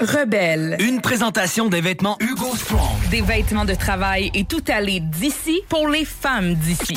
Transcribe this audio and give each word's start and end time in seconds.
Rebelle. 0.00 0.76
Une 0.78 1.00
présentation 1.00 1.68
des 1.68 1.80
vêtements 1.80 2.16
Hugo 2.20 2.54
Strong. 2.54 3.08
Des 3.10 3.20
vêtements 3.20 3.64
de 3.64 3.74
travail 3.74 4.30
et 4.32 4.44
tout 4.44 4.62
aller 4.68 5.00
d'ici 5.00 5.60
pour 5.68 5.88
les 5.88 6.04
femmes 6.04 6.54
d'ici. 6.54 6.96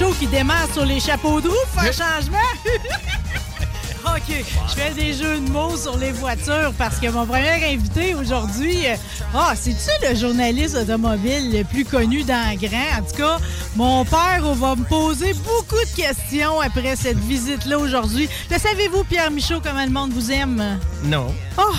Show 0.00 0.14
qui 0.18 0.26
démarre 0.26 0.66
sur 0.72 0.86
les 0.86 0.98
chapeaux 0.98 1.42
de 1.42 1.48
roue, 1.48 1.54
pour 1.74 1.82
faire 1.82 1.92
changement. 1.92 2.38
OK, 4.06 4.44
je 4.68 4.74
fais 4.74 4.94
des 4.94 5.12
jeux 5.12 5.40
de 5.40 5.50
mots 5.50 5.76
sur 5.76 5.98
les 5.98 6.10
voitures 6.10 6.72
parce 6.78 6.98
que 6.98 7.08
mon 7.08 7.26
premier 7.26 7.62
invité 7.70 8.14
aujourd'hui, 8.14 8.86
euh, 8.86 8.96
ah, 9.34 9.52
c'est-tu 9.54 9.90
le 10.08 10.14
journaliste 10.14 10.74
automobile 10.74 11.52
le 11.52 11.64
plus 11.64 11.84
connu 11.84 12.22
dans 12.22 12.50
le 12.50 12.66
grand? 12.66 12.98
En 12.98 13.02
tout 13.02 13.16
cas, 13.16 13.38
mon 13.76 14.06
père 14.06 14.42
va 14.54 14.74
me 14.74 14.84
poser 14.84 15.34
beaucoup 15.34 15.84
de 15.84 15.94
questions 15.94 16.60
après 16.60 16.96
cette 16.96 17.18
visite-là 17.18 17.78
aujourd'hui. 17.78 18.26
Le 18.50 18.58
savez-vous, 18.58 19.04
Pierre 19.04 19.30
Michaud, 19.30 19.60
comment 19.62 19.84
le 19.84 19.90
monde 19.90 20.12
vous 20.12 20.32
aime? 20.32 20.78
Non. 21.04 21.26
Oh! 21.58 21.74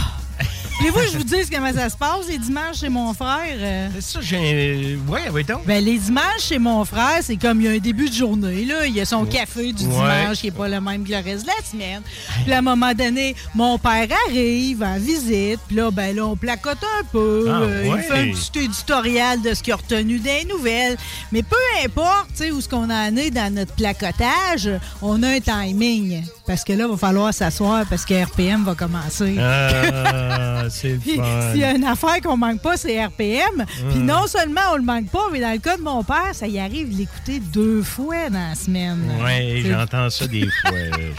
Voulez-vous 0.82 1.00
que 1.00 1.08
je 1.12 1.18
vous 1.20 1.24
dise 1.24 1.48
comment 1.54 1.72
ça 1.72 1.90
se 1.90 1.96
passe 1.96 2.28
les 2.28 2.40
dimanches 2.40 2.80
chez 2.80 2.90
mon 2.90 3.14
frère? 3.14 3.38
Euh, 3.56 3.88
Ça, 4.00 4.20
j'ai. 4.20 4.98
Ouais, 5.08 5.22
oui, 5.32 5.44
donc. 5.44 5.64
Ben, 5.68 5.84
les 5.84 6.00
dimanches 6.00 6.42
chez 6.42 6.58
mon 6.58 6.84
frère, 6.86 7.20
c'est 7.22 7.36
comme 7.38 7.62
il 7.62 7.66
y 7.66 7.68
a 7.68 7.72
un 7.74 7.78
début 7.78 8.10
de 8.10 8.14
journée. 8.16 8.66
Là. 8.66 8.88
Il 8.88 8.96
y 8.96 9.00
a 9.00 9.06
son 9.06 9.26
café 9.26 9.74
du 9.74 9.84
Ouais. 9.86 9.92
dimanche 9.92 10.38
qui 10.40 10.48
n'est 10.48 10.52
pas 10.58 10.68
le 10.68 10.82
même 10.82 11.04
que 11.04 11.12
le 11.12 11.18
reste 11.18 11.44
de 11.44 11.48
la 11.50 11.64
semaine. 11.64 12.02
Puis 12.44 12.52
à 12.52 12.58
un 12.58 12.62
moment 12.64 12.94
donné, 12.96 13.36
mon 13.54 13.78
père 13.78 14.08
arrive 14.28 14.82
en 14.82 14.98
visite. 14.98 15.60
Puis 15.68 15.76
là, 15.76 15.92
ben 15.92 16.16
là, 16.16 16.26
on 16.26 16.36
placote 16.36 16.80
un 17.00 17.04
peu. 17.12 17.46
Ah, 17.48 17.60
Euh, 17.62 17.88
ouais. 17.92 17.98
Il 18.00 18.04
fait 18.04 18.20
un 18.20 18.32
petit 18.32 18.66
éditorial 18.66 19.40
de 19.44 19.54
ce 19.54 19.62
qu'il 19.62 19.74
a 19.74 19.76
retenu 19.76 20.18
des 20.18 20.46
nouvelles. 20.46 20.98
Mais 21.32 21.44
peu 21.44 21.56
importe 21.86 22.30
tu 22.32 22.38
sais, 22.46 22.52
où 22.52 22.60
ce 22.60 22.68
qu'on 22.68 22.90
en 22.90 23.16
est 23.18 23.30
dans 23.30 23.54
notre 23.54 23.74
placotage, 23.76 24.68
on 25.04 25.22
a 25.22 25.28
un 25.30 25.40
timing. 25.40 26.24
Parce 26.52 26.66
que 26.66 26.74
là, 26.74 26.84
il 26.84 26.92
va 26.92 26.98
falloir 26.98 27.34
s'asseoir 27.34 27.86
parce 27.90 28.04
que 28.04 28.26
RPM 28.26 28.66
va 28.66 28.76
commencer. 28.76 29.38
Ah, 29.40 30.64
c'est 30.70 31.00
s'il 31.02 31.16
y 31.62 31.64
a 31.64 31.74
une 31.74 31.86
affaire 31.86 32.20
qu'on 32.22 32.36
manque 32.36 32.62
pas, 32.62 32.76
c'est 32.76 33.02
RPM. 33.06 33.66
Puis 33.90 34.00
non 34.00 34.28
seulement 34.28 34.60
on 34.74 34.76
le 34.76 34.84
manque 34.84 35.08
pas, 35.10 35.30
mais 35.32 35.40
dans 35.40 35.54
le 35.54 35.60
cas 35.60 35.78
de 35.78 35.82
mon 35.82 36.04
père, 36.04 36.32
ça 36.34 36.48
y 36.48 36.60
arrive 36.60 36.92
de 36.92 36.98
l'écouter 36.98 37.40
deux 37.40 37.82
fois 37.84 38.30
dans 38.30 38.50
la 38.50 38.56
semaine. 38.56 39.00
Oui, 39.24 39.62
j'entends 39.66 40.10
ça 40.10 40.28
des 40.28 40.42
fois. 40.62 40.72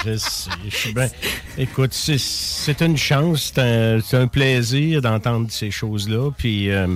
je 0.05 0.17
sais, 0.19 0.51
je 0.69 0.77
suis 0.77 0.95
Écoute, 1.57 1.95
c'est- 1.95 2.83
une 2.83 2.99
chance, 2.99 3.53
c'est 3.55 3.63
un, 3.63 4.01
un 4.21 4.27
plaisir 4.27 5.01
d'entendre 5.01 5.47
ces 5.51 5.71
choses-là. 5.71 6.31
Puis 6.37 6.69
euh, 6.69 6.89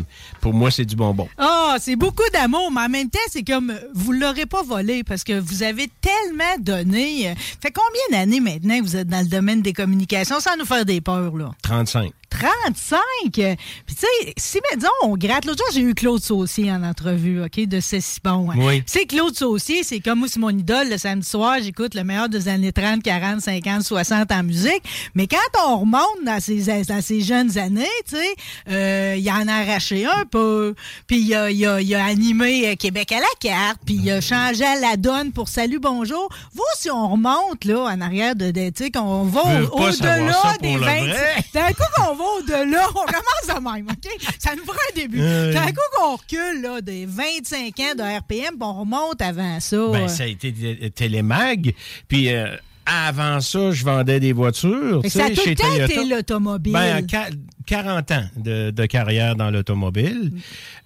pour 0.42 0.52
moi, 0.52 0.70
c'est 0.70 0.84
du 0.84 0.94
bonbon. 0.94 1.26
Ah, 1.38 1.76
c'est 1.80 1.96
beaucoup 1.96 2.28
d'amour, 2.34 2.70
mais 2.70 2.82
en 2.82 2.88
même 2.90 3.08
temps, 3.08 3.18
c'est 3.30 3.44
comme 3.44 3.72
vous 3.94 4.12
l'aurez 4.12 4.44
pas 4.44 4.62
volé 4.62 5.04
parce 5.04 5.24
que 5.24 5.38
vous 5.38 5.62
avez 5.62 5.88
tellement 6.02 6.44
donné. 6.60 7.34
Fait 7.62 7.72
combien 7.72 8.18
d'années 8.20 8.25
maintenant 8.40 8.78
que 8.78 8.82
vous 8.84 8.96
êtes 8.96 9.08
dans 9.08 9.20
le 9.20 9.28
domaine 9.28 9.62
des 9.62 9.72
communications 9.72 10.40
sans 10.40 10.56
nous 10.58 10.64
faire 10.64 10.84
des 10.84 11.00
peurs, 11.00 11.36
là? 11.36 11.50
35. 11.62 12.12
35! 12.40 12.98
Puis 13.32 13.56
tu 13.88 13.94
sais, 13.96 14.34
si, 14.36 14.58
disons, 14.74 14.88
on 15.02 15.16
gratte. 15.16 15.44
L'autre 15.44 15.58
jour, 15.64 15.74
j'ai 15.74 15.80
eu 15.80 15.94
Claude 15.94 16.22
Saucier 16.22 16.70
en 16.70 16.82
entrevue, 16.82 17.42
OK, 17.42 17.60
de 17.66 17.80
C'est 17.80 18.00
si 18.00 18.18
bon. 18.22 18.50
hein. 18.50 18.54
Oui. 18.58 18.82
Sais, 18.86 19.06
Claude 19.06 19.34
Saucier, 19.36 19.82
c'est 19.82 20.00
comme 20.00 20.20
moi, 20.20 20.28
c'est 20.30 20.38
mon 20.40 20.50
idole. 20.50 20.88
Le 20.90 20.98
samedi 20.98 21.28
soir, 21.28 21.56
j'écoute 21.62 21.94
le 21.94 22.04
meilleur 22.04 22.28
des 22.28 22.48
années 22.48 22.72
30, 22.72 23.02
40, 23.02 23.40
50, 23.40 23.82
60 23.82 24.30
en 24.32 24.42
musique. 24.42 24.82
Mais 25.14 25.26
quand 25.26 25.36
on 25.66 25.78
remonte 25.78 26.24
dans 26.24 26.40
ces, 26.40 26.62
dans 26.84 27.02
ces 27.02 27.20
jeunes 27.20 27.56
années, 27.58 27.86
tu 28.08 28.16
sais, 28.16 28.34
euh, 28.70 29.16
il 29.18 29.30
en 29.30 29.46
a 29.48 29.54
arraché 29.54 30.06
un 30.06 30.24
peu. 30.30 30.74
Puis 31.06 31.18
il 31.20 31.34
a, 31.34 31.50
il 31.50 31.66
a- 31.66 31.80
il 31.80 31.94
a 31.94 32.04
animé 32.04 32.68
euh, 32.70 32.74
Québec 32.76 33.12
à 33.12 33.20
la 33.20 33.26
carte. 33.40 33.78
Puis 33.84 33.94
il 34.02 34.10
a 34.10 34.20
changé 34.20 34.64
la 34.80 34.96
donne 34.96 35.32
pour 35.32 35.48
Salut, 35.48 35.78
bonjour. 35.78 36.28
Vous, 36.54 36.62
si 36.78 36.90
on 36.90 37.08
remonte, 37.08 37.64
là, 37.64 37.84
en 37.84 38.00
arrière 38.00 38.34
de, 38.36 38.50
de 38.50 38.70
tu 38.70 38.84
sais, 38.84 38.90
qu'on 38.90 39.24
va 39.24 39.40
au- 39.72 39.80
au-delà 39.82 40.56
des 40.60 40.74
le 40.74 40.78
20... 40.80 41.06
vrai. 41.06 41.36
D'un 41.54 41.68
coup 41.72 41.82
qu'on 41.96 42.14
va 42.14 42.24
au-delà, 42.38 42.86
on 42.90 43.06
commence 43.06 43.46
de 43.48 43.62
même, 43.76 43.86
OK? 43.90 44.32
Ça 44.38 44.54
nous 44.56 44.64
prend 44.64 44.74
un 44.74 44.94
début. 44.96 45.20
Euh. 45.20 45.52
Coup 45.52 45.96
qu'on 45.98 46.16
recule 46.16 46.62
là, 46.62 46.80
des 46.80 47.06
25 47.06 47.78
ans 47.80 47.94
de 47.96 48.18
RPM, 48.18 48.56
on 48.60 48.80
remonte 48.80 49.20
avant 49.20 49.60
ça. 49.60 49.76
Ben, 49.92 50.02
euh. 50.04 50.08
ça 50.08 50.24
a 50.24 50.26
été 50.26 50.90
Télémag. 50.94 51.74
Puis 52.08 52.32
euh, 52.32 52.56
avant 52.86 53.40
ça, 53.40 53.70
je 53.72 53.84
vendais 53.84 54.20
des 54.20 54.32
voitures. 54.32 55.02
Ça 55.08 55.24
a 55.26 55.30
tout 55.30 55.42
chez 55.42 55.54
Toyota. 55.54 55.84
été 55.92 56.04
l'automobile. 56.04 56.72
Ben, 56.72 57.04
qua- 57.06 57.30
40 57.66 58.10
ans 58.12 58.24
de, 58.36 58.70
de 58.70 58.86
carrière 58.86 59.34
dans 59.34 59.50
l'automobile. 59.50 60.30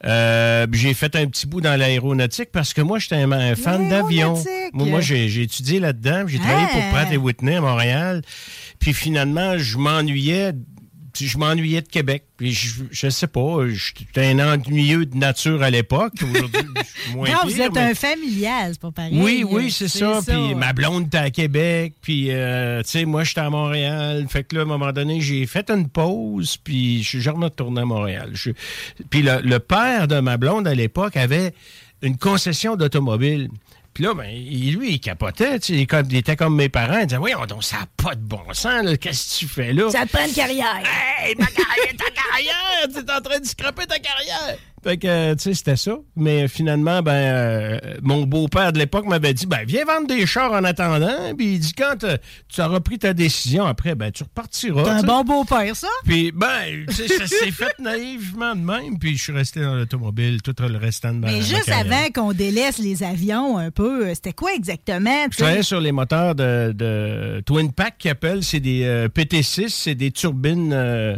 Euh, 0.06 0.66
j'ai 0.72 0.94
fait 0.94 1.14
un 1.14 1.26
petit 1.26 1.46
bout 1.46 1.60
dans 1.60 1.78
l'aéronautique 1.78 2.50
parce 2.52 2.72
que 2.72 2.80
moi, 2.80 2.98
j'étais 2.98 3.16
un, 3.16 3.30
un 3.30 3.54
fan 3.54 3.90
d'avion. 3.90 4.42
Moi, 4.72 4.86
moi, 4.86 5.00
j'ai 5.02 5.42
étudié 5.42 5.78
là-dedans. 5.78 6.24
J'ai 6.26 6.38
travaillé 6.38 6.66
pour 6.72 6.88
Pratt 6.90 7.12
et 7.12 7.18
Whitney 7.18 7.56
à 7.56 7.60
Montréal. 7.60 8.22
Puis 8.78 8.94
finalement, 8.94 9.58
je 9.58 9.76
m'ennuyais. 9.76 10.52
Je 11.18 11.38
m'ennuyais 11.38 11.82
de 11.82 11.88
Québec. 11.88 12.24
Puis 12.36 12.52
je, 12.52 12.82
je 12.90 13.08
sais 13.08 13.26
pas, 13.26 13.58
j'étais 13.68 14.26
un 14.26 14.38
ennuyeux 14.54 15.06
de 15.06 15.16
nature 15.16 15.62
à 15.62 15.70
l'époque. 15.70 16.12
Aujourd'hui, 16.22 16.60
je 16.76 17.02
suis 17.02 17.14
moins 17.14 17.28
non, 17.30 17.36
vous 17.44 17.60
êtes 17.60 17.72
mais- 17.74 17.80
un 17.90 17.94
familial, 17.94 18.72
c'est 18.72 18.80
pas 18.80 18.90
pareil. 18.90 19.18
oui, 19.20 19.44
oui, 19.48 19.70
c'est 19.70 19.88
ça. 19.88 20.20
Puis 20.26 20.54
ma 20.54 20.72
blonde 20.72 21.06
était 21.06 21.18
à 21.18 21.30
Québec. 21.30 21.94
Puis, 22.00 22.30
euh, 22.30 22.82
tu 22.82 22.90
sais, 22.90 23.04
moi, 23.04 23.24
j'étais 23.24 23.40
à 23.40 23.50
Montréal. 23.50 24.26
Fait 24.28 24.44
que 24.44 24.54
là, 24.56 24.62
à 24.62 24.64
un 24.64 24.68
moment 24.68 24.92
donné, 24.92 25.20
j'ai 25.20 25.46
fait 25.46 25.70
une 25.70 25.88
pause. 25.88 26.56
Puis, 26.56 27.02
je 27.02 27.08
suis 27.08 27.20
jamais 27.20 27.44
retourné 27.46 27.82
à 27.82 27.84
Montréal. 27.84 28.30
Je- 28.32 28.50
Puis, 29.10 29.22
le, 29.22 29.40
le 29.42 29.58
père 29.58 30.08
de 30.08 30.20
ma 30.20 30.36
blonde, 30.36 30.66
à 30.66 30.74
l'époque, 30.74 31.16
avait 31.16 31.52
une 32.02 32.16
concession 32.16 32.76
d'automobile. 32.76 33.50
Puis 33.92 34.04
là, 34.04 34.14
ben, 34.14 34.24
il- 34.30 34.76
lui, 34.76 34.92
il 34.92 35.00
capotait. 35.00 35.58
tu 35.58 35.74
sais, 35.74 35.80
Il, 35.80 35.86
comme- 35.86 36.06
il 36.10 36.16
était 36.16 36.36
comme 36.36 36.54
mes 36.54 36.68
parents. 36.68 36.98
Il 37.00 37.06
disait, 37.06 37.18
oui, 37.18 37.32
donc 37.48 37.64
ça 37.64 37.78
n'a 37.80 37.86
pas 37.96 38.14
de 38.14 38.20
bon 38.20 38.42
sens. 38.52 38.86
Qu'est-ce 39.00 39.34
que 39.34 39.38
tu 39.40 39.48
fais 39.48 39.72
là? 39.72 39.90
Ça 39.90 40.06
te 40.06 40.12
prend 40.16 40.24
une 40.26 40.32
carrière. 40.32 40.76
Hey, 41.22 41.34
ma 41.36 41.46
carrière, 41.46 41.96
ta 41.98 42.10
carrière! 42.10 42.88
Tu 42.92 42.98
es 42.98 43.12
en 43.12 43.20
train 43.20 43.40
de 43.40 43.46
scraper 43.46 43.86
ta 43.86 43.98
carrière! 43.98 44.56
Fait 44.82 44.96
que, 44.96 45.06
euh, 45.06 45.34
tu 45.34 45.42
sais, 45.42 45.54
c'était 45.54 45.76
ça. 45.76 45.98
Mais 46.16 46.48
finalement, 46.48 47.02
ben, 47.02 47.12
euh, 47.12 47.78
mon 48.02 48.22
beau-père 48.22 48.72
de 48.72 48.78
l'époque 48.78 49.06
m'avait 49.06 49.34
dit, 49.34 49.46
ben, 49.46 49.60
viens 49.66 49.84
vendre 49.84 50.06
des 50.06 50.26
chars 50.26 50.52
en 50.52 50.64
attendant. 50.64 51.34
Puis 51.36 51.54
il 51.54 51.58
dit, 51.58 51.72
quand 51.74 52.04
euh, 52.04 52.16
tu 52.48 52.62
auras 52.62 52.80
pris 52.80 52.98
ta 52.98 53.12
décision, 53.12 53.66
après, 53.66 53.94
ben, 53.94 54.10
tu 54.10 54.22
repartiras. 54.22 54.82
T'es 54.82 54.90
un 54.90 55.02
bon 55.02 55.22
beau-père, 55.24 55.76
ça? 55.76 55.88
Puis, 56.04 56.32
ben, 56.32 56.86
tu 56.88 56.94
sais, 56.94 57.08
ça 57.08 57.26
s'est 57.26 57.50
fait 57.50 57.74
naïvement 57.78 58.54
de 58.54 58.60
même. 58.60 58.98
Puis 58.98 59.16
je 59.16 59.22
suis 59.22 59.32
resté 59.32 59.60
dans 59.60 59.74
l'automobile 59.74 60.40
tout 60.42 60.54
le 60.58 60.78
restant 60.78 61.12
de 61.12 61.18
ma 61.18 61.26
Mais 61.28 61.38
ma 61.38 61.44
juste 61.44 61.68
avant 61.68 62.08
qu'on 62.14 62.32
délaisse 62.32 62.78
les 62.78 63.02
avions 63.02 63.58
un 63.58 63.70
peu, 63.70 64.12
c'était 64.14 64.32
quoi 64.32 64.54
exactement? 64.54 65.26
Je 65.30 65.36
travaillais 65.36 65.62
sur 65.62 65.80
les 65.80 65.92
moteurs 65.92 66.34
de, 66.34 66.72
de 66.72 67.42
Twin 67.46 67.72
Pack 67.72 67.98
qui 67.98 68.08
appellent, 68.08 68.42
c'est 68.42 68.60
des 68.60 68.82
euh, 68.84 69.08
PT6, 69.08 69.68
c'est 69.68 69.94
des 69.94 70.10
turbines 70.10 70.72
euh, 70.72 71.16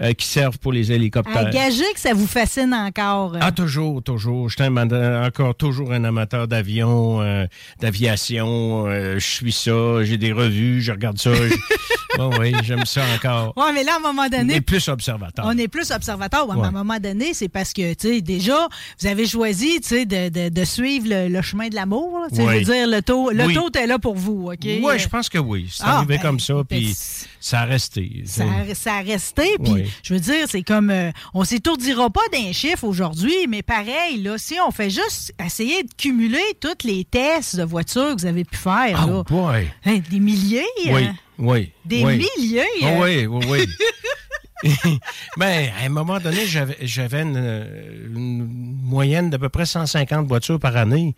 euh, 0.00 0.12
qui 0.12 0.26
servent 0.26 0.58
pour 0.58 0.72
les 0.72 0.92
hélicoptères. 0.92 1.50
Gager 1.50 1.84
que 1.94 2.00
ça 2.00 2.14
vous 2.14 2.26
fascine 2.26 2.72
encore. 2.74 3.36
Ah, 3.40 3.52
toujours, 3.52 4.02
toujours. 4.02 4.48
Je 4.48 4.56
suis 4.56 4.64
encore 4.64 5.54
toujours 5.54 5.92
un 5.92 6.04
amateur 6.04 6.48
d'avion, 6.48 7.20
euh, 7.22 7.46
d'aviation. 7.80 8.86
euh, 8.86 9.18
je 9.18 9.26
suis 9.26 9.52
ça, 9.52 10.02
j'ai 10.04 10.16
des 10.18 10.32
revues, 10.32 10.80
je 10.80 10.92
regarde 10.92 11.18
ça. 11.18 11.34
je- 11.34 11.54
Bon, 12.18 12.30
oui, 12.38 12.52
j'aime 12.62 12.84
ça 12.84 13.00
encore. 13.14 13.54
Ouais, 13.56 13.72
mais 13.72 13.84
là, 13.84 13.94
à 13.94 13.96
un 13.96 14.00
moment 14.12 14.28
donné, 14.28 14.44
Mais 14.56 14.60
plus 14.60 14.86
observateur. 14.88 15.46
On 15.48 15.56
est 15.56 15.66
plus 15.68 15.90
observateur. 15.92 16.46
Ouais, 16.46 16.54
mais 16.56 16.60
Ouais. 16.60 16.66
à 16.66 16.68
un 16.68 16.72
moment 16.72 16.98
donné, 17.00 17.32
c'est 17.32 17.48
parce 17.48 17.72
que, 17.72 17.94
tu 17.94 18.08
sais, 18.16 18.20
déjà, 18.20 18.68
vous 19.00 19.06
avez 19.06 19.26
choisi, 19.26 19.80
tu 19.80 19.88
sais, 19.88 20.04
de, 20.04 20.28
de- 20.28 20.48
de 20.50 20.64
suivre 20.64 21.06
le, 21.08 21.28
le 21.28 21.40
chemin 21.40 21.68
de 21.70 21.74
l'amour. 21.74 22.26
Tu 22.28 22.36
sais, 22.36 22.42
Oui. 22.42 22.52
Je 22.52 22.58
veux 22.58 22.64
dire, 22.74 22.86
l'auto, 22.86 23.30
Oui. 23.32 23.54
l'auto 23.54 23.78
est 23.78 23.86
là 23.86 23.98
pour 23.98 24.14
vous, 24.14 24.50
OK? 24.52 24.58
Oui, 24.62 24.98
je 24.98 25.08
pense 25.08 25.30
que 25.30 25.38
oui. 25.38 25.68
C'est 25.72 25.84
Ah, 25.86 25.96
arrivé 25.98 26.16
ben, 26.18 26.22
comme 26.22 26.38
ça, 26.40 26.56
puis 26.68 26.94
ça 27.40 27.60
a 27.60 27.64
resté. 27.64 28.24
Ça, 28.26 28.44
a- 28.44 28.74
ça 28.74 28.96
a 28.96 29.00
resté, 29.00 29.56
puis 29.64 29.81
Oui. 29.82 29.90
je 30.02 30.14
veux 30.14 30.20
dire, 30.20 30.46
c'est 30.48 30.62
comme, 30.62 30.90
euh, 30.90 31.10
on 31.34 31.44
s'étourdira 31.44 32.10
pas 32.10 32.20
d'un 32.32 32.52
chiffre 32.52 32.84
aujourd'hui, 32.84 33.46
mais 33.48 33.62
pareil, 33.62 34.22
là, 34.22 34.36
si 34.38 34.56
on 34.66 34.70
fait 34.70 34.90
juste 34.90 35.32
essayer 35.44 35.82
de 35.82 35.88
cumuler 35.96 36.42
tous 36.60 36.86
les 36.86 37.04
tests 37.04 37.56
de 37.56 37.64
voitures 37.64 38.14
que 38.16 38.20
vous 38.20 38.26
avez 38.26 38.44
pu 38.44 38.56
faire, 38.56 39.06
là, 39.06 39.12
Oh 39.18 39.24
boy! 39.24 39.68
hein, 39.84 39.98
des 40.10 40.20
milliers, 40.20 40.64
Oui, 40.86 41.04
hein, 41.04 41.14
oui. 41.38 41.70
des 41.84 42.04
oui. 42.04 42.18
milliers. 42.38 42.64
Oh, 42.82 42.86
hein? 42.86 43.00
oui, 43.02 43.26
oui, 43.26 43.44
oui. 43.48 43.66
ben, 45.36 45.70
à 45.80 45.84
un 45.84 45.88
moment 45.88 46.18
donné, 46.20 46.46
j'avais, 46.46 47.22
une, 47.22 47.66
une 48.14 48.76
moyenne 48.82 49.30
d'à 49.30 49.38
peu 49.38 49.48
près 49.48 49.66
150 49.66 50.26
voitures 50.26 50.58
par 50.60 50.76
année. 50.76 51.14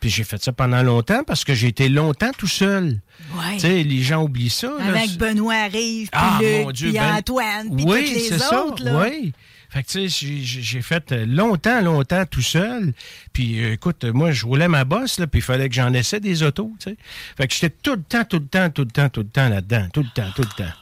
Puis 0.00 0.10
j'ai 0.10 0.24
fait 0.24 0.42
ça 0.42 0.52
pendant 0.52 0.82
longtemps 0.82 1.22
parce 1.24 1.44
que 1.44 1.54
j'ai 1.54 1.68
été 1.68 1.88
longtemps 1.88 2.30
tout 2.36 2.46
seul. 2.48 3.00
Ouais. 3.34 3.54
Tu 3.54 3.60
sais, 3.60 3.82
les 3.82 4.02
gens 4.02 4.22
oublient 4.24 4.50
ça. 4.50 4.72
là. 4.78 4.86
Avec 4.88 5.16
Benoît 5.16 5.64
Rive, 5.64 6.08
puis 6.10 6.20
Ah, 6.20 6.38
Luc, 6.40 6.64
mon 6.64 6.70
Dieu, 6.72 6.90
puis 6.90 6.98
ben- 6.98 7.14
Antoine, 7.16 7.76
puis 7.76 7.84
oui, 7.86 8.04
tous 8.04 8.14
les 8.14 8.20
c'est 8.20 8.38
ça. 8.38 8.64
autres. 8.64 8.82
là. 8.84 9.00
Oui. 9.08 9.32
Fait 9.72 9.84
que, 9.84 9.88
tu 9.88 10.08
sais, 10.10 10.26
j'ai- 10.42 10.82
fait 10.82 11.12
longtemps, 11.12 11.80
longtemps 11.80 12.24
tout 12.28 12.42
seul. 12.42 12.92
Puis, 13.32 13.62
euh, 13.62 13.74
écoute, 13.74 14.04
moi, 14.04 14.32
je 14.32 14.44
roulais 14.44 14.66
ma 14.66 14.82
bosse, 14.84 15.20
là, 15.20 15.28
puis 15.28 15.38
il 15.38 15.42
fallait 15.44 15.68
que 15.68 15.74
j'en 15.76 15.92
essaie 15.92 16.18
des 16.18 16.42
autos, 16.42 16.72
tu 16.80 16.90
sais. 16.90 16.96
Fait 17.36 17.46
que 17.46 17.54
j'étais 17.54 17.70
tout 17.70 17.92
le 17.94 18.02
temps, 18.02 18.24
tout 18.24 18.40
le 18.40 18.46
temps, 18.46 18.68
tout 18.70 18.82
le 18.82 18.90
temps, 18.90 19.08
tout 19.08 19.20
le 19.20 19.28
temps 19.28 19.48
là-dedans. 19.48 19.86
Tout 19.92 20.02
le 20.02 20.08
temps, 20.12 20.28
tout 20.34 20.42
le 20.42 20.64
temps. 20.64 20.72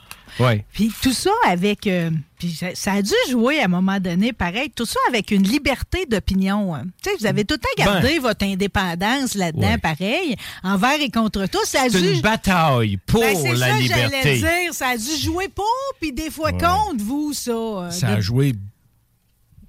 Oui. 0.41 0.63
Puis 0.73 0.93
tout 1.03 1.13
ça 1.13 1.31
avec. 1.47 1.87
euh, 1.87 2.11
puis 2.39 2.53
ça, 2.53 2.69
ça 2.75 2.93
a 2.93 3.03
dû 3.03 3.13
jouer 3.31 3.61
à 3.61 3.65
un 3.65 3.69
moment 3.69 3.99
donné, 3.99 4.33
pareil, 4.33 4.71
tout 4.75 4.87
ça 4.87 5.01
avec 5.09 5.31
une 5.33 5.43
liberté 5.43 6.07
d'opinion. 6.07 6.75
hein. 6.75 6.85
Tu 7.03 7.11
sais, 7.11 7.17
vous 7.19 7.27
avez 7.27 7.45
tout 7.45 7.55
le 7.55 7.59
temps 7.61 7.85
gardé 7.93 8.19
votre 8.21 8.45
indépendance 8.45 9.35
là-dedans, 9.35 9.61
Ben. 9.63 9.73
Ouais. 9.73 9.79
pareil, 9.79 10.37
envers 10.63 11.01
et 11.01 11.11
contre 11.11 11.47
tous. 11.47 11.65
Ça 11.65 11.83
a 11.83 11.89
C'est 11.89 12.01
dû. 12.01 12.13
une 12.15 12.21
bataille 12.21 12.97
pour 12.99 13.21
Ben, 13.21 13.37
c'est 13.37 13.53
la 13.55 13.69
ça 13.69 13.79
que 13.79 13.85
j'allais 13.85 14.07
liberté. 14.07 14.39
dire. 14.39 14.75
Ça 14.75 14.89
a 14.91 14.97
dû 14.97 15.17
jouer 15.21 15.49
pour, 15.49 15.67
puis 16.01 16.13
des 16.13 16.31
fois 16.31 16.53
contre 16.53 17.03
vous, 17.03 17.33
ça. 17.33 17.51
euh, 17.51 17.91
Ça 17.91 18.09
a 18.09 18.21
joué. 18.21 18.55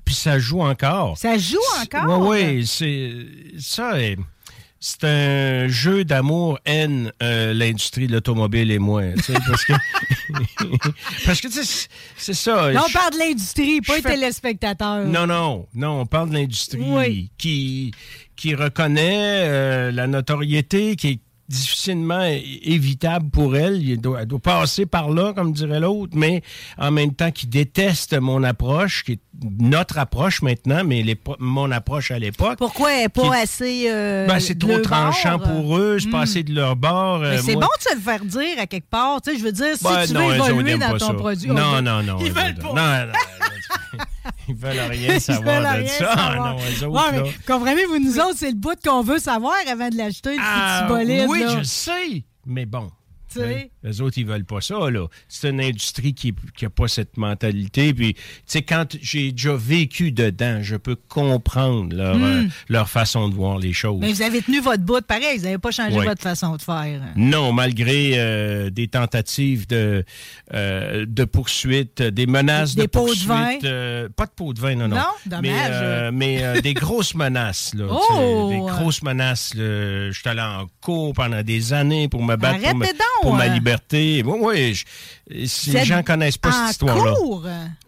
Puis 0.05 0.15
ça 0.15 0.39
joue 0.39 0.61
encore. 0.61 1.17
Ça 1.17 1.37
joue 1.37 1.57
encore? 1.81 2.27
Oui, 2.27 2.39
oui, 2.43 2.67
c'est 2.67 3.11
ça. 3.59 3.93
Est- 4.79 4.85
C'est 4.99 5.03
un 5.03 5.67
jeu 5.67 6.05
d'amour-haine, 6.05 7.11
euh, 7.21 7.53
l'industrie 7.53 8.07
de 8.07 8.13
l'automobile 8.13 8.71
et 8.71 8.79
moi. 8.79 9.03
Parce 9.47 9.65
que, 9.65 9.73
parce 11.25 11.41
que 11.41 11.47
c'est- 11.49 12.33
ça. 12.33 12.71
Là, 12.71 12.83
on 12.87 12.91
parle 12.91 13.13
de 13.13 13.19
l'industrie, 13.19 13.81
pas 13.81 13.97
les 13.97 14.01
fais- 14.01 14.09
téléspectateurs. 14.15 15.05
Non, 15.05 15.27
non, 15.27 15.67
non, 15.75 16.01
on 16.01 16.05
parle 16.05 16.29
de 16.29 16.35
l'industrie 16.35 16.81
Oui. 16.81 17.29
qui, 17.37 17.91
qui 18.35 18.55
reconnaît 18.55 19.43
euh, 19.47 19.91
la 19.91 20.07
notoriété 20.07 20.95
qui 20.95 21.07
est 21.07 21.19
difficilement 21.49 22.21
évitable 22.63 23.29
pour 23.31 23.55
elle. 23.57 23.75
Elle 23.89 23.99
doit, 23.99 24.21
elle 24.21 24.27
doit 24.27 24.39
passer 24.39 24.85
par 24.85 25.09
là, 25.09 25.33
comme 25.33 25.51
dirait 25.51 25.79
l'autre, 25.79 26.13
mais 26.15 26.41
en 26.77 26.91
même 26.91 27.13
temps 27.13 27.31
qui 27.31 27.47
déteste 27.47 28.17
mon 28.19 28.43
approche, 28.43 29.03
qui 29.03 29.13
est 29.13 29.19
notre 29.59 29.97
approche 29.97 30.41
maintenant, 30.41 30.83
mais 30.85 31.03
mon 31.39 31.71
approche 31.71 32.11
à 32.11 32.19
l'époque. 32.19 32.57
Pourquoi 32.57 32.93
elle 32.93 33.01
n'est 33.03 33.09
pas 33.09 33.35
assez. 33.41 33.85
euh, 33.89 34.27
Ben, 34.27 34.39
c'est 34.39 34.59
trop 34.59 34.77
tranchant 34.79 35.37
bord? 35.37 35.47
pour 35.47 35.77
eux, 35.77 35.97
c'est 35.99 36.07
Hmm. 36.07 36.11
passer 36.11 36.43
de 36.43 36.53
leur 36.53 36.75
bord. 36.75 37.21
euh, 37.23 37.37
c'est 37.43 37.53
bon 37.55 37.61
de 37.61 37.89
se 37.89 37.95
le 37.95 38.01
faire 38.01 38.23
dire 38.25 38.59
à 38.59 38.67
quelque 38.67 38.89
part. 38.89 39.21
Tu 39.21 39.31
sais, 39.31 39.37
je 39.39 39.43
veux 39.43 39.51
dire, 39.51 39.75
si 39.77 39.83
Ben, 39.83 40.05
tu 40.05 40.13
non, 40.13 40.27
veux 40.27 40.35
évoluer 40.35 40.77
dans 40.77 40.97
ton 40.97 41.07
ça. 41.07 41.13
produit. 41.13 41.49
Non, 41.49 41.81
non, 41.81 42.03
non. 42.03 42.17
Ils 42.19 42.31
veulent 42.31 42.55
pas. 42.55 42.67
Non, 42.67 42.73
non, 42.75 43.05
non, 43.07 43.99
ils 44.49 44.55
veulent 44.55 44.79
rien 44.89 45.13
Ils 45.15 45.21
savoir 45.21 45.61
veulent 45.61 45.63
de 45.71 45.77
rien 45.83 45.87
ça. 45.87 46.15
savoir. 46.15 46.35
Non, 46.53 46.57
eux 46.59 46.83
autres, 46.85 47.11
Ouais, 47.13 47.21
mais 47.23 47.31
comprenez-vous, 47.47 47.99
nous 47.99 48.19
autres, 48.19 48.35
c'est 48.37 48.49
le 48.49 48.55
bout 48.57 48.77
qu'on 48.83 49.01
veut 49.01 49.19
savoir 49.19 49.55
avant 49.71 49.89
de 49.89 49.95
l'acheter, 49.97 50.31
le 50.35 50.41
Ah, 50.43 50.85
petit 50.87 50.93
bolide. 50.93 51.25
oui, 51.29 51.39
là. 51.41 51.57
je 51.59 51.63
sais, 51.63 52.23
mais 52.45 52.65
bon. 52.65 52.89
Tu 53.31 53.39
sais? 53.39 53.71
Les 53.83 54.01
autres, 54.01 54.17
ils 54.17 54.25
veulent 54.25 54.43
pas 54.45 54.61
ça, 54.61 54.89
là. 54.89 55.07
C'est 55.27 55.49
une 55.49 55.61
industrie 55.61 56.13
qui 56.13 56.33
n'a 56.61 56.69
pas 56.69 56.87
cette 56.87 57.15
mentalité. 57.17 57.93
Puis, 57.93 58.13
tu 58.15 58.21
sais, 58.45 58.61
quand 58.61 58.97
j'ai 59.01 59.31
déjà 59.31 59.55
vécu 59.55 60.11
dedans, 60.11 60.59
je 60.61 60.75
peux 60.75 60.95
comprendre 60.95 61.95
leur, 61.95 62.15
euh, 62.17 62.43
leur 62.67 62.89
façon 62.89 63.29
de 63.29 63.35
voir 63.35 63.57
les 63.57 63.71
choses. 63.73 63.97
Hmm. 63.97 64.01
Mais 64.01 64.13
vous 64.13 64.21
avez 64.21 64.41
tenu 64.41 64.59
votre 64.59 64.83
bout 64.83 65.01
pareil, 65.05 65.37
vous 65.37 65.43
n'avez 65.43 65.57
pas 65.57 65.71
changé 65.71 65.97
Ouais. 65.97 66.05
votre 66.05 66.21
façon 66.21 66.55
de 66.57 66.61
faire. 66.61 67.01
Non, 67.15 67.53
malgré 67.53 68.13
euh, 68.15 68.69
des 68.69 68.87
tentatives 68.87 69.65
de, 69.67 70.03
euh, 70.53 71.05
de 71.07 71.23
poursuite, 71.23 72.01
des 72.01 72.25
menaces 72.27 72.75
Des 72.75 72.83
de 72.83 72.87
pots 72.87 73.01
de 73.01 73.05
poursuite. 73.07 73.27
vin? 73.27 73.55
euh, 73.63 74.09
pas 74.15 74.25
de 74.25 74.31
pots 74.31 74.53
de 74.53 74.59
vin, 74.59 74.75
non, 74.75 74.87
non. 74.87 74.97
Non? 74.97 75.03
Dommage. 75.25 75.41
Mais, 75.43 75.53
euh, 75.71 76.11
mais 76.13 76.43
euh, 76.43 76.61
des 76.61 76.73
grosses 76.73 77.15
menaces, 77.15 77.73
là. 77.75 77.85
Oh! 77.89 78.49
Des 78.51 78.57
grosses 78.59 79.01
menaces. 79.03 79.53
Je 79.55 80.11
suis 80.13 80.27
allé 80.29 80.41
en 80.41 80.67
cours 80.81 81.13
pendant 81.13 81.41
des 81.43 81.73
années 81.73 82.07
pour 82.09 82.23
me 82.23 82.35
battre 82.35 82.57
pour, 82.59 82.65
Arrêtez 82.67 82.77
ma- 82.77 82.85
donc, 82.87 82.97
pour 83.21 83.33
ma 83.35 83.43
hein. 83.45 83.55
Liberté. 83.69 84.23
Oui, 84.25 84.37
oui. 84.41 84.73
je- 84.73 85.45
si 85.45 85.71
les 85.71 85.85
gens 85.85 86.03
connaissent 86.03 86.37
pas 86.37 86.51
cette 86.51 86.71
histoire-là. 86.71 87.13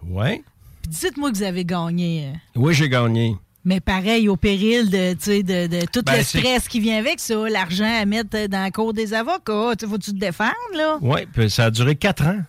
Oui. 0.08 0.44
Puis 0.82 0.92
dites-moi 0.92 1.32
que 1.32 1.38
vous 1.38 1.44
avez 1.44 1.66
gagné. 1.66 2.34
Oui, 2.56 2.74
j'ai 2.74 2.90
gagné. 2.90 3.36
Mais 3.64 3.80
pareil, 3.80 4.28
au 4.28 4.36
péril 4.38 4.90
de, 4.90 5.14
de, 5.14 5.68
de 5.68 5.86
tout 5.86 6.02
Ben, 6.04 6.18
le 6.18 6.24
stress 6.24 6.68
qui 6.68 6.80
vient 6.80 6.98
avec 6.98 7.20
ça, 7.20 7.36
l'argent 7.48 7.86
à 8.02 8.06
mettre 8.06 8.48
dans 8.48 8.64
la 8.64 8.72
cour 8.72 8.92
des 8.92 9.14
avocats. 9.14 9.74
Faut-tu 9.88 10.12
te 10.14 10.18
défendre, 10.18 10.52
là? 10.76 10.98
Oui, 11.02 11.28
puis 11.32 11.48
ça 11.52 11.66
a 11.66 11.70
duré 11.72 11.96
quatre 11.96 12.26
ans. 12.26 12.40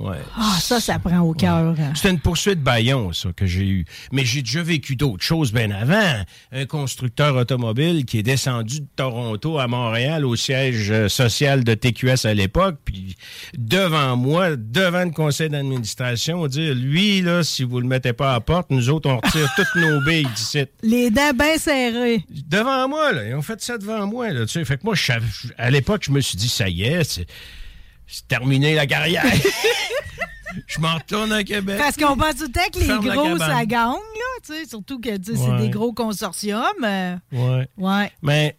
Ouais. 0.00 0.18
Ah, 0.36 0.56
ça, 0.60 0.80
ça 0.80 0.98
prend 0.98 1.18
au 1.20 1.32
cœur. 1.34 1.74
hein. 1.78 1.92
C'était 1.94 2.10
une 2.10 2.20
poursuite 2.20 2.60
baillon, 2.62 3.12
ça, 3.12 3.30
que 3.34 3.46
j'ai 3.46 3.66
eu. 3.66 3.84
Mais 4.12 4.24
j'ai 4.24 4.42
déjà 4.42 4.62
vécu 4.62 4.94
d'autres 4.94 5.24
choses 5.24 5.52
bien 5.52 5.70
avant. 5.70 6.22
Un 6.52 6.66
constructeur 6.66 7.34
automobile 7.36 8.04
qui 8.04 8.18
est 8.18 8.22
descendu 8.22 8.80
de 8.80 8.86
Toronto 8.94 9.58
à 9.58 9.66
Montréal 9.66 10.24
au 10.24 10.36
siège 10.36 10.90
euh, 10.90 11.08
social 11.08 11.64
de 11.64 11.74
TQS 11.74 12.26
à 12.26 12.34
l'époque, 12.34 12.76
puis 12.84 13.16
devant 13.56 14.16
moi, 14.16 14.56
devant 14.56 15.04
le 15.04 15.10
conseil 15.10 15.48
d'administration, 15.48 16.46
dire 16.46 16.74
lui, 16.74 17.20
là, 17.22 17.42
si 17.42 17.64
vous 17.64 17.80
le 17.80 17.86
mettez 17.86 18.12
pas 18.12 18.30
à 18.30 18.34
la 18.34 18.40
porte, 18.40 18.70
nous 18.70 18.90
autres, 18.90 19.08
on 19.10 19.16
retire 19.16 19.52
toutes 19.56 19.82
nos 19.82 20.00
billes 20.02 20.28
d'ici. 20.36 20.64
Les 20.82 21.10
dents 21.10 21.32
bien 21.36 21.56
serrées. 21.58 22.24
Devant 22.30 22.88
moi, 22.88 23.12
là. 23.12 23.24
Ils 23.28 23.34
ont 23.34 23.42
fait 23.42 23.60
ça 23.60 23.78
devant 23.78 24.06
moi, 24.06 24.30
là. 24.30 24.46
Tu 24.46 24.52
sais, 24.52 24.64
fait 24.64 24.76
que 24.76 24.82
moi, 24.84 24.94
je 24.94 25.08
à 25.56 25.70
l'époque, 25.70 26.02
je 26.04 26.12
me 26.12 26.20
suis 26.20 26.36
dit, 26.36 26.48
ça 26.48 26.68
y 26.68 26.82
est, 26.84 27.26
c'est 28.08 28.26
terminé 28.26 28.74
la 28.74 28.86
carrière. 28.86 29.24
je 30.66 30.80
m'en 30.80 30.94
retourne 30.94 31.32
à 31.32 31.44
Québec. 31.44 31.76
Parce 31.78 31.96
qu'on 31.96 32.16
pense 32.16 32.36
tout 32.36 32.44
le 32.44 32.52
temps 32.52 32.60
que 32.72 32.78
les 32.80 33.08
gros, 33.10 33.38
ça 33.38 33.64
gagne, 33.66 33.90
là. 33.92 34.40
Tu 34.46 34.52
sais, 34.54 34.64
surtout 34.66 35.00
que 35.00 35.10
c'est 35.22 35.58
des 35.58 35.70
gros 35.70 35.92
consortiums. 35.92 36.62
euh, 36.84 37.16
Ouais. 37.32 37.68
ouais. 37.76 38.12
Mais, 38.22 38.56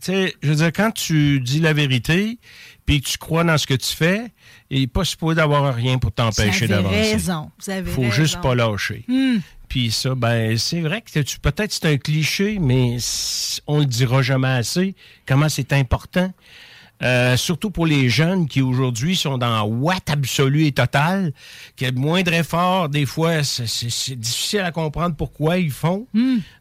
tu 0.00 0.12
sais, 0.12 0.34
je 0.42 0.48
veux 0.50 0.54
dire, 0.56 0.72
quand 0.72 0.90
tu 0.92 1.40
dis 1.40 1.60
la 1.60 1.72
vérité, 1.72 2.38
puis 2.86 3.00
que 3.00 3.08
tu 3.08 3.18
crois 3.18 3.44
dans 3.44 3.58
ce 3.58 3.66
que 3.66 3.74
tu 3.74 3.94
fais, 3.94 4.26
il 4.70 4.80
n'est 4.80 4.86
pas 4.86 5.04
supposé 5.04 5.36
d'avoir 5.36 5.74
rien 5.74 5.98
pour 5.98 6.12
t'empêcher 6.12 6.68
d'avancer. 6.68 6.94
raison. 7.12 7.50
Vous 7.58 7.70
avez 7.70 7.90
faut 7.90 8.02
raison. 8.02 8.14
juste 8.14 8.40
pas 8.40 8.54
lâcher. 8.54 9.04
Hmm. 9.08 9.38
Puis 9.68 9.90
ça, 9.90 10.14
ben, 10.14 10.56
c'est 10.56 10.80
vrai 10.80 11.02
que 11.02 11.20
tu- 11.20 11.38
peut-être 11.40 11.72
c'est 11.72 11.84
un 11.86 11.98
cliché, 11.98 12.58
mais 12.58 12.96
on 13.66 13.80
le 13.80 13.84
dira 13.84 14.22
jamais 14.22 14.48
assez. 14.48 14.94
Comment 15.26 15.48
c'est 15.50 15.72
important. 15.74 16.32
Euh, 17.00 17.36
surtout 17.36 17.70
pour 17.70 17.86
les 17.86 18.08
jeunes 18.08 18.48
qui 18.48 18.60
aujourd'hui 18.60 19.14
sont 19.14 19.38
dans 19.38 19.62
watt 19.62 20.10
absolu 20.10 20.66
et 20.66 20.72
total, 20.72 21.32
qui 21.76 21.86
a 21.86 21.90
le 21.92 21.96
moindre 22.00 22.32
effort, 22.32 22.88
des 22.88 23.06
fois, 23.06 23.44
c'est- 23.44 24.16
difficile 24.16 24.60
à 24.60 24.72
comprendre 24.72 25.14
pourquoi 25.14 25.58
ils 25.58 25.70
font. 25.70 26.06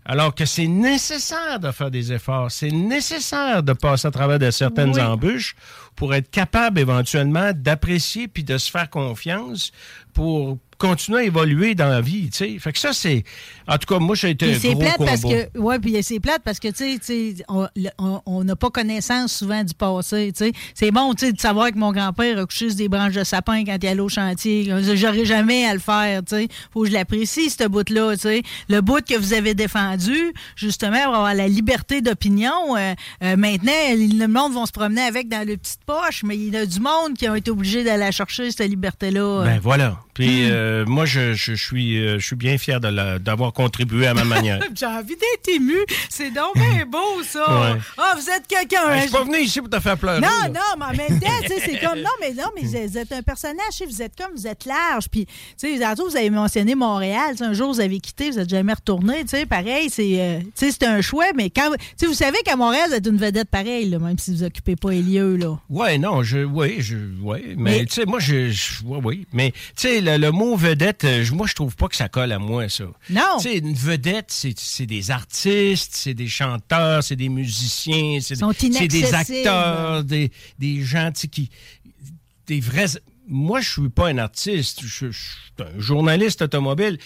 Alors 0.06 0.36
que 0.36 0.46
c'est 0.46 0.68
nécessaire 0.68 1.60
de 1.60 1.72
faire 1.72 1.90
des 1.90 2.14
efforts, 2.14 2.52
c'est 2.52 2.70
nécessaire 2.72 3.64
de 3.64 3.74
passer 3.74 4.08
à 4.08 4.12
travers 4.12 4.38
de 4.40 4.52
certaines 4.52 4.92
Oui. 4.94 5.02
embûches 5.02 5.56
pour 5.96 6.14
être 6.14 6.30
capable 6.30 6.80
éventuellement 6.80 7.52
d'apprécier 7.56 8.28
puis 8.28 8.44
de 8.44 8.58
se 8.60 8.70
faire 8.70 8.90
confiance 8.90 9.72
pour 10.14 10.60
continuer 10.78 11.20
à 11.20 11.24
évoluer 11.24 11.76
dans 11.76 11.88
la 11.90 12.02
vie, 12.02 12.30
tu 12.30 12.38
sais. 12.38 12.60
Fait 12.60 12.72
que 12.72 12.80
ça, 12.80 12.94
c'est... 12.94 13.24
En 13.68 13.78
tout 13.78 13.94
cas, 13.94 14.00
moi, 14.00 14.16
j'ai 14.16 14.30
été 14.30 14.54
c'est 14.58 14.76
plate 14.76 14.98
combat. 14.98 15.12
parce 15.12 15.22
que 15.22 15.58
ouais 15.60 15.80
puis 15.80 16.02
c'est 16.02 16.20
plate 16.22 16.42
parce 16.44 16.60
que 16.60 16.70
tu 16.70 16.98
sais, 17.02 17.36
on- 17.48 18.44
n'a 18.44 18.56
pas 18.56 18.70
connaissance 18.70 19.34
souvent 19.34 19.62
du 19.64 19.74
passé 19.74 20.32
tu 20.34 20.46
sais 20.46 20.52
c'est 20.74 20.92
bon 20.92 21.14
tu 21.14 21.26
sais 21.26 21.34
de 21.34 21.40
savoir 21.40 21.72
que 21.72 21.78
mon 21.78 21.92
grand-père 21.92 22.38
a 22.40 22.46
couché 22.46 22.70
sur 22.70 22.78
des 22.78 22.88
branches 22.88 23.14
de 23.14 23.24
sapin 23.26 23.66
quand 23.66 23.78
il 23.82 23.88
allait 23.88 24.00
au 24.00 24.08
chantier 24.08 24.72
j'aurais 24.96 25.26
jamais 25.26 25.66
à 25.66 25.74
le 25.74 25.80
faire 25.80 26.22
tu 26.24 26.36
sais 26.36 26.48
faut 26.72 26.84
que 26.84 26.88
je 26.88 26.94
l'apprécie 26.94 27.50
ce 27.50 27.68
bout 27.68 27.90
là 27.90 28.14
tu 28.14 28.22
sais 28.22 28.42
le 28.70 28.80
bout 28.82 29.04
que 29.06 29.18
vous 29.18 29.34
avez 29.34 29.54
défendu 29.54 30.34
justement 30.56 31.04
pour 31.04 31.16
avoir 31.16 31.34
la 31.34 31.48
liberté 31.48 32.02
d'opinion 32.02 32.78
euh, 32.78 32.94
euh, 33.24 33.36
maintenant 33.36 33.72
le 33.94 34.28
monde 34.28 34.54
va 34.54 34.66
se 34.66 34.72
promener 34.72 35.02
avec 35.02 35.28
dans 35.28 35.46
le 35.46 35.58
petite 35.58 35.82
poche 35.86 36.24
mais 36.24 36.38
il 36.38 36.54
y 36.54 36.58
a 36.58 36.66
du 36.66 36.80
monde 36.80 37.16
qui 37.18 37.28
ont 37.28 37.36
été 37.36 37.52
obligés 37.52 37.84
d'aller 37.84 38.12
chercher 38.14 38.52
cette 38.52 38.70
liberté 38.70 39.12
là 39.12 39.44
Ben 39.44 39.60
voilà. 39.62 39.98
Puis, 40.14 40.50
euh, 40.50 40.67
euh, 40.68 40.86
moi, 40.86 41.06
je, 41.06 41.34
je, 41.34 41.54
suis, 41.54 41.98
euh, 42.00 42.20
je 42.20 42.26
suis 42.26 42.36
bien 42.36 42.58
fier 42.58 42.80
de 42.80 42.88
la- 42.90 43.20
d'avoir 43.20 43.54
contribué 43.54 44.08
à 44.08 44.14
ma 44.14 44.24
manière. 44.36 44.60
J'ai 44.76 44.86
envie 44.86 45.16
d'être 45.16 45.48
ému. 45.56 45.78
C'est 46.10 46.32
donc 46.32 46.54
bien 46.56 46.86
beau, 46.92 47.24
ça. 47.24 47.46
Ah, 47.48 47.72
Ouais. 47.72 48.22
vous 48.22 48.30
êtes 48.30 48.48
quelqu'un. 48.48 48.82
Hein, 48.88 48.96
je 48.98 49.02
suis 49.04 49.12
pas 49.12 49.24
venu 49.24 49.40
ici 49.40 49.60
pour 49.62 49.70
te 49.70 49.80
faire 49.80 49.98
pleurer. 49.98 50.20
Non, 50.20 50.28
là. 50.28 50.50
non, 50.50 50.60
mais 50.80 50.86
en 50.86 50.90
même 51.10 51.20
temps, 51.20 51.28
c'est 51.48 51.80
comme. 51.80 52.00
Non, 52.00 52.10
mais 52.20 52.34
non, 52.34 52.50
mais 52.56 52.62
vous 52.88 52.98
êtes 52.98 53.12
un 53.12 53.22
personnage, 53.22 53.82
vous 53.88 54.02
êtes 54.02 54.14
comme, 54.18 54.36
vous 54.36 54.48
êtes 54.48 54.66
large. 54.66 55.08
Puis, 55.10 55.26
tu 55.60 55.78
sais, 55.78 55.94
vous 55.96 56.16
avez 56.18 56.30
mentionné 56.30 56.76
Montréal. 56.76 57.36
Un 57.40 57.54
jour, 57.54 57.74
vous 57.74 57.80
avez 57.80 58.00
quitté, 58.00 58.30
vous 58.32 58.38
n'êtes 58.38 58.50
jamais 58.50 58.74
retourné. 58.74 59.22
Tu 59.24 59.30
sais, 59.30 59.46
pareil, 59.46 59.90
c'est 59.90 60.20
euh, 60.22 60.40
un 60.88 61.02
choix, 61.02 61.26
mais 61.36 61.50
quand. 61.50 61.72
Tu 61.78 61.86
sais, 61.98 62.06
vous 62.08 62.14
savez 62.14 62.38
qu'à 62.46 62.56
Montréal, 62.56 62.86
vous 62.90 62.96
êtes 62.96 63.08
une 63.08 63.18
vedette 63.18 63.50
pareille, 63.50 63.90
là, 63.90 64.00
même 64.00 64.18
si 64.18 64.32
vous 64.32 64.44
occupez 64.44 64.76
pas 64.76 64.92
les 64.92 65.02
lieux, 65.02 65.36
là. 65.38 65.58
Ouais, 65.70 65.98
non, 65.98 66.24
je, 66.24 66.40
oui, 66.40 66.76
je, 66.80 66.98
ouais, 67.22 67.44
mais, 67.58 67.80
Mais- 67.80 67.86
tu 67.86 67.94
sais, 67.94 68.06
moi, 68.06 68.20
je, 68.20 68.50
je- 68.50 68.84
ouais, 68.84 69.00
oui, 69.04 69.28
mais 69.34 69.52
tu 69.52 69.58
sais, 69.76 70.02
le, 70.02 70.18
le 70.18 70.32
mot 70.32 70.56
vedette, 70.58 71.04
euh, 71.04 71.26
moi, 71.34 71.48
je 71.48 71.54
trouve 71.54 71.76
pas 71.76 71.88
que 71.88 71.96
ça 71.96 72.10
colle 72.10 72.32
à 72.32 72.40
moi, 72.40 72.68
ça. 72.70 72.86
Non. 73.10 73.38
Tu 73.40 73.50
sais, 73.50 73.58
une 73.58 73.74
vedette, 73.74 74.32
c'est 74.32 74.86
des 74.86 75.12
artistes, 75.12 75.94
c'est 75.96 76.14
des 76.14 76.28
chanteurs, 76.28 77.04
c'est 77.04 77.16
des 77.16 77.30
musiciens, 77.30 78.20
c'est 78.22 78.36
des, 78.88 79.14
acteurs, 79.14 80.04
des, 80.04 80.32
des 80.60 80.82
gens, 80.84 81.12
tu 81.14 81.22
sais, 81.22 81.28
qui, 81.28 81.50
des 82.48 82.60
vrais. 82.60 82.88
Moi, 83.28 83.62
je 83.62 83.70
suis 83.70 83.90
pas 83.90 84.08
un 84.08 84.18
artiste, 84.18 84.82
je, 84.84 85.12
je 85.12 85.18
suis 85.18 85.52
un 85.60 85.80
journaliste 85.80 86.42
automobile 86.42 86.98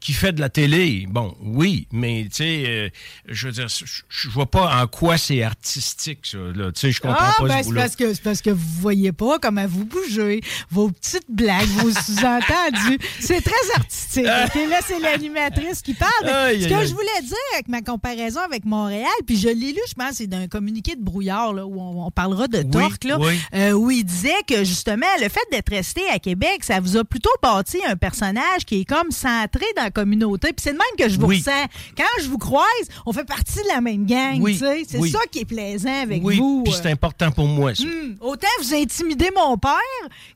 qui 0.00 0.14
fait 0.14 0.32
de 0.32 0.40
la 0.40 0.48
télé, 0.48 1.06
bon, 1.10 1.36
oui, 1.42 1.86
mais 1.92 2.24
tu 2.30 2.36
sais, 2.36 2.64
euh, 2.66 2.88
je 3.28 3.46
veux 3.46 3.52
dire, 3.52 3.66
je, 3.68 4.28
vois 4.30 4.50
pas 4.50 4.82
en 4.82 4.86
quoi 4.86 5.18
c'est 5.18 5.42
artistique, 5.42 6.20
ça. 6.22 6.38
Tu 6.54 6.62
sais, 6.74 6.90
je 6.92 7.00
comprends 7.02 7.16
Ah, 7.20 7.34
pas 7.38 7.44
ben, 7.48 7.56
ce 7.58 7.62
c'est 7.62 7.64
bout-là. 7.68 7.82
parce, 7.82 7.96
que, 7.96 8.14
c'est 8.14 8.22
parce 8.22 8.40
que 8.40 8.48
vous 8.50 8.80
voyez 8.80 9.12
pas 9.12 9.38
comment 9.38 9.66
vous 9.66 9.84
bougez, 9.84 10.40
vos 10.70 10.88
petites 10.90 11.30
blagues, 11.30 11.66
vos 11.76 11.90
sous-entendus. 11.90 12.98
C'est 13.20 13.42
très 13.42 13.70
artistique. 13.76 14.24
Là, 14.24 14.48
c'est 14.86 14.98
l'animatrice 15.00 15.82
qui 15.82 15.94
parle. 15.94 16.10
Aïe, 16.28 16.62
ce 16.62 16.68
que 16.68 16.74
aïe. 16.74 16.86
je 16.88 16.92
voulais 16.94 17.22
dire 17.22 17.36
avec 17.54 17.68
ma 17.68 17.82
comparaison 17.82 18.40
avec 18.40 18.64
Montréal, 18.64 19.08
puis 19.26 19.36
je 19.36 19.48
l'ai 19.48 19.72
lu, 19.72 19.80
je 19.88 19.94
pense, 19.94 20.14
c'est 20.14 20.26
d'un 20.26 20.48
communiqué 20.48 20.96
de 20.96 21.02
brouillard, 21.02 21.52
là, 21.52 21.66
où 21.66 21.80
on, 21.80 22.06
on 22.06 22.10
parlera 22.10 22.48
de 22.48 22.62
torque, 22.62 23.04
là, 23.04 23.18
oui. 23.20 23.38
euh, 23.54 23.72
où 23.72 23.90
il 23.90 24.04
disait 24.04 24.32
que, 24.46 24.64
justement, 24.64 25.06
le 25.20 25.28
fait 25.28 25.40
d'être 25.50 25.70
resté 25.70 26.02
à 26.08 26.18
Québec, 26.18 26.62
ça 26.62 26.80
vous 26.80 26.96
a 26.96 27.04
plutôt 27.04 27.30
bâti 27.42 27.78
un 27.86 27.96
personnage 27.96 28.64
qui 28.66 28.80
est 28.80 28.84
comme 28.84 29.10
centré 29.10 29.66
dans 29.76 29.89
la 29.94 30.02
communauté. 30.02 30.48
Puis 30.48 30.56
c'est 30.62 30.72
de 30.72 30.78
même 30.78 30.96
que 30.98 31.08
je 31.12 31.18
vous 31.18 31.26
Oui. 31.26 31.38
ressens. 31.38 31.66
Quand 31.96 32.22
je 32.22 32.28
vous 32.28 32.38
croise, 32.38 32.64
on 33.06 33.12
fait 33.12 33.24
partie 33.24 33.58
de 33.58 33.68
la 33.74 33.80
même 33.80 34.06
gang, 34.06 34.38
Oui. 34.40 34.56
C'est 34.58 34.98
oui. 34.98 35.10
ça 35.10 35.20
qui 35.30 35.40
est 35.40 35.44
plaisant 35.44 36.02
avec 36.02 36.22
oui, 36.24 36.36
vous. 36.36 36.62
puis 36.64 36.72
euh. 36.72 36.76
c'est 36.82 36.90
important 36.90 37.30
pour 37.30 37.46
moi, 37.46 37.74
ça. 37.74 37.84
Hmm, 37.84 38.14
Autant 38.20 38.46
vous 38.60 38.74
intimidez 38.74 39.30
mon 39.36 39.56
père, 39.56 39.70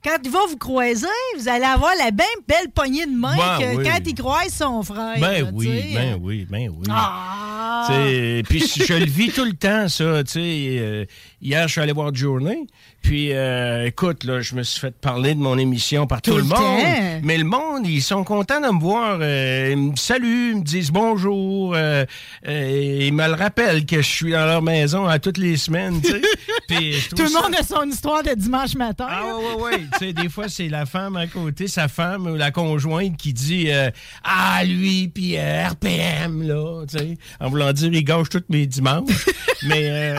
quand 0.05 0.17
il 0.25 0.31
va 0.31 0.41
vous 0.49 0.57
croiser, 0.57 1.07
vous 1.39 1.49
allez 1.49 1.65
avoir 1.65 1.93
la 1.99 2.07
même 2.11 2.41
belle 2.47 2.71
poignée 2.75 3.07
de 3.07 3.11
main 3.13 3.37
Ben 3.37 3.59
que 3.77 3.85
quand 3.85 3.99
il 4.07 4.15
croise 4.15 4.53
son 4.53 4.83
frère. 4.83 5.19
Ben 5.21 5.45
là, 5.45 5.51
oui, 5.53 5.69
ben 5.95 6.19
oui, 6.23 6.47
ben 6.51 6.69
oui. 6.71 6.87
Ah! 6.91 7.87
Puis 8.49 8.61
je 8.87 8.95
le 8.95 9.07
vis 9.07 9.31
tout 9.31 9.45
le 9.45 9.53
temps, 9.55 9.89
ça. 9.89 10.23
tu 10.25 10.33
sais. 10.33 10.77
euh, 10.81 11.05
hier, 11.43 11.67
je 11.69 11.73
suis 11.73 11.81
allé 11.81 11.93
voir 11.93 12.15
Journée. 12.15 12.67
Puis, 13.03 13.33
euh, 13.33 13.87
écoute, 13.87 14.25
là, 14.25 14.41
je 14.41 14.55
me 14.55 14.63
suis 14.63 14.81
fait 14.81 14.95
parler 14.99 15.35
de 15.35 15.41
mon 15.41 15.59
émission 15.59 16.07
par 16.07 16.23
tout, 16.23 16.31
Tout 16.31 16.37
le 16.39 16.43
monde. 16.45 16.51
temps. 16.57 17.21
Mais 17.23 17.37
le 17.37 17.45
monde, 17.45 17.87
ils 17.87 18.01
sont 18.03 18.25
contents 18.25 18.61
de 18.63 18.69
me 18.75 18.81
voir. 18.81 19.19
euh, 19.21 19.69
ils 19.73 19.77
me 19.77 19.97
saluent, 19.97 20.53
ils 20.53 20.57
me 20.59 20.63
disent 20.65 20.91
bonjour. 20.91 21.75
euh, 21.75 22.05
euh, 22.49 22.99
ils 23.03 23.13
me 23.13 23.27
le 23.27 23.35
rappellent 23.35 23.85
que 23.85 23.97
je 23.97 24.09
suis 24.09 24.33
dans 24.33 24.47
leur 24.47 24.63
maison 24.63 25.07
à 25.07 25.19
toutes 25.19 25.37
les 25.39 25.57
semaines. 25.59 26.01
tu 26.01 26.13
sais. 26.13 26.21
Puis 26.69 26.97
Tout 27.15 27.23
le 27.25 27.29
ça- 27.29 27.43
monde 27.43 27.55
a 27.55 27.63
son 27.63 27.83
histoire 27.89 28.23
de 28.23 28.31
dimanche 28.35 28.75
matin. 28.75 29.07
ah 29.11 29.37
ouais, 29.37 29.43
ouais, 29.55 29.63
ouais. 29.63 29.81
tu 29.93 29.99
sais, 30.07 30.13
des 30.15 30.31
fois, 30.31 30.49
c'est 30.49 30.69
la 30.69 30.87
femme 30.87 31.17
à 31.17 31.27
côté, 31.27 31.69
sa 31.69 31.89
femme 31.89 32.27
ou 32.27 32.37
la 32.37 32.51
conjointe 32.51 33.19
qui 33.19 33.35
dit 33.35 33.67
euh, 33.69 33.91
Ah, 34.23 34.63
lui, 34.65 35.09
puis 35.09 35.37
RPM, 35.39 36.43
là, 36.49 36.85
tu 36.91 36.99
sais, 36.99 37.19
en 37.41 37.51
voulant 37.51 37.73
dire, 37.73 37.93
il 37.93 38.03
gâche 38.05 38.29
tous 38.31 38.43
mes 38.49 38.67
dimanches. 38.67 39.27
mais, 39.67 39.91
euh, 39.91 40.19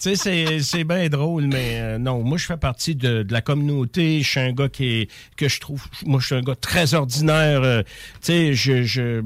tu 0.00 0.10
sais, 0.10 0.16
c'est- 0.16 0.60
c'est 0.60 0.84
bien 0.84 1.08
drôle, 1.08 1.46
mais 1.46 1.80
euh, 1.80 1.98
non, 1.98 2.22
moi, 2.22 2.38
je 2.38 2.46
fais 2.46 2.56
partie 2.56 2.94
de, 2.94 3.22
de 3.22 3.32
la 3.32 3.40
communauté. 3.40 4.22
Je 4.22 4.28
suis 4.28 4.40
un 4.40 4.52
gars 4.52 4.68
qui 4.68 4.86
est, 5.02 5.10
que 5.36 5.48
je 5.48 5.60
trouve, 5.60 5.84
moi, 6.06 6.20
je 6.20 6.26
suis 6.26 6.34
un 6.34 6.42
gars 6.42 6.54
très 6.54 6.94
ordinaire. 6.94 7.62
euh, 7.62 7.82
tu 7.82 7.88
sais, 8.22 8.54
je. 8.54 8.82
je 8.84 9.22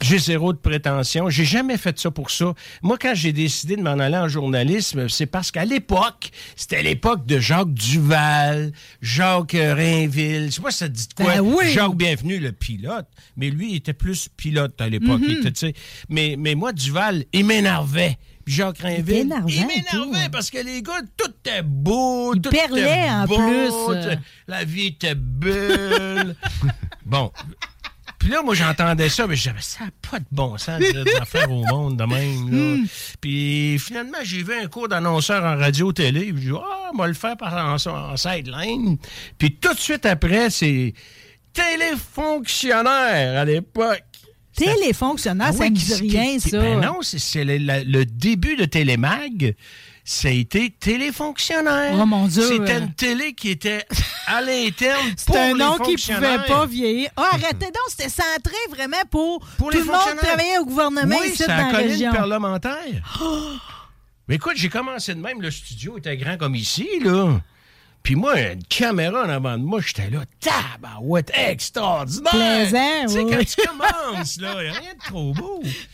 j'ai 0.00 0.18
zéro 0.18 0.52
de 0.52 0.58
prétention. 0.58 1.28
J'ai 1.28 1.44
jamais 1.44 1.76
fait 1.76 1.98
ça 1.98 2.12
pour 2.12 2.30
ça. 2.30 2.54
Moi, 2.82 2.98
quand 3.00 3.14
j'ai 3.16 3.32
décidé 3.32 3.74
de 3.74 3.82
m'en 3.82 3.98
aller 3.98 4.16
en 4.16 4.28
journalisme, 4.28 5.08
c'est 5.08 5.26
parce 5.26 5.50
qu'à 5.50 5.64
l'époque, 5.64 6.30
c'était 6.54 6.84
l'époque 6.84 7.26
de 7.26 7.40
Jacques 7.40 7.74
Duval, 7.74 8.70
Jacques 9.02 9.56
euh, 9.56 9.74
Rainville. 9.74 10.46
Je 10.46 10.50
sais 10.52 10.62
pas 10.62 10.70
si 10.70 10.78
ça 10.78 10.88
te 10.88 10.94
dit 10.94 11.08
de 11.08 11.14
quoi? 11.14 11.34
Ben 11.34 11.40
oui. 11.40 11.72
Jacques 11.72 11.96
Bienvenu, 11.96 12.38
le 12.38 12.52
pilote. 12.52 13.06
Mais 13.36 13.50
lui, 13.50 13.72
il 13.72 13.76
était 13.78 13.92
plus 13.92 14.28
pilote 14.36 14.80
à 14.80 14.88
l'époque. 14.88 15.20
Il 15.26 15.38
était, 15.40 15.50
tu 15.50 15.66
sais. 15.66 15.74
mais, 16.08 16.36
mais 16.38 16.54
moi, 16.54 16.72
Duval, 16.72 17.24
il 17.32 17.44
m'énervait. 17.44 18.18
Jacques 18.48 18.78
Rainville, 18.78 19.34
il 19.46 19.66
m'énervait 19.66 20.30
parce 20.30 20.50
que 20.50 20.58
les 20.58 20.82
gars, 20.82 21.02
tout 21.16 21.30
était 21.30 21.62
beau, 21.62 22.34
Il 22.34 22.40
tout 22.40 22.48
perlait 22.50 22.80
était 22.80 23.10
en 23.10 23.24
beau, 23.26 23.36
plus, 23.36 23.72
euh. 23.94 24.16
La 24.46 24.64
vie 24.64 24.86
était 24.86 25.14
belle. 25.14 26.34
bon. 27.04 27.30
Puis 28.18 28.30
là, 28.30 28.42
moi, 28.42 28.54
j'entendais 28.54 29.10
ça, 29.10 29.26
mais 29.26 29.36
je 29.36 29.50
disais, 29.50 29.54
ça 29.60 29.84
n'a 29.84 29.90
pas 30.10 30.18
de 30.18 30.24
bon 30.32 30.56
sens 30.58 30.80
de 30.80 30.90
dire 30.90 31.04
des 31.04 31.16
affaires 31.16 31.50
au 31.52 31.64
monde 31.66 31.98
de 31.98 32.04
même. 32.04 32.50
Là. 32.50 32.84
Puis 33.20 33.78
finalement, 33.78 34.18
j'ai 34.22 34.42
vu 34.42 34.54
un 34.54 34.66
cours 34.66 34.88
d'annonceur 34.88 35.44
en 35.44 35.56
radio-télé. 35.56 36.32
Puis 36.32 36.42
j'ai 36.42 36.50
dit, 36.50 36.56
ah, 36.56 36.90
on 36.92 36.96
va 36.96 37.06
le 37.06 37.14
faire 37.14 37.36
par 37.36 37.54
en, 37.54 37.76
en 37.76 38.16
sideline. 38.16 38.96
Puis 39.36 39.56
tout 39.56 39.72
de 39.72 39.78
suite 39.78 40.06
après, 40.06 40.50
c'est 40.50 40.94
téléfonctionnaire 41.52 43.40
à 43.40 43.44
l'époque. 43.44 44.02
Téléfonctionnaire, 44.64 45.48
Ah 45.50 45.52
ça 45.52 45.64
me 45.70 45.76
qui- 45.76 45.84
dit 45.84 46.10
rien, 46.10 46.38
ça. 46.38 46.58
Ben 46.58 46.80
non, 46.80 46.98
c'est- 47.02 47.44
le, 47.44 48.04
début 48.04 48.56
de 48.56 48.64
Télémag. 48.64 49.54
Ça 50.04 50.28
a 50.28 50.30
été 50.30 50.70
téléfonctionnaire. 50.70 51.92
Oh, 52.00 52.06
mon 52.06 52.26
Dieu. 52.28 52.42
C'était 52.42 52.78
une 52.78 52.94
télé 52.94 53.34
qui 53.34 53.50
était 53.50 53.84
à 54.26 54.40
l'interne. 54.40 55.06
C'est 55.18 55.36
un 55.36 55.48
pour 55.50 55.56
nom 55.58 55.76
les 55.86 55.94
qui 55.96 56.12
pouvait 56.12 56.38
pas 56.46 56.64
vieillir. 56.64 57.10
Ah, 57.14 57.28
arrêtez 57.32 57.66
donc, 57.66 57.88
c'était 57.90 58.08
centré 58.08 58.56
vraiment 58.70 58.96
pour, 59.10 59.40
Pour 59.58 59.70
tout 59.70 59.76
le 59.78 59.84
monde 59.84 60.16
travailler 60.16 60.58
au 60.60 60.64
gouvernement 60.64 61.16
Oui, 61.20 61.28
ici 61.28 61.42
dans 61.46 61.48
la 61.56 61.68
région. 61.76 62.10
parlementaire. 62.12 63.18
Mais 64.28 64.36
écoute, 64.36 64.54
j'ai 64.56 64.70
commencé 64.70 65.14
de 65.14 65.20
même. 65.20 65.42
Le 65.42 65.50
studio 65.50 65.98
était 65.98 66.16
grand 66.16 66.38
comme 66.38 66.54
ici, 66.54 66.88
là. 67.02 67.40
Puis 68.08 68.14
moi, 68.16 68.40
une 68.40 68.64
caméra 68.64 69.26
en 69.26 69.28
avant 69.28 69.58
de 69.58 69.62
moi, 69.64 69.80
j'étais 69.86 70.08
là, 70.08 70.20
tabarouette, 70.40 71.30
extraordinaire! 71.34 72.30
Plaisant, 72.30 73.02
Tu 73.02 73.08
sais, 73.12 73.18
oui, 73.18 73.30
quand 73.30 73.44
tu 73.44 73.68
commences, 73.68 74.40
là, 74.40 74.50
a 74.52 74.56
rien 74.56 74.70
de 74.94 75.06
trop 75.06 75.34
beau. 75.34 75.60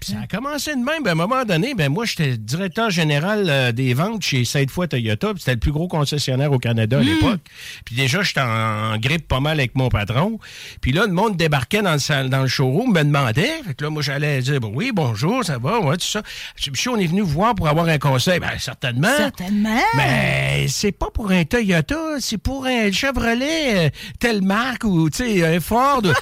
Puis 0.00 0.12
ça 0.12 0.16
a 0.24 0.26
commencé 0.26 0.72
de 0.72 0.80
même. 0.80 1.04
Ben, 1.04 1.10
à 1.10 1.12
un 1.12 1.14
moment 1.14 1.44
donné, 1.44 1.74
ben, 1.74 1.90
moi, 1.92 2.06
j'étais 2.06 2.36
directeur 2.36 2.90
général 2.90 3.46
euh, 3.48 3.70
des 3.70 3.94
ventes 3.94 4.22
chez 4.22 4.44
Cette 4.44 4.72
fois 4.72 4.88
Toyota. 4.88 5.28
puis 5.32 5.38
C'était 5.38 5.52
le 5.52 5.60
plus 5.60 5.70
gros 5.70 5.86
concessionnaire 5.86 6.50
au 6.50 6.58
Canada 6.58 6.98
à 6.98 7.02
l'époque. 7.02 7.38
Puis 7.84 7.94
déjà, 7.94 8.20
j'étais 8.22 8.40
en, 8.40 8.94
en 8.94 8.98
grippe 8.98 9.28
pas 9.28 9.38
mal 9.38 9.60
avec 9.60 9.76
mon 9.76 9.90
patron. 9.90 10.40
Puis 10.80 10.90
là, 10.90 11.06
le 11.06 11.12
monde 11.12 11.36
débarquait 11.36 11.82
dans 11.82 11.94
le, 11.94 12.28
dans 12.30 12.42
le 12.42 12.48
showroom, 12.48 12.92
me 12.92 13.04
demandait. 13.04 13.62
Fait 13.64 13.74
que 13.74 13.84
là, 13.84 13.90
moi, 13.90 14.02
j'allais 14.02 14.40
dire, 14.40 14.58
bon, 14.58 14.72
oui, 14.74 14.90
bonjour, 14.92 15.44
ça 15.44 15.58
va, 15.58 15.78
ouais, 15.78 15.98
tout 15.98 16.04
ça. 16.04 16.24
Puis 16.56 16.88
on 16.88 16.96
est 16.96 17.06
venu 17.06 17.20
vous 17.20 17.28
voir 17.28 17.54
pour 17.54 17.68
avoir 17.68 17.86
un 17.86 17.98
conseil, 17.98 18.40
ben, 18.40 18.58
certainement. 18.58 19.16
Certainement. 19.16 19.78
Mais 19.94 20.66
c'est 20.66 20.90
pas 20.90 21.10
pour 21.14 21.27
un 21.30 21.44
Toyota, 21.44 22.20
c'est 22.20 22.38
pour 22.38 22.66
un 22.66 22.90
Chevrolet, 22.90 23.86
euh, 23.86 23.90
telle 24.18 24.42
marque 24.42 24.84
ou, 24.84 25.10
tu 25.10 25.18
sais, 25.18 25.56
un 25.56 25.60
Ford. 25.60 26.02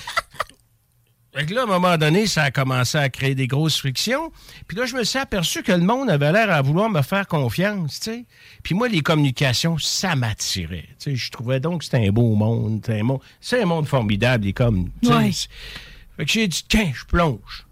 Fait 1.37 1.45
que 1.45 1.53
là, 1.53 1.61
à 1.61 1.65
un 1.65 1.67
moment 1.67 1.99
donné, 1.99 2.27
ça 2.27 2.45
a 2.45 2.51
commencé 2.51 2.97
à 2.97 3.11
créer 3.11 3.35
des 3.35 3.47
grosses 3.47 3.77
frictions. 3.77 4.33
Puis 4.67 4.75
là, 4.75 4.87
je 4.87 4.97
me 4.97 5.05
suis 5.05 5.19
aperçu 5.19 5.63
que 5.63 5.73
le 5.73 5.83
monde 5.83 6.09
avait 6.09 6.33
l'air 6.33 6.51
à 6.51 6.63
vouloir 6.63 6.89
me 6.89 7.03
faire 7.03 7.27
confiance, 7.27 8.01
tu 8.01 8.11
sais. 8.11 8.25
Puis 8.63 8.75
moi, 8.75 8.89
les 8.89 9.03
communications, 9.03 9.77
ça 9.77 10.17
m'attirait. 10.17 10.89
Tu 10.99 11.11
sais, 11.11 11.17
je 11.17 11.31
trouvais 11.31 11.61
donc 11.61 11.81
que 11.81 11.85
c'était 11.85 12.09
un 12.09 12.11
beau 12.11 12.35
monde. 12.35 12.83
C'est 12.87 13.01
un 13.01 13.03
monde, 13.03 13.21
c'est 13.39 13.63
un 13.63 13.67
monde 13.67 13.87
formidable, 13.87 14.47
les 14.47 14.55
com. 14.55 14.89
tu 15.03 15.09
sais. 15.09 15.15
Ouais. 15.15 15.31
Fait 16.17 16.25
que 16.25 16.33
j'ai 16.33 16.49
dit, 16.49 16.65
tiens, 16.67 16.91
je 16.95 17.05
plonge. 17.05 17.66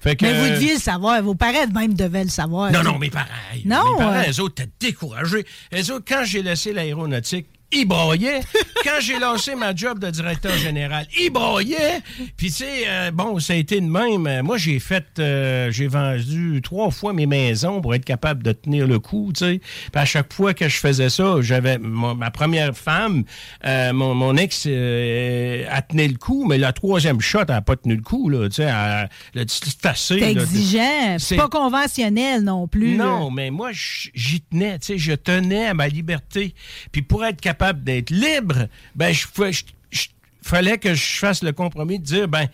Fait 0.00 0.14
que, 0.16 0.24
Mais 0.24 0.32
vous 0.40 0.54
deviez 0.54 0.74
le 0.74 0.80
savoir. 0.80 1.20
Vos 1.22 1.34
parents 1.34 1.66
même 1.74 1.94
devaient 1.94 2.24
le 2.24 2.30
savoir. 2.30 2.70
non, 2.70 2.82
non, 2.82 2.98
mes 2.98 3.10
parents. 3.10 3.26
Non, 3.64 3.92
Mes 3.92 3.98
parents, 3.98 4.12
ouais. 4.20 4.30
eux 4.30 4.40
autres, 4.40 4.62
étaient 4.62 4.70
découragés. 4.78 5.44
Eux 5.74 5.92
autres, 5.92 6.04
quand 6.06 6.22
j'ai 6.24 6.42
laissé 6.42 6.72
l'aéronautique, 6.72 7.46
ils 7.72 7.84
braillaient. 7.84 8.40
quand 8.84 9.00
j'ai 9.00 9.18
lancé 9.18 9.54
ma 9.54 9.74
job 9.74 9.98
de 9.98 10.10
directeur 10.10 10.56
général, 10.56 11.06
ils 11.18 11.30
braillaient. 11.30 12.00
Puis, 12.36 12.48
tu 12.48 12.64
sais, 12.64 12.84
euh, 12.86 13.10
bon, 13.10 13.38
ça 13.38 13.52
a 13.52 13.56
été 13.56 13.80
de 13.80 13.86
même. 13.86 14.42
Moi, 14.42 14.56
j'ai 14.56 14.78
fait, 14.78 15.04
euh, 15.18 15.70
j'ai 15.70 15.86
vendu 15.86 16.60
trois 16.62 16.90
fois 16.90 17.12
mes 17.12 17.26
maisons 17.26 17.80
pour 17.80 17.94
être 17.94 18.04
capable 18.04 18.42
de 18.42 18.52
tenir 18.52 18.86
le 18.86 18.98
coup, 18.98 19.32
tu 19.36 19.44
sais. 19.44 19.60
Puis 19.92 20.00
à 20.00 20.04
chaque 20.04 20.32
fois 20.32 20.54
que 20.54 20.68
je 20.68 20.76
faisais 20.78 21.10
ça, 21.10 21.36
j'avais 21.40 21.78
ma 21.78 22.30
première 22.30 22.76
femme, 22.76 23.24
euh, 23.64 23.92
mon, 23.92 24.14
mon 24.14 24.36
ex, 24.36 24.64
euh, 24.66 25.64
a 25.70 25.82
tenu 25.82 26.08
le 26.08 26.16
coup, 26.16 26.46
mais 26.46 26.58
la 26.58 26.72
troisième 26.72 27.20
shot, 27.20 27.40
elle 27.40 27.54
n'a 27.54 27.62
pas 27.62 27.76
tenu 27.76 27.96
le 27.96 28.02
coup, 28.02 28.30
là, 28.30 28.48
tu 28.48 28.56
sais. 28.56 28.62
Elle, 28.62 29.40
a 29.40 29.44
dit, 29.44 29.60
c'est 29.62 29.86
assez. 29.86 30.18
C'est 30.18 30.30
exigeant. 30.30 31.16
C'est 31.18 31.36
pas 31.36 31.48
conventionnel 31.48 32.42
non 32.42 32.66
plus. 32.66 32.96
Non, 32.96 33.26
là. 33.26 33.30
mais 33.34 33.50
moi, 33.50 33.70
j'y 33.72 34.40
tenais, 34.40 34.78
tu 34.78 34.86
sais, 34.86 34.98
je 34.98 35.12
tenais 35.12 35.66
à 35.66 35.74
ma 35.74 35.88
liberté. 35.88 36.54
Puis 36.92 37.02
pour 37.02 37.24
être 37.24 37.40
capable 37.40 37.57
d'être 37.72 38.10
libre, 38.10 38.68
ben, 38.94 39.12
je 39.12 39.26
pouvais. 39.28 39.52
je- 39.52 39.64
je- 39.90 40.08
fallait 40.42 40.78
que 40.78 40.94
je 40.94 41.18
fasse 41.18 41.42
le 41.42 41.52
compromis 41.52 41.98
de 41.98 42.04
dire, 42.04 42.28
ben, 42.28 42.46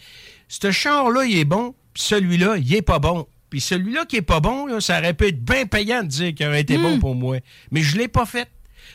ce 0.49 0.70
char-là, 0.70 1.25
il 1.25 1.38
est 1.38 1.44
bon, 1.44 1.75
celui-là, 1.94 2.56
il 2.56 2.75
est 2.75 2.82
pas 2.82 2.99
bon. 2.99 3.26
Puis 3.50 3.61
celui-là 3.61 4.04
qui 4.06 4.16
est 4.16 4.23
pas 4.23 4.40
bon, 4.40 4.66
là, 4.66 4.80
ça 4.80 4.99
aurait 4.99 5.14
pu 5.14 5.28
être 5.28 5.44
bien 5.44 5.66
payant 5.66 6.02
de 6.02 6.08
dire 6.08 6.34
qu'il 6.34 6.46
aurait 6.46 6.61
été 6.62 6.76
bon 6.76 6.99
pour 6.99 7.14
moi. 7.14 7.38
Mais 7.70 7.82
je 7.82 7.96
l'ai 7.96 8.08
pas 8.08 8.26
fait. 8.26 8.49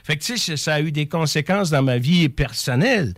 Fait 0.04 0.18
que, 0.18 0.24
tu 0.24 0.38
sais, 0.38 0.58
ça 0.58 0.76
a 0.76 0.82
eu 0.82 0.92
des 0.92 1.08
conséquences 1.08 1.70
dans 1.70 1.82
ma 1.84 1.98
vie 1.98 2.28
personnelle. 2.30 3.14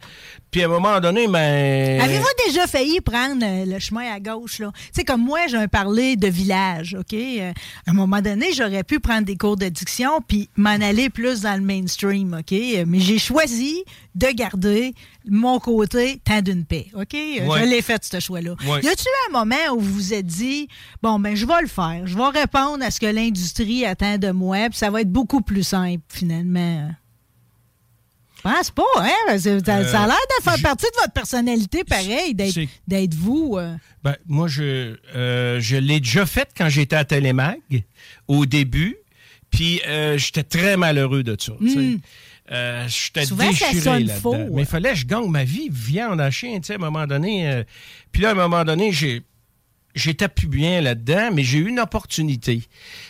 Puis 0.52 0.62
à 0.62 0.66
un 0.66 0.70
moment 0.70 1.00
donné, 1.00 1.28
ben. 1.30 2.02
Avez-vous 2.02 2.28
déjà 2.46 2.68
failli 2.68 3.00
prendre 3.00 3.42
euh, 3.42 3.66
le 3.66 3.80
chemin 3.80 4.12
à 4.12 4.20
gauche, 4.20 4.60
là? 4.60 4.72
Tu 4.76 4.90
sais, 4.92 5.04
comme 5.06 5.24
moi, 5.24 5.40
j'ai 5.48 5.68
parlé 5.70 6.18
de 6.18 6.28
village, 6.28 6.94
OK? 7.00 7.14
Euh, 7.14 7.54
à 7.88 7.92
un 7.92 7.94
moment 7.94 8.22
donné, 8.22 8.52
j'aurais 8.52 8.84
pu 8.84 9.00
prendre 9.00 9.24
des 9.26 9.38
cours 9.38 9.56
de 9.56 9.70
diction 9.70 10.20
puis 10.28 10.50
m'en 10.58 10.72
aller 10.72 11.10
plus 11.10 11.42
dans 11.42 11.56
le 11.56 11.62
mainstream, 11.66 12.36
OK? 12.38 12.52
Euh, 12.52 12.84
Mais 12.86 13.00
j'ai 13.00 13.18
choisi 13.18 13.84
de 14.14 14.28
garder 14.28 14.94
mon 15.26 15.58
côté 15.60 16.20
tant 16.26 16.42
d'une 16.42 16.66
paix, 16.66 16.88
OK? 16.96 17.14
Je 17.14 17.66
l'ai 17.70 17.82
fait, 17.82 18.04
ce 18.04 18.20
choix-là. 18.20 18.56
Y 18.84 18.90
a-tu 18.90 19.06
un 19.30 19.32
moment 19.32 19.56
où 19.74 19.80
vous 19.80 19.94
vous 19.94 20.14
êtes 20.14 20.26
dit, 20.26 20.68
bon, 21.02 21.18
ben, 21.18 21.34
je 21.34 21.46
vais 21.46 21.62
le 21.62 21.68
faire. 21.68 22.02
Je 22.06 22.18
vais 22.18 22.40
répondre 22.42 22.84
à 22.84 22.92
ce 22.92 23.00
que 23.00 23.06
l'industrie 23.06 23.86
attend 23.86 24.18
de 24.18 24.32
moi, 24.32 24.70
puis 24.70 24.78
ça 24.78 24.90
va 24.90 25.00
être 25.00 25.12
beaucoup 25.12 25.42
plus 25.42 25.64
simple, 25.64 26.02
finalement? 26.10 26.90
Je 28.44 28.50
pense 28.50 28.72
pas, 28.72 28.84
hein? 28.98 29.38
Ça, 29.38 29.54
a 30.02 30.08
l'air 30.08 30.16
de 30.40 30.44
faire 30.44 30.62
partie 30.62 30.86
de 30.86 30.96
votre 31.00 31.14
personnalité, 31.14 31.84
pareil, 31.84 32.34
d'être 32.88 33.14
vous. 33.14 33.58
Ben, 34.04 34.16
moi, 34.28 34.48
je, 34.48 34.96
je 35.14 35.76
l'ai 35.78 36.00
déjà 36.00 36.26
fait 36.26 36.50
quand 36.58 36.68
j'étais 36.70 36.96
à 36.96 37.06
Télémag, 37.06 37.60
au 38.28 38.46
début, 38.46 38.98
puis 39.52 39.82
j'étais 40.18 40.44
très 40.44 40.76
malheureux 40.78 41.24
de 41.24 41.36
ça. 41.40 41.54
Euh, 42.52 42.86
J'étais 42.90 43.26
déchiré 43.50 43.74
là-dedans. 44.00 44.48
Mais 44.56 44.64
il 44.64 44.66
fallait 44.68 44.90
que 44.90 44.96
je 44.98 45.06
gagne 45.06 45.30
ma 45.30 45.44
vie, 45.46 45.70
viande 45.72 46.20
à 46.20 46.30
chien, 46.32 46.60
tu 46.60 46.68
sais, 46.68 46.74
à 46.74 46.76
un 46.76 46.80
moment 46.80 47.08
donné. 47.08 47.64
puis 48.12 48.24
là, 48.24 48.30
à 48.30 48.32
un 48.32 48.36
moment 48.36 48.66
donné, 48.66 48.92
j'ai 48.92 49.22
j'étais 49.96 50.28
plus 50.28 50.48
bien 50.48 50.82
là-dedans, 50.82 51.30
mais 51.34 51.44
j'ai 51.44 51.60
eu 51.60 51.68
une 51.68 51.80
opportunité. 51.80 52.62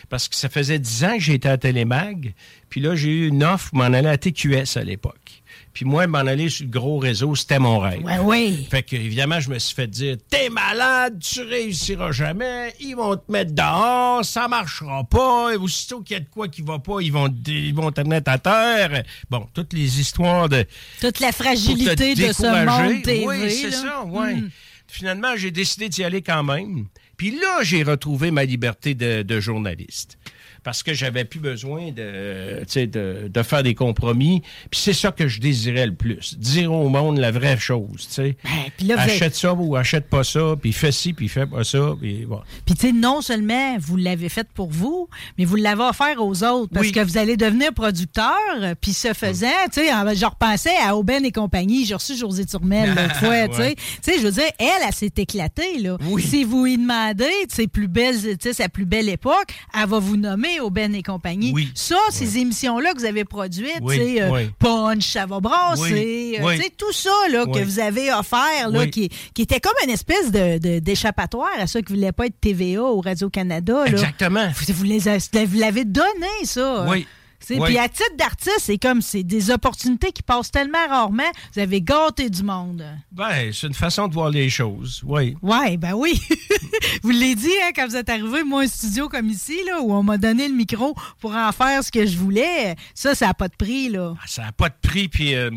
Parce 0.10 0.28
que 0.28 0.36
ça 0.36 0.50
faisait 0.50 0.80
dix 0.80 1.04
ans 1.04 1.14
que 1.14 1.24
j'étais 1.24 1.50
à 1.50 1.58
Télémag. 1.58 2.34
Puis 2.70 2.82
là, 2.82 2.96
j'ai 2.96 3.10
eu 3.10 3.28
une 3.28 3.44
offre 3.44 3.70
pour 3.70 3.80
m'en 3.80 3.86
aller 3.86 4.08
à 4.08 4.18
TQS 4.18 4.78
à 4.78 4.84
l'époque. 4.84 5.42
Puis 5.74 5.86
moi, 5.86 6.06
m'en 6.06 6.20
aller 6.20 6.50
sur 6.50 6.66
le 6.66 6.72
gros 6.72 6.98
réseau, 6.98 7.34
c'était 7.36 7.60
mon 7.60 7.80
rêve. 7.80 8.04
Ouais, 8.04 8.20
oui. 8.20 8.68
Fait 8.70 8.84
que, 8.84 8.96
évidemment, 8.96 9.40
je 9.40 9.50
me 9.50 9.58
suis 9.58 9.74
fait 9.74 9.88
dire 9.88 10.18
T'es 10.30 10.50
malade, 10.50 11.20
tu 11.22 11.42
réussiras 11.42 12.12
jamais, 12.12 12.74
ils 12.82 12.96
vont 12.96 13.16
te 13.16 13.32
mettre 13.32 13.54
dehors, 13.54 14.26
ça 14.26 14.50
marchera 14.50 15.06
pas, 15.06 15.54
et 15.54 15.56
aussitôt 15.56 16.02
qu'il 16.02 16.16
y 16.16 16.18
a 16.18 16.20
de 16.20 16.30
quoi 16.30 16.50
qui 16.50 16.62
va 16.62 16.80
pas, 16.80 17.00
ils 17.02 17.12
vont, 17.12 17.34
ils 17.48 17.74
vont 17.74 17.92
te 17.92 18.02
mettre 18.02 18.32
à 18.32 18.38
terre. 18.38 19.04
Bon, 19.30 19.48
toutes 19.54 19.72
les 19.72 20.00
histoires 20.00 20.50
de. 20.50 20.66
Toute 21.00 21.22
la 21.22 21.32
fragilité 21.32 22.16
de 22.16 22.34
ce 22.34 22.66
monde 22.66 23.02
TV. 23.02 23.26
Oui, 23.26 23.50
c'est 23.50 23.72
ça, 23.72 24.04
oui. 24.06 24.36
Hmm. 24.36 24.50
Finalement, 24.92 25.38
j'ai 25.38 25.52
décidé 25.52 25.88
d'y 25.88 26.04
aller 26.04 26.22
quand 26.22 26.44
même. 26.44 26.88
Puis 27.16 27.32
là, 27.32 27.64
j'ai 27.64 27.82
retrouvé 27.82 28.30
ma 28.30 28.44
liberté 28.44 28.94
de 28.94 29.40
journaliste 29.40 30.18
parce 30.64 30.84
que 30.84 30.94
j'avais 30.94 31.26
plus 31.26 31.40
besoin 31.40 31.92
de, 31.92 32.64
de, 32.86 33.28
de 33.28 33.44
faire 33.44 33.64
des 33.64 33.74
compromis. 33.74 34.42
Puis 34.70 34.80
c'est 34.80 34.94
ça 34.94 35.12
que 35.12 35.28
je 35.28 35.40
désirais 35.40 35.88
le 35.88 35.96
plus, 35.96 36.38
dire 36.38 36.72
au 36.72 36.90
monde 36.90 37.18
la 37.18 37.32
vraie 37.32 37.58
chose. 37.58 38.08
sais. 38.10 38.38
Ben, 38.80 38.98
achète 38.98 39.36
ça 39.36 39.54
ou 39.54 39.76
achète 39.76 40.08
pas 40.08 40.24
ça, 40.24 40.56
puis 40.62 40.74
fais 40.74 40.92
ci, 40.92 41.14
puis 41.14 41.30
fais 41.30 41.48
pas 41.48 41.64
ça. 41.64 41.96
Puis 42.00 42.28
tu 42.68 42.76
sais, 42.76 42.92
non 42.92 43.22
seulement 43.22 43.78
vous 43.80 43.98
l'avez 43.98 44.30
fait 44.30 44.48
pour 44.54 44.70
vous, 44.70 45.10
mais 45.38 45.46
vous 45.46 45.56
l'avez 45.56 45.84
offert 45.84 46.22
aux 46.22 46.44
autres 46.44 46.72
parce 46.74 46.92
que 46.92 47.00
vous 47.00 47.18
allez 47.18 47.38
devenir 47.38 47.74
producteur. 47.74 48.36
Puis 48.80 48.94
ce 48.94 49.14
faisant, 49.14 49.48
tu 49.72 49.82
sais, 49.82 49.90
je 50.16 50.26
repensais 50.26 50.76
à 50.84 50.96
Aubin 50.96 51.24
et 51.24 51.32
compagnie. 51.32 51.86
J'ai 51.86 51.96
reçu 51.96 52.16
José 52.16 52.46
Turmel 52.46 52.90
l'autre 52.96 53.16
fois. 53.16 53.48
Tu 53.48 53.76
sais, 54.02 54.18
je 54.20 54.24
veux 54.24 54.32
dire, 54.32 54.50
elle, 54.60 54.68
elle, 54.86 54.94
s'est 54.94 55.12
éclatée. 55.18 55.80
Là. 55.80 55.98
Si 56.20 56.44
vous 56.44 56.66
lui 56.66 56.78
demandez 56.78 57.32
ses 57.50 57.68
plus 57.68 57.88
belles, 57.88 58.16
sa 58.40 58.70
plus 58.70 58.86
belle 58.86 59.10
époque, 59.10 59.54
elle 59.74 59.90
va 59.90 60.00
vous 60.00 60.18
nommer 60.18 60.51
au 60.60 60.70
Ben 60.70 60.94
et 60.96 61.04
compagnie. 61.04 61.54
Ça, 61.76 61.98
ces 62.10 62.38
émissions-là 62.38 62.94
que 62.94 63.00
vous 63.00 63.06
avez 63.06 63.26
produites, 63.26 63.82
euh, 63.82 64.48
Punch, 64.60 65.08
ça 65.08 65.26
va 65.26 65.40
brasser, 65.40 66.38
euh, 66.42 66.58
tout 66.78 66.92
ça 66.92 67.10
là, 67.32 67.46
que 67.46 67.64
vous 67.64 67.80
avez 67.80 68.12
offert, 68.12 68.70
là, 68.70 68.88
qui, 68.88 69.10
qui, 69.34 69.42
était 69.42 69.60
comme 69.60 69.74
une 69.84 69.92
espèce 69.92 70.32
d'échappatoire 70.32 71.56
de, 71.58 71.64
à 71.64 71.68
ceux 71.68 71.82
qui 71.82 71.94
ne 71.94 71.98
voulaient 71.98 72.12
pas 72.12 72.28
être 72.28 72.40
TVA 72.40 72.84
ou 72.84 73.02
Radio-Canada. 73.02 73.86
Exactement. 73.86 74.48
Vous, 74.56 74.74
vous 74.74 75.60
l'avez 75.60 75.86
donné, 75.86 76.28
ça. 76.44 76.86
Oui. 76.90 77.06
Puis 77.46 77.78
à 77.78 77.90
titre 77.90 78.16
d'artiste, 78.18 78.60
c'est 78.60 78.78
comme 78.78 79.02
c'est 79.02 79.24
des 79.24 79.52
opportunités 79.52 80.12
qui 80.12 80.24
passent 80.24 80.52
tellement 80.52 80.88
rarement. 80.88 81.30
Vous 81.54 81.60
avez 81.60 81.82
gâté 81.82 82.30
du 82.30 82.44
monde. 82.44 82.84
Ben, 83.12 83.52
c'est 83.52 83.68
une 83.68 83.74
façon 83.74 84.08
de 84.08 84.14
voir 84.14 84.30
les 84.30 84.50
choses, 84.50 85.02
oui. 85.06 85.36
Oui, 85.42 85.78
ben 85.78 85.94
oui. 85.94 86.22
vous 87.04 87.12
l'avez 87.12 87.36
dit 87.36 87.52
hein, 87.64 87.72
quand 87.76 87.88
vous 87.88 87.96
êtes 87.96 88.10
arrivé, 88.10 88.44
moi, 88.44 88.64
un 88.64 88.68
studio 88.68 89.10
comme 89.10 89.30
ici, 89.30 89.60
là, 89.66 89.82
où 89.82 89.94
on 89.94 90.04
m'a 90.04 90.18
donné 90.18 90.48
le 90.48 90.56
micro 90.56 90.96
pour 91.20 91.36
en 91.36 91.52
faire 91.52 91.84
ce 91.84 91.92
que 91.92 92.06
je 92.06 92.18
voulais. 92.18 92.76
Ça, 92.94 93.16
ça 93.16 93.28
n'a 93.28 93.34
pas 93.34 93.48
de 93.48 93.56
prix, 93.56 93.90
là. 93.90 94.14
Ah, 94.18 94.26
ça 94.28 94.44
n'a 94.44 94.52
pas 94.52 94.70
de 94.70 94.76
prix, 94.82 95.08
puis... 95.08 95.36
Euh, 95.36 95.52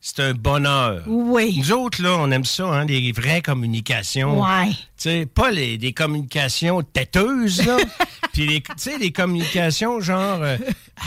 c'est 0.00 0.20
un 0.20 0.34
bonheur. 0.34 1.02
Oui. 1.06 1.56
Nous 1.58 1.72
autres, 1.72 2.02
là, 2.02 2.16
on 2.18 2.30
aime 2.30 2.44
ça, 2.44 2.66
hein, 2.66 2.84
des 2.84 3.12
vraies 3.12 3.42
communications. 3.42 4.40
Ouais. 4.42 4.68
Tu 4.70 4.76
sais, 4.96 5.26
pas 5.26 5.50
les, 5.50 5.78
des 5.78 5.92
communications 5.92 6.82
têteuses, 6.82 7.66
là. 7.66 7.76
Puis, 8.32 8.62
tu 8.62 8.72
sais, 8.76 8.98
des 8.98 9.12
communications 9.12 10.00
genre, 10.00 10.42
euh, 10.42 10.58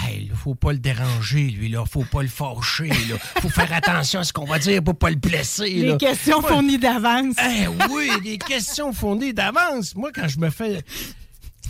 hey, 0.05 0.29
faut 0.35 0.55
pas 0.55 0.73
le 0.73 0.79
déranger, 0.79 1.43
lui, 1.43 1.69
là. 1.69 1.83
Faut 1.89 2.03
pas 2.03 2.21
le 2.21 2.27
fâcher, 2.27 2.89
là. 2.89 3.17
Faut 3.41 3.49
faire 3.49 3.71
attention 3.71 4.19
à 4.19 4.23
ce 4.23 4.33
qu'on 4.33 4.45
va 4.45 4.59
dire 4.59 4.83
pour 4.83 4.97
pas 4.97 5.09
le 5.09 5.15
blesser, 5.15 5.73
là. 5.75 5.91
Des 5.93 6.05
questions 6.05 6.41
fournies 6.41 6.77
d'avance. 6.77 7.35
Eh 7.39 7.67
oui, 7.89 8.09
des 8.23 8.37
questions 8.37 8.91
fournies 8.91 9.33
d'avance. 9.33 9.95
Moi, 9.95 10.11
quand 10.13 10.27
je 10.27 10.39
me 10.39 10.49
fais 10.49 10.83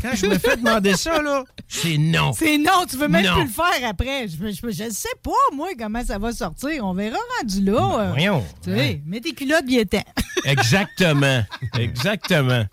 quand 0.01 0.15
je 0.15 0.25
me 0.25 0.37
fais 0.37 0.57
demander 0.57 0.93
ça, 0.95 1.21
là, 1.21 1.43
c'est 1.67 1.97
non. 1.97 2.33
C'est 2.33 2.57
non, 2.57 2.85
tu 2.89 2.97
veux 2.97 3.07
même 3.07 3.25
plus 3.33 3.43
le 3.43 3.49
faire 3.49 3.89
après. 3.89 4.27
Je, 4.27 4.69
je, 4.71 4.89
sais 4.89 5.09
pas, 5.23 5.31
moi, 5.55 5.69
comment 5.77 6.03
ça 6.03 6.17
va 6.17 6.31
sortir. 6.31 6.85
On 6.85 6.93
verra 6.93 7.17
rendu 7.39 7.63
là. 7.63 7.97
Ben, 7.97 8.09
voyons. 8.11 8.45
Tu 8.63 8.75
sais, 8.75 9.01
mets 9.05 9.21
tes 9.21 9.33
culottes 9.33 9.65
bien 9.65 9.85
temps. 9.85 10.03
Exactement. 10.45 11.43
Exactement. 11.79 12.65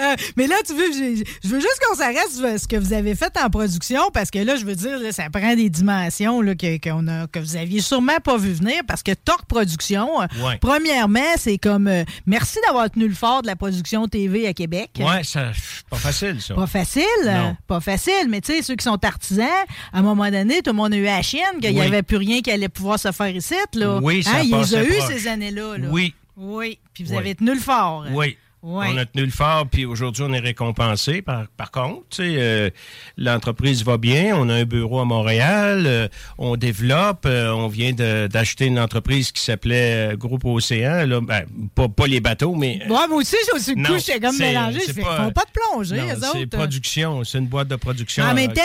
Euh, 0.00 0.16
mais 0.36 0.46
là, 0.46 0.56
tu 0.66 0.74
veux, 0.74 0.92
je, 0.92 1.48
veux 1.48 1.60
juste 1.60 1.80
qu'on 1.86 1.96
s'arrête 1.96 2.30
sur 2.30 2.60
ce 2.60 2.66
que 2.66 2.76
vous 2.76 2.92
avez 2.92 3.14
fait 3.14 3.32
en 3.42 3.50
production, 3.50 4.10
parce 4.12 4.30
que 4.30 4.38
là, 4.38 4.56
je 4.56 4.64
veux 4.64 4.74
dire, 4.74 4.98
ça 5.12 5.30
prend 5.30 5.54
des 5.54 5.70
dimensions 5.70 6.40
là, 6.40 6.54
que, 6.54 6.66
a, 6.66 7.26
que 7.26 7.38
vous 7.38 7.56
aviez 7.56 7.80
sûrement 7.80 8.18
pas 8.22 8.36
vu 8.36 8.52
venir, 8.52 8.82
parce 8.86 9.02
que 9.02 9.12
Torque 9.12 9.46
Production, 9.46 10.22
euh, 10.22 10.26
premièrement, 10.60 11.20
c'est 11.36 11.58
comme 11.58 11.86
euh, 11.86 12.04
merci 12.26 12.58
d'avoir 12.66 12.90
tenu 12.90 13.08
le 13.08 13.14
fort 13.14 13.42
de 13.42 13.46
la 13.46 13.56
production 13.56 14.08
TV 14.08 14.46
à 14.46 14.54
Québec. 14.54 14.90
Oui, 14.98 15.04
c'est 15.22 15.40
pas 15.88 15.96
facile, 15.96 16.40
ça. 16.40 16.54
Pas 16.54 16.66
facile, 16.66 17.56
pas 17.66 17.80
facile, 17.80 18.28
mais 18.28 18.40
tu 18.40 18.52
sais, 18.52 18.62
ceux 18.62 18.76
qui 18.76 18.84
sont 18.84 19.04
artisans, 19.04 19.46
à 19.92 19.98
un 19.98 20.02
moment 20.02 20.30
donné, 20.30 20.62
tout 20.62 20.70
le 20.70 20.76
monde 20.76 20.92
a 20.94 20.96
eu 20.96 21.04
la 21.04 21.22
chienne, 21.22 21.60
qu'il 21.60 21.74
n'y 21.74 21.80
avait 21.80 22.02
plus 22.02 22.16
rien 22.16 22.40
qui 22.40 22.50
allait 22.50 22.68
pouvoir 22.68 22.98
se 22.98 23.12
faire 23.12 23.34
ici. 23.34 23.54
Là. 23.74 23.98
Oui, 24.02 24.22
ça 24.22 24.36
hein, 24.36 24.42
Il 24.44 24.54
les 24.56 24.74
a 24.74 24.84
eu 24.84 25.00
ces 25.08 25.28
années-là. 25.28 25.76
Oui. 25.90 26.14
Oui, 26.36 26.78
puis 26.92 27.04
vous 27.04 27.14
avez 27.14 27.34
tenu 27.34 27.54
le 27.54 27.60
fort. 27.60 28.04
Oui. 28.10 28.36
On 28.68 28.96
a 28.96 29.06
tenu 29.06 29.24
le 29.24 29.30
fort, 29.30 29.68
puis 29.70 29.84
aujourd'hui, 29.84 30.24
on 30.26 30.32
est 30.32 30.40
récompensé. 30.40 31.22
Par, 31.22 31.46
par 31.56 31.70
contre, 31.70 32.16
euh, 32.18 32.68
l'entreprise 33.16 33.84
va 33.84 33.96
bien. 33.96 34.36
On 34.36 34.48
a 34.48 34.54
un 34.54 34.64
bureau 34.64 34.98
à 34.98 35.04
Montréal. 35.04 35.84
Euh, 35.86 36.08
on 36.36 36.56
développe. 36.56 37.26
Euh, 37.26 37.52
on 37.52 37.68
vient 37.68 37.92
d'acheter 37.92 38.66
une 38.66 38.80
entreprise 38.80 39.30
qui 39.30 39.40
s'appelait 39.40 40.16
Groupe 40.16 40.44
Océan. 40.44 41.06
Là, 41.06 41.20
ben, 41.20 41.44
pas, 41.74 42.06
les 42.08 42.20
bateaux, 42.20 42.56
mais... 42.56 42.80
moi 42.88 43.06
aussi, 43.12 43.36
je 43.54 43.60
suis 43.60 43.74
j'étais 43.98 44.18
comme 44.18 44.36
mélangé. 44.36 44.80
Je 44.88 44.92
fais, 44.92 45.02
pas, 45.02 45.30
pas 45.30 45.44
de 45.44 45.50
plongée, 45.52 46.02
C'est 46.32 46.46
production. 46.46 47.22
C'est 47.22 47.38
une 47.38 47.46
boîte 47.46 47.68
de 47.68 47.76
production 47.76 48.24
En 48.24 48.34
même 48.34 48.52
temps, 48.52 48.62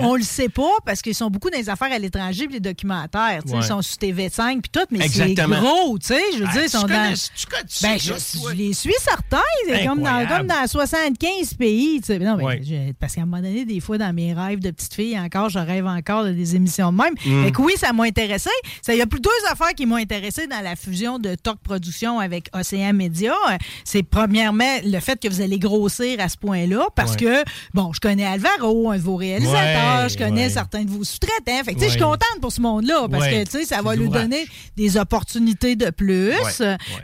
on 0.00 0.16
le 0.16 0.22
sait 0.22 0.48
pas 0.48 0.78
parce 0.84 1.00
qu'ils 1.00 1.14
sont 1.14 1.30
beaucoup 1.30 1.50
dans 1.50 1.58
les 1.58 1.68
affaires 1.68 1.92
à 1.92 1.98
l'étranger 1.98 2.46
puis 2.46 2.54
les 2.54 2.60
documentaires. 2.60 3.42
Ils 3.46 3.62
sont 3.62 3.82
sur 3.82 3.98
TV5 3.98 4.62
puis 4.62 4.70
tout, 4.72 4.86
mais 4.90 5.06
c'est 5.08 5.34
gros, 5.34 5.96
tu 5.98 6.08
sais. 6.08 6.22
Je 6.32 6.38
veux 6.38 6.46
ah, 6.48 6.52
dire, 6.52 6.62
ils 6.64 6.70
sont 6.70 6.82
dans... 6.82 6.88
ben, 6.88 7.98
je, 7.98 8.54
les 8.54 8.72
suis 8.72 8.92
certains 8.98 9.27
c'est 9.68 9.86
comme 9.86 10.02
dans, 10.02 10.26
comme 10.26 10.46
dans 10.46 10.66
75 10.66 11.54
pays. 11.54 12.00
Non, 12.20 12.36
mais 12.36 12.94
parce 12.98 13.14
qu'à 13.14 13.22
un 13.22 13.26
moment 13.26 13.42
donné, 13.42 13.64
des 13.64 13.80
fois, 13.80 13.98
dans 13.98 14.12
mes 14.14 14.32
rêves 14.32 14.60
de 14.60 14.70
petite 14.70 14.94
fille, 14.94 15.18
encore, 15.18 15.48
je 15.48 15.58
rêve 15.58 15.86
encore 15.86 16.24
de 16.24 16.32
des 16.38 16.56
émissions 16.56 16.92
de 16.92 16.96
même. 16.96 17.14
Mm. 17.26 17.50
oui, 17.58 17.74
ça 17.76 17.92
m'a 17.92 18.04
intéressé. 18.04 18.50
Il 18.88 18.94
y 18.94 19.02
a 19.02 19.06
plus 19.06 19.20
deux 19.20 19.30
affaires 19.50 19.74
qui 19.74 19.86
m'ont 19.86 19.96
intéressé 19.96 20.46
dans 20.46 20.60
la 20.60 20.76
fusion 20.76 21.18
de 21.18 21.34
Talk 21.34 21.58
Production 21.62 22.20
avec 22.20 22.48
Océan 22.54 22.92
Média. 22.92 23.34
C'est 23.84 24.02
premièrement 24.02 24.78
le 24.84 25.00
fait 25.00 25.20
que 25.20 25.28
vous 25.28 25.40
allez 25.40 25.58
grossir 25.58 26.20
à 26.20 26.28
ce 26.28 26.36
point-là 26.36 26.86
parce 26.94 27.16
que, 27.16 27.42
bon, 27.74 27.92
je 27.92 28.00
connais 28.00 28.24
Alvaro, 28.24 28.90
un 28.90 28.96
de 28.96 29.02
vos 29.02 29.16
réalisateurs, 29.16 30.08
je 30.08 30.16
connais 30.16 30.48
certains 30.48 30.84
de 30.84 30.90
vos 30.90 31.04
sous-traitants. 31.04 31.64
Fait 31.64 31.74
que, 31.74 31.82
je 31.82 31.88
suis 31.88 32.00
contente 32.00 32.40
pour 32.40 32.52
ce 32.52 32.60
monde-là 32.60 33.08
parce 33.10 33.26
que, 33.26 33.44
tu 33.44 33.50
sais, 33.50 33.64
ça 33.64 33.82
va 33.82 33.94
lui 33.94 34.08
donner 34.08 34.46
des 34.76 34.96
opportunités 34.96 35.76
de 35.76 35.90
plus. 35.90 36.32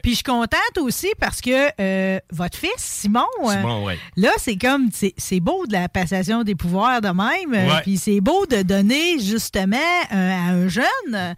Puis 0.03 0.13
je 0.13 0.17
suis 0.17 0.25
contente 0.25 0.79
aussi 0.79 1.09
parce 1.19 1.41
que 1.41 1.51
euh, 1.81 2.04
euh, 2.05 2.19
votre 2.31 2.59
fils, 2.59 2.71
Simon. 2.79 3.25
euh, 3.45 3.51
Simon, 3.51 3.85
ouais. 3.85 3.99
Là, 4.17 4.31
c'est 4.38 4.57
comme, 4.57 4.88
c'est 4.93 5.40
beau 5.40 5.67
de 5.67 5.73
la 5.73 5.88
passation 5.88 6.43
des 6.43 6.55
pouvoirs 6.55 7.01
de 7.01 7.09
même. 7.09 7.55
euh, 7.55 7.75
Ouais. 7.75 7.81
Puis 7.83 7.97
c'est 7.99 8.21
beau 8.21 8.47
de 8.47 8.62
donner 8.62 9.19
justement 9.19 9.77
euh, 10.12 10.31
à 10.33 10.51
un 10.53 10.69
jeune 10.69 10.85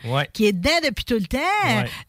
Ouais. 0.07 0.29
qui 0.33 0.47
est 0.47 0.53
dedans 0.53 0.71
depuis 0.85 1.05
tout 1.05 1.15
le 1.15 1.27
temps 1.27 1.39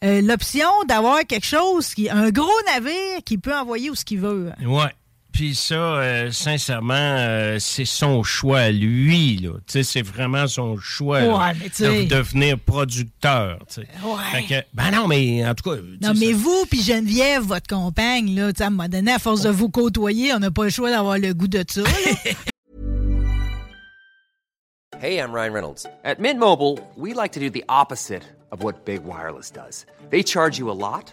euh, 0.04 0.20
l'option 0.22 0.68
d'avoir 0.88 1.20
quelque 1.26 1.46
chose, 1.46 1.94
qui 1.94 2.08
un 2.10 2.30
gros 2.30 2.48
navire 2.74 3.18
qu'il 3.24 3.40
peut 3.40 3.54
envoyer 3.54 3.90
où 3.90 3.94
ce 3.94 4.04
qu'il 4.04 4.20
veut. 4.20 4.50
Ouais. 4.64 4.84
Puis 5.32 5.54
ça, 5.54 5.74
euh, 5.74 6.32
sincèrement, 6.32 6.94
euh, 6.94 7.58
c'est 7.60 7.84
son 7.84 8.22
choix 8.24 8.58
à 8.60 8.70
lui. 8.70 9.36
Là. 9.36 9.50
Tu 9.66 9.72
sais, 9.74 9.82
C'est 9.84 10.02
vraiment 10.02 10.46
son 10.48 10.76
choix 10.78 11.20
là, 11.20 11.36
Ouais, 11.36 11.68
sais- 11.72 12.04
de 12.04 12.08
devenir 12.16 12.58
producteur. 12.58 13.58
tu 13.68 13.74
sais. 13.82 13.88
Ouais. 14.04 14.16
Fait 14.32 14.42
que- 14.62 14.66
ben 14.74 14.90
non, 14.90 15.06
mais 15.06 15.46
en 15.46 15.54
tout 15.54 15.70
cas. 15.70 15.76
Non, 16.02 16.12
mais 16.18 16.32
ça- 16.32 16.38
vous 16.38 16.66
puis 16.68 16.82
Geneviève, 16.82 17.42
votre 17.44 17.68
compagne, 17.68 18.34
là, 18.34 18.52
tu 18.52 18.58
sais, 18.58 18.64
à 18.64 18.66
un 18.66 18.70
moment 18.70 18.88
donné, 18.88 19.12
à 19.12 19.18
force 19.20 19.42
de 19.42 19.50
vous 19.50 19.68
côtoyer, 19.68 20.32
on 20.34 20.38
n'a 20.40 20.50
pas 20.50 20.64
le 20.64 20.70
choix 20.70 20.90
d'avoir 20.90 21.18
le 21.18 21.32
goût 21.34 21.48
de 21.48 21.64
ça. 21.68 21.82
là. 21.82 21.88
Hey, 25.00 25.18
I'm 25.20 25.30
Ryan 25.32 25.52
Reynolds. 25.52 25.86
At 26.04 26.18
Mint 26.18 26.40
Mobile, 26.40 26.78
we 26.96 27.14
like 27.14 27.30
to 27.34 27.38
do 27.40 27.48
the 27.50 27.62
opposite 27.68 28.24
of 28.50 28.64
what 28.64 28.84
Big 28.84 29.04
Wireless 29.04 29.50
does. 29.52 29.86
They 30.10 30.24
charge 30.24 30.58
you 30.58 30.68
a 30.70 30.74
lot, 30.74 31.12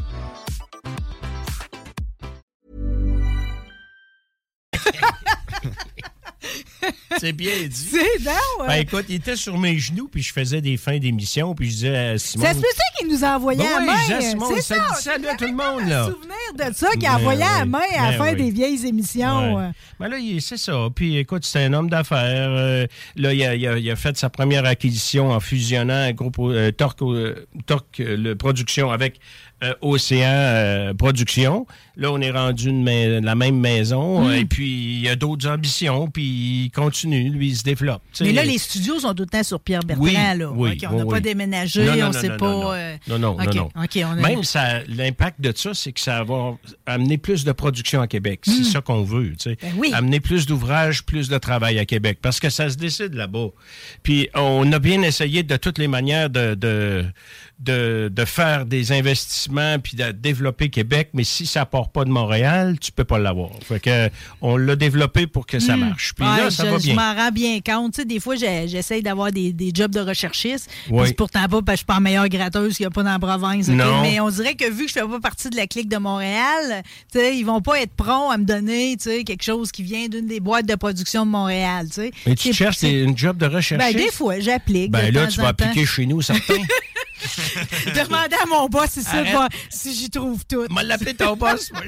C'est 7.21 7.33
bien 7.33 7.51
dit. 7.67 7.87
C'est 7.91 8.23
non, 8.23 8.65
Ben 8.67 8.73
écoute, 8.77 9.05
il 9.09 9.15
était 9.15 9.35
sur 9.35 9.57
mes 9.59 9.77
genoux, 9.77 10.07
puis 10.11 10.23
je 10.23 10.33
faisais 10.33 10.59
des 10.59 10.75
fins 10.77 10.97
d'émission, 10.97 11.53
puis 11.53 11.67
je 11.69 11.73
disais 11.75 11.95
à 11.97 12.17
Simon. 12.17 12.45
Ça 12.45 12.53
se 12.53 12.59
peut-tu 12.59 12.97
qu'il 13.05 13.13
nous 13.15 13.23
a 13.23 13.35
envoyé 13.35 13.59
Ben 13.59 13.65
à 13.65 13.79
oui, 13.79 13.85
main? 13.85 14.15
à 14.17 14.21
Simon, 14.21 14.45
c'est 14.55 14.61
ça 14.61 14.75
ça. 14.75 14.95
dit 14.95 15.03
salut 15.03 15.27
à 15.27 15.35
tout 15.35 15.45
le 15.45 15.51
monde, 15.51 15.87
là. 15.87 16.05
souvenir 16.05 16.69
de 16.69 16.73
ça, 16.75 16.89
qu'il 16.93 17.05
a 17.05 17.09
Ben 17.11 17.15
envoyé 17.17 17.43
à 17.43 17.61
oui, 17.63 17.69
main 17.69 17.79
à 17.97 18.11
ben 18.11 18.17
faire 18.23 18.33
oui. 18.33 18.43
des 18.43 18.49
vieilles 18.51 18.87
émissions. 18.87 19.55
Ouais. 19.55 19.63
euh. 19.65 19.71
Ben 19.99 20.07
là, 20.07 20.17
c'est 20.39 20.57
ça. 20.57 20.87
Puis 20.95 21.17
écoute, 21.17 21.45
c'est 21.45 21.63
un 21.63 21.73
homme 21.73 21.89
d'affaires. 21.91 22.49
Euh, 22.49 22.87
là, 23.15 23.33
il 23.33 23.43
a, 23.45 23.53
il 23.55 23.67
a- 23.67 23.77
il 23.77 23.91
a 23.91 23.95
fait 23.95 24.17
sa 24.17 24.29
première 24.31 24.65
acquisition 24.65 25.29
en 25.31 25.39
fusionnant 25.39 25.93
un 25.93 26.11
groupe 26.13 26.37
euh, 26.39 26.71
Torque, 26.71 27.03
euh, 27.03 27.45
Torque, 27.67 27.99
euh, 27.99 28.17
le 28.17 28.35
production 28.35 28.89
avec 28.91 29.19
euh, 29.63 29.73
Océan 29.81 30.27
euh, 30.29 30.93
Production. 30.93 31.65
Là, 31.97 32.11
on 32.11 32.19
est 32.21 32.31
rendu 32.31 32.69
une 32.69 32.85
la 33.19 33.35
même 33.35 33.59
maison. 33.59 34.21
Hmm. 34.23 34.29
euh, 34.29 34.37
Et 34.39 34.45
puis, 34.45 34.99
il 35.01 35.07
a 35.09 35.15
d'autres 35.15 35.47
ambitions. 35.47 36.07
Puis, 36.07 36.65
il 36.65 36.71
continue. 36.71 37.29
Lui, 37.29 37.49
il 37.49 37.55
se 37.55 37.63
développe. 37.63 38.01
tu 38.13 38.17
sais. 38.19 38.23
Mais 38.25 38.31
là, 38.33 38.43
les 38.43 38.57
studios 38.57 38.99
sont 38.99 39.13
tout 39.13 39.23
le 39.23 39.29
temps 39.29 39.43
sur 39.43 39.59
Pierre 39.59 39.81
Bertrand. 39.83 40.03
Oui, 40.03 40.13
là. 40.13 40.51
oui, 40.51 40.77
on 40.89 40.97
n'a 40.97 41.03
oui, 41.05 41.09
pas 41.11 41.19
déménagé, 41.19 41.85
Non, 41.85 41.95
non, 41.95 42.01
on 42.03 42.05
non, 42.07 42.11
sait 42.13 42.29
non, 42.29 42.37
pas. 42.37 42.49
non, 42.49 42.61
non. 42.63 42.73
euh, 42.73 42.95
Non, 43.07 43.19
non, 43.19 43.37
non, 43.37 43.53
non. 43.53 43.69
OK, 43.83 43.99
on 44.03 44.11
a- 44.11 44.15
Même 44.15 44.43
ça, 44.43 44.79
l'impact 44.87 45.41
de 45.41 45.53
ça, 45.55 45.73
c'est 45.73 45.91
que 45.91 45.99
ça 45.99 46.23
va 46.23 46.57
amener 46.85 47.17
plus 47.17 47.43
de 47.43 47.51
production 47.51 48.01
à 48.01 48.07
Québec. 48.07 48.41
C'est 48.43 48.63
ça 48.63 48.81
qu'on 48.81 49.03
veut, 49.03 49.31
tu 49.31 49.51
sais. 49.51 49.57
Ben 49.61 49.71
oui. 49.77 49.91
Amener 49.93 50.19
plus 50.19 50.45
d'ouvrages, 50.45 51.03
plus 51.03 51.29
de 51.29 51.37
travail 51.37 51.77
à 51.79 51.85
Québec, 51.85 52.19
parce 52.21 52.39
que 52.39 52.49
ça 52.49 52.69
se 52.69 52.77
décide 52.77 53.13
là-bas. 53.13 53.49
Puis 54.03 54.29
on 54.33 54.71
a 54.71 54.79
bien 54.79 55.01
essayé 55.03 55.43
de 55.43 55.55
toutes 55.57 55.77
les 55.77 55.87
manières 55.87 56.29
de 56.29 56.55
de, 56.55 57.05
de, 57.61 58.09
de 58.11 58.25
faire 58.25 58.65
des 58.65 58.91
investissements 58.91 59.77
puis 59.79 59.95
de 59.95 60.11
développer 60.11 60.69
Québec, 60.69 61.09
mais 61.13 61.23
si 61.23 61.45
ça 61.45 61.65
part 61.65 61.89
pas 61.89 62.03
de 62.05 62.09
Montréal, 62.09 62.77
tu 62.81 62.91
peux 62.91 63.03
pas 63.03 63.19
l'avoir. 63.19 63.51
Fait 63.63 63.79
que 63.79 64.09
on 64.41 64.57
l'a 64.57 64.75
développé 64.75 65.27
pour 65.27 65.45
que 65.45 65.59
ça 65.59 65.77
marche. 65.77 66.13
Puis 66.15 66.25
Hmm. 66.25 66.31
Ouais, 66.35 66.43
là, 66.43 66.51
ça 66.51 66.65
je, 66.65 66.69
va 66.71 66.77
je 66.77 66.83
bien. 66.83 66.95
m'en 66.95 67.15
rends 67.15 67.31
bien 67.31 67.59
compte. 67.65 67.93
Tu 67.93 68.01
sais, 68.01 68.05
des 68.05 68.19
fois, 68.19 68.35
j'essaye 68.35 69.01
d'avoir 69.03 69.31
des, 69.31 69.51
des 69.53 69.71
jobs 69.73 69.91
de 69.91 69.99
recherchiste. 69.99 70.69
Oui. 70.89 71.07
c'est 71.07 71.13
pourtant 71.13 71.47
pas 71.47 71.61
parce 71.61 71.65
que 71.65 71.71
je 71.71 71.75
suis 71.77 71.85
pas 71.85 71.99
meilleure 71.99 72.29
gratteuse 72.29 72.75
qu'il 72.77 72.83
n'y 72.85 72.87
a 72.87 72.91
pas 72.91 73.03
dans 73.03 73.11
la 73.11 73.19
province. 73.19 73.67
Mais 73.67 74.19
on 74.19 74.29
dirait 74.29 74.55
que 74.55 74.69
vu 74.71 74.83
que 74.85 74.89
je 74.89 74.93
fais 74.93 75.07
pas 75.07 75.19
partie 75.19 75.49
de 75.49 75.55
la 75.55 75.67
clique 75.67 75.89
de 75.89 75.97
Montréal, 75.97 76.83
tu 77.11 77.19
sais, 77.19 77.37
ils 77.37 77.43
vont 77.43 77.61
pas 77.61 77.81
être 77.81 77.93
pronts 77.93 78.29
à 78.31 78.37
me 78.37 78.45
donner 78.45 78.95
tu 78.97 79.09
sais, 79.09 79.23
quelque 79.23 79.43
chose 79.43 79.71
qui 79.71 79.83
vient 79.83 80.07
d'une 80.07 80.25
des 80.27 80.39
boîtes 80.39 80.65
de 80.65 80.75
production 80.75 81.25
de 81.25 81.31
Montréal. 81.31 81.87
tu 81.87 81.93
sais. 81.95 82.11
Mais 82.25 82.35
tu 82.35 82.53
cherches 82.53 82.81
une 82.83 83.17
job 83.17 83.37
de 83.37 83.45
recherche. 83.45 83.79
Ben, 83.83 83.93
des 83.95 84.11
fois, 84.11 84.39
j'applique. 84.39 84.91
Ben 84.91 85.09
de 85.11 85.15
là, 85.19 85.27
tu 85.27 85.39
vas 85.39 85.49
appliquer 85.49 85.85
chez 85.85 86.05
nous, 86.05 86.21
certain. 86.21 86.53
Demander 87.95 88.35
à 88.41 88.45
mon 88.47 88.67
boss 88.67 88.89
si, 88.91 89.03
pas- 89.03 89.49
si 89.69 89.93
j'y 89.93 90.09
trouve 90.09 90.45
tout. 90.45 90.65
m'a 90.69 90.83
l'appelé 90.83 91.13
ton 91.13 91.35
boss. 91.35 91.71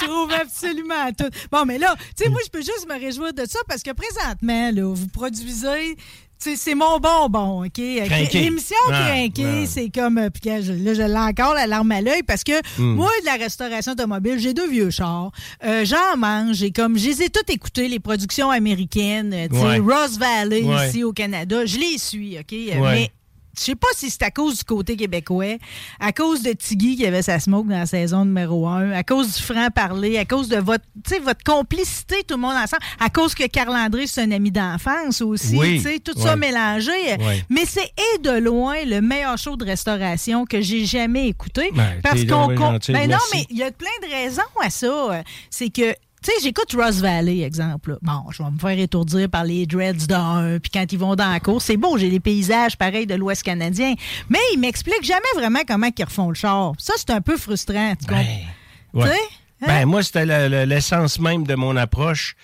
Je 0.00 0.04
trouve 0.06 0.30
absolument 0.32 1.12
tout. 1.16 1.30
Bon, 1.50 1.64
mais 1.64 1.78
là, 1.78 1.94
tu 2.16 2.24
sais, 2.24 2.30
moi, 2.30 2.40
je 2.44 2.50
peux 2.50 2.60
juste 2.60 2.86
me 2.88 2.98
réjouir 2.98 3.32
de 3.32 3.44
ça 3.48 3.58
parce 3.68 3.82
que 3.82 3.92
présentement, 3.92 4.70
là, 4.72 4.92
vous 4.94 5.06
produisez. 5.08 5.96
tu 5.96 6.02
sais, 6.50 6.56
C'est 6.56 6.74
mon 6.74 6.98
bonbon, 6.98 7.64
OK? 7.64 7.72
Crinqué. 7.72 8.40
L'émission 8.40 8.76
Crinqué, 8.88 9.66
c'est 9.66 9.88
comme. 9.90 10.18
euh, 10.18 10.28
Puis 10.30 10.50
là, 10.50 10.60
je, 10.60 10.72
l'ai 10.72 11.16
encore 11.16 11.54
la 11.54 11.66
larme 11.66 11.92
à 11.92 12.00
l'œil 12.00 12.22
parce 12.26 12.42
que 12.44 12.52
Hmm. 12.78 12.94
moi, 12.96 13.10
de 13.20 13.26
la 13.26 13.34
restauration 13.34 13.92
automobile, 13.92 14.38
j'ai 14.38 14.52
deux 14.52 14.68
vieux 14.68 14.90
chars. 14.90 15.30
Euh, 15.64 15.84
J'en 15.84 16.16
mange. 16.16 16.56
J'ai 16.56 16.72
comme. 16.72 16.98
Je 16.98 17.06
les 17.08 17.22
ai 17.22 17.28
toutes 17.30 17.48
écoutées, 17.50 17.88
les 17.88 18.00
productions 18.00 18.50
américaines. 18.50 19.32
euh, 19.32 19.48
Tu 19.48 19.56
sais, 19.56 19.62
Ouais. 19.64 19.78
Ross 19.78 20.18
Valley 20.18 20.62
Ouais. 20.64 20.88
ici 20.88 21.04
au 21.04 21.12
Canada. 21.12 21.64
Je 21.64 21.78
les 21.78 21.96
suis, 21.98 22.38
OK? 22.38 22.52
Ouais. 22.52 22.76
Mais 22.80 23.10
je 23.58 23.64
sais 23.64 23.74
pas 23.74 23.88
si 23.94 24.10
c'est 24.10 24.22
à 24.22 24.30
cause 24.30 24.58
du 24.58 24.64
côté 24.64 24.96
québécois, 24.96 25.56
à 26.00 26.12
cause 26.12 26.42
de 26.42 26.52
Tiggy 26.52 26.96
qui 26.96 27.06
avait 27.06 27.22
sa 27.22 27.38
smoke 27.40 27.68
dans 27.68 27.78
la 27.78 27.86
saison 27.86 28.24
numéro 28.24 28.66
1, 28.66 28.92
à 28.92 29.02
cause 29.02 29.36
du 29.36 29.42
franc-parler, 29.42 30.18
à 30.18 30.24
cause 30.24 30.48
de 30.48 30.58
votre, 30.58 30.84
votre 31.22 31.42
complicité, 31.44 32.16
tout 32.26 32.34
le 32.36 32.40
monde 32.42 32.56
ensemble, 32.56 32.82
à 33.00 33.10
cause 33.10 33.34
que 33.34 33.46
Carl-André, 33.46 34.06
c'est 34.06 34.22
un 34.22 34.30
ami 34.30 34.50
d'enfance 34.50 35.20
aussi, 35.22 35.56
Oui. 35.56 35.82
tout 36.04 36.18
ça 36.20 36.36
mélangé. 36.36 36.92
Mais 37.48 37.64
c'est 37.66 37.90
et 38.14 38.18
de 38.18 38.38
loin 38.38 38.76
le 38.84 39.00
meilleur 39.00 39.38
show 39.38 39.56
de 39.56 39.64
restauration 39.64 40.44
que 40.44 40.60
j'ai 40.60 40.84
jamais 40.84 41.28
écouté. 41.28 41.70
Ben, 41.74 42.00
parce 42.02 42.24
qu'on. 42.24 42.48
ben 42.48 43.10
non, 43.10 43.18
mais 43.34 43.46
il 43.50 43.56
y 43.58 43.62
a 43.62 43.70
plein 43.70 43.88
de 44.02 44.12
raisons 44.12 44.42
à 44.62 44.70
ça. 44.70 45.22
C'est 45.50 45.70
que 45.70 45.94
tu 46.26 46.32
sais, 46.32 46.42
j'écoute 46.42 46.72
Ross 46.74 46.96
Valley, 46.96 47.40
exemple. 47.40 47.92
là. 47.92 47.98
Bon, 48.02 48.30
je 48.30 48.42
vais 48.42 48.50
me 48.50 48.58
faire 48.58 48.78
étourdir 48.78 49.28
par 49.28 49.44
les 49.44 49.64
dreads 49.64 50.06
d'un, 50.08 50.58
puis 50.60 50.70
quand 50.72 50.84
ils 50.90 50.98
vont 50.98 51.14
dans 51.14 51.30
la 51.30 51.38
course, 51.38 51.66
c'est 51.66 51.76
beau, 51.76 51.96
j'ai 51.98 52.10
les 52.10 52.20
paysages 52.20 52.76
pareils 52.76 53.06
de 53.06 53.14
l'Ouest 53.14 53.44
canadien. 53.44 53.94
Mais 54.28 54.40
ils 54.52 54.58
m'expliquent 54.58 55.04
jamais 55.04 55.22
vraiment 55.36 55.60
comment 55.66 55.88
ils 55.96 56.04
refont 56.04 56.28
le 56.28 56.34
char. 56.34 56.72
Ça, 56.78 56.94
c'est 56.96 57.10
un 57.10 57.20
peu 57.20 57.36
frustrant. 57.36 57.94
Tu 57.94 58.06
comprends? 58.06 58.24
Ben, 58.92 59.00
ouais. 59.00 59.04
Tu 59.04 59.10
sais? 59.10 59.22
Hein? 59.62 59.66
Ben, 59.68 59.86
moi, 59.86 60.02
c'était 60.02 60.66
l'essence 60.66 61.20
même 61.20 61.46
de 61.46 61.54
mon 61.54 61.76
approche 61.76 62.34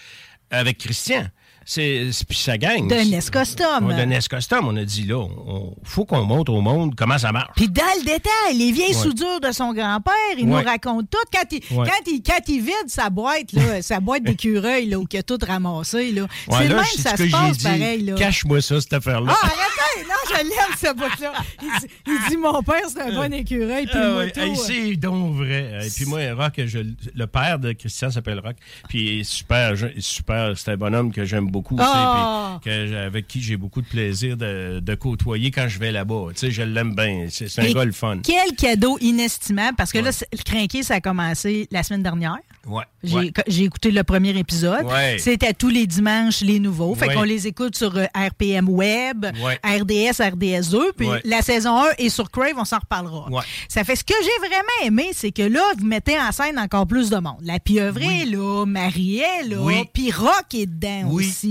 avec 0.50 0.78
Christian. 0.78 1.26
C'est 1.64 2.10
ça 2.30 2.58
gagne. 2.58 2.88
De 2.88 2.94
Nes 2.94 3.20
Custom. 3.30 3.86
Ouais, 3.86 3.94
de 3.96 4.02
Nes 4.02 4.18
Custom, 4.28 4.66
on 4.66 4.76
a 4.76 4.84
dit 4.84 5.04
là, 5.04 5.16
on, 5.18 5.74
faut 5.84 6.04
qu'on 6.04 6.24
montre 6.24 6.52
au 6.52 6.60
monde 6.60 6.94
comment 6.96 7.18
ça 7.18 7.32
marche. 7.32 7.50
Puis 7.56 7.68
dans 7.68 7.82
le 7.98 8.04
détail, 8.04 8.56
les 8.56 8.72
vieilles 8.72 8.88
Ouais. 8.96 9.02
soudures 9.02 9.40
de 9.40 9.52
son 9.52 9.72
grand-père, 9.72 10.12
il 10.38 10.44
Ouais. 10.48 10.62
nous 10.62 10.68
raconte 10.68 11.08
tout. 11.10 11.18
Quand 11.32 11.44
il, 11.52 11.60
quand 11.60 11.86
il, 12.06 12.22
quand 12.22 12.48
il 12.48 12.60
vide 12.60 12.88
sa 12.88 13.10
boîte, 13.10 13.52
là, 13.52 13.80
sa 13.82 14.00
boîte 14.00 14.22
d'écureuil, 14.24 14.86
là, 14.86 14.98
où 14.98 15.06
il 15.10 15.18
a 15.18 15.22
tout 15.22 15.38
ramassé, 15.46 16.12
là, 16.12 16.26
c'est 16.50 16.68
même 16.68 16.78
que 16.78 17.00
ça 17.00 17.16
se 17.16 17.30
passe 17.30 17.58
dit. 17.58 17.64
pareil. 17.64 18.02
Là. 18.02 18.14
Cache-moi 18.14 18.60
ça, 18.60 18.80
cette 18.80 18.92
affaire-là. 18.92 19.32
Ah, 19.34 19.46
arrêtez! 19.46 20.08
Non, 20.08 20.14
je 20.28 20.42
l'aime, 20.42 20.76
ce 20.78 20.94
bout-là. 20.94 21.32
Il, 21.62 21.68
dit- 21.80 21.94
il 22.06 22.18
dit, 22.30 22.36
mon 22.36 22.62
père, 22.62 22.82
c'est 22.88 23.00
un 23.02 23.12
bon 23.14 23.32
écureuil, 23.32 23.86
puis 23.86 23.94
Ah 23.94 24.08
moto, 24.10 24.40
euh, 24.40 24.54
c'est 24.56 24.96
donc 24.96 25.34
vrai. 25.36 25.78
Et 25.86 25.90
puis 25.90 26.04
moi, 26.06 26.20
Rock, 26.34 26.54
je- 26.66 26.78
le 27.14 27.26
père 27.26 27.58
de 27.58 27.72
Christian 27.72 28.10
s'appelle 28.10 28.40
Rock. 28.40 28.56
Puis 28.88 29.00
il 29.02 29.20
est 29.20 29.24
super, 29.24 29.74
super, 29.98 30.52
c'est 30.56 30.72
un 30.72 30.76
bonhomme 30.76 31.12
que 31.12 31.24
j'aime 31.24 31.50
beaucoup, 31.52 31.76
Ah! 31.78 32.58
puis 32.60 32.70
que- 32.70 33.06
avec 33.06 33.28
qui 33.28 33.40
j'ai 33.40 33.56
beaucoup 33.56 33.80
de 33.82 33.86
plaisir 33.86 34.36
de, 34.36 34.80
de 34.80 34.94
côtoyer 34.96 35.50
quand 35.52 35.68
je 35.68 35.78
vais 35.78 35.92
là-bas. 35.92 36.28
Tu 36.30 36.38
sais, 36.38 36.50
je 36.50 36.62
l'aime 36.62 36.94
bien. 36.96 37.26
C'est 37.30 37.46
un 37.60 37.62
Et 37.64 37.72
gars 37.74 37.84
le 37.84 37.92
fun. 37.92 38.18
Quel 38.24 38.56
cadeau 38.56 38.98
inestimable, 39.00 39.76
parce 39.76 39.92
que 39.92 39.98
là, 39.98 40.10
le 40.32 40.42
crinqué, 40.42 40.82
ça 40.82 40.94
a 40.94 41.00
commencé 41.00 41.68
la 41.70 41.82
semaine 41.84 42.02
dernière. 42.02 42.38
Ouais. 42.66 42.84
J'ai 43.02 43.14
ouais. 43.16 43.32
écouté 43.64 43.90
le 43.90 44.04
premier 44.04 44.36
épisode. 44.38 44.84
Ouais. 44.84 45.16
C'était 45.18 45.52
tous 45.52 45.68
les 45.68 45.86
dimanches, 45.86 46.40
les 46.42 46.60
nouveaux. 46.60 46.94
Fait 46.94 47.12
qu'on 47.12 47.22
les 47.24 47.46
écoute 47.48 47.76
sur 47.76 47.96
euh, 47.96 48.04
RPM 48.14 48.68
Web, 48.68 49.26
Ouais. 49.42 49.58
RDS, 49.64 50.20
RDS2. 50.20 50.92
Puis 50.96 51.08
Ouais. 51.08 51.20
la 51.24 51.42
saison 51.42 51.76
1 51.82 51.90
est 51.98 52.08
sur 52.08 52.30
Crave, 52.30 52.54
on 52.56 52.64
s'en 52.64 52.78
reparlera. 52.78 53.28
Ouais. 53.30 53.42
Ça 53.68 53.82
fait 53.84 53.96
ce 53.96 54.04
que 54.04 54.14
j'ai 54.22 54.46
vraiment 54.46 54.86
aimé, 54.86 55.10
c'est 55.12 55.32
que 55.32 55.42
là, 55.42 55.60
vous 55.78 55.84
mettez 55.86 56.16
en 56.18 56.30
scène 56.30 56.58
encore 56.58 56.86
plus 56.86 57.10
de 57.10 57.16
monde. 57.16 57.38
La 57.42 57.58
pieuvre 57.58 58.00
est 58.00 58.24
là, 58.26 58.64
Marie 58.64 59.18
est 59.18 59.48
là, 59.48 59.56
Oui. 59.60 59.82
puis 59.92 60.12
Rock 60.12 60.54
est 60.54 60.66
dedans 60.66 61.08
Oui. 61.08 61.26
aussi. 61.26 61.41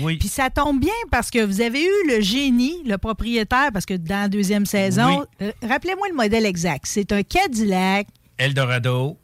Oui. 0.00 0.16
Puis 0.18 0.28
ça 0.28 0.50
tombe 0.50 0.80
bien 0.80 0.92
parce 1.10 1.30
que 1.30 1.44
vous 1.44 1.60
avez 1.60 1.82
eu 1.84 2.08
le 2.08 2.20
génie, 2.20 2.82
le 2.86 2.98
propriétaire, 2.98 3.70
parce 3.72 3.86
que 3.86 3.94
dans 3.94 4.22
la 4.22 4.28
deuxième 4.28 4.66
saison, 4.66 5.24
euh, 5.42 5.52
rappelez-moi 5.66 6.08
le 6.10 6.14
modèle 6.14 6.46
exact. 6.46 6.84
C'est 6.86 7.12
un 7.12 7.22
Cadillac 7.22 8.06
Eldorado, 8.38 9.18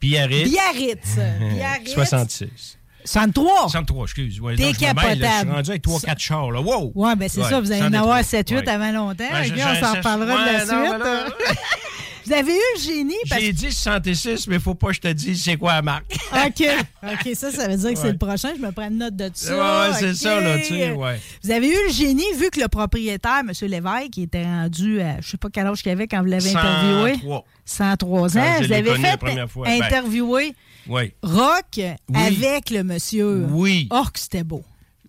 Biarritz. 0.00 0.50
Biarritz. 0.50 1.16
Biarritz. 1.54 1.92
66. 1.94 2.78
63. 3.04 3.62
63, 3.62 4.04
excuse. 4.04 4.40
Ouais, 4.40 4.54
Décapotable. 4.56 5.16
Je 5.22 5.40
suis 5.40 5.50
rendu 5.50 5.70
avec 5.70 5.82
3-4 5.84 6.18
chars. 6.18 6.50
Là. 6.50 6.60
Wow! 6.60 6.92
Ouais, 6.94 7.16
ben 7.16 7.28
c'est 7.28 7.40
Ouais, 7.42 7.48
ça, 7.48 7.60
vous 7.60 7.72
allez 7.72 7.80
en 7.82 7.86
103, 7.86 8.00
avoir 8.00 8.20
7-8 8.20 8.54
ouais. 8.54 8.68
avant 8.68 8.92
longtemps. 8.92 9.24
Ouais, 9.24 9.48
Ok, 9.48 9.54
je- 9.56 9.62
on 9.62 9.80
s'en 9.86 9.94
reparlera 9.94 10.46
de 10.46 10.52
la 10.52 10.60
suite. 10.60 11.34
Vous 12.28 12.34
avez 12.34 12.52
eu 12.52 12.60
le 12.76 12.80
génie 12.82 13.14
parce 13.26 13.40
J'ai 13.40 13.52
dit 13.54 13.72
66, 13.72 14.48
mais 14.48 14.58
faut 14.58 14.74
pas 14.74 14.88
que 14.88 14.92
je 14.94 15.00
te 15.00 15.08
dise 15.08 15.42
c'est 15.42 15.56
quoi 15.56 15.72
la 15.74 15.82
marque. 15.82 16.14
OK. 16.32 16.62
OK, 17.02 17.34
ça, 17.34 17.50
ça 17.50 17.68
veut 17.68 17.76
dire 17.76 17.94
que 17.94 17.98
c'est 17.98 18.12
le 18.12 18.18
prochain. 18.18 18.50
Je 18.54 18.60
me 18.60 18.70
prends 18.70 18.88
une 18.88 18.98
note 18.98 19.16
de 19.16 19.30
ça. 19.32 19.56
Ouais, 19.56 19.94
c'est 19.98 20.14
ça, 20.14 20.38
là, 20.38 20.58
tu 20.58 20.64
sais, 20.64 20.92
ouais. 20.92 21.18
Vous 21.42 21.50
avez 21.50 21.68
eu 21.68 21.86
le 21.86 21.92
génie, 21.92 22.30
vu 22.36 22.50
que 22.50 22.60
le 22.60 22.68
propriétaire, 22.68 23.40
M. 23.40 23.52
Lévesque, 23.62 24.10
qui 24.12 24.24
était 24.24 24.44
rendu 24.44 25.00
à, 25.00 25.22
je 25.22 25.30
sais 25.30 25.36
pas 25.38 25.48
quel 25.50 25.68
âge 25.68 25.82
qu'il 25.82 25.90
avait 25.90 26.06
quand 26.06 26.18
vous 26.18 26.26
l'avez 26.26 26.50
interviewé. 26.54 27.14
103. 27.14 27.44
103 27.64 28.28
Quand 28.28 28.38
ans. 28.38 28.54
Vous 28.58 28.62
l'ai 28.68 28.74
avez 28.74 28.90
connu 28.90 29.02
la 29.04 29.46
fait. 29.46 29.60
Ben. 29.64 29.82
interviewer 29.82 30.54
Oui. 30.86 31.12
Rock 31.22 31.80
avec 32.12 32.68
le 32.68 32.82
monsieur. 32.82 33.46
Oui. 33.50 33.88
Que 33.90 34.18
c'était 34.18 34.44
beau. 34.44 34.62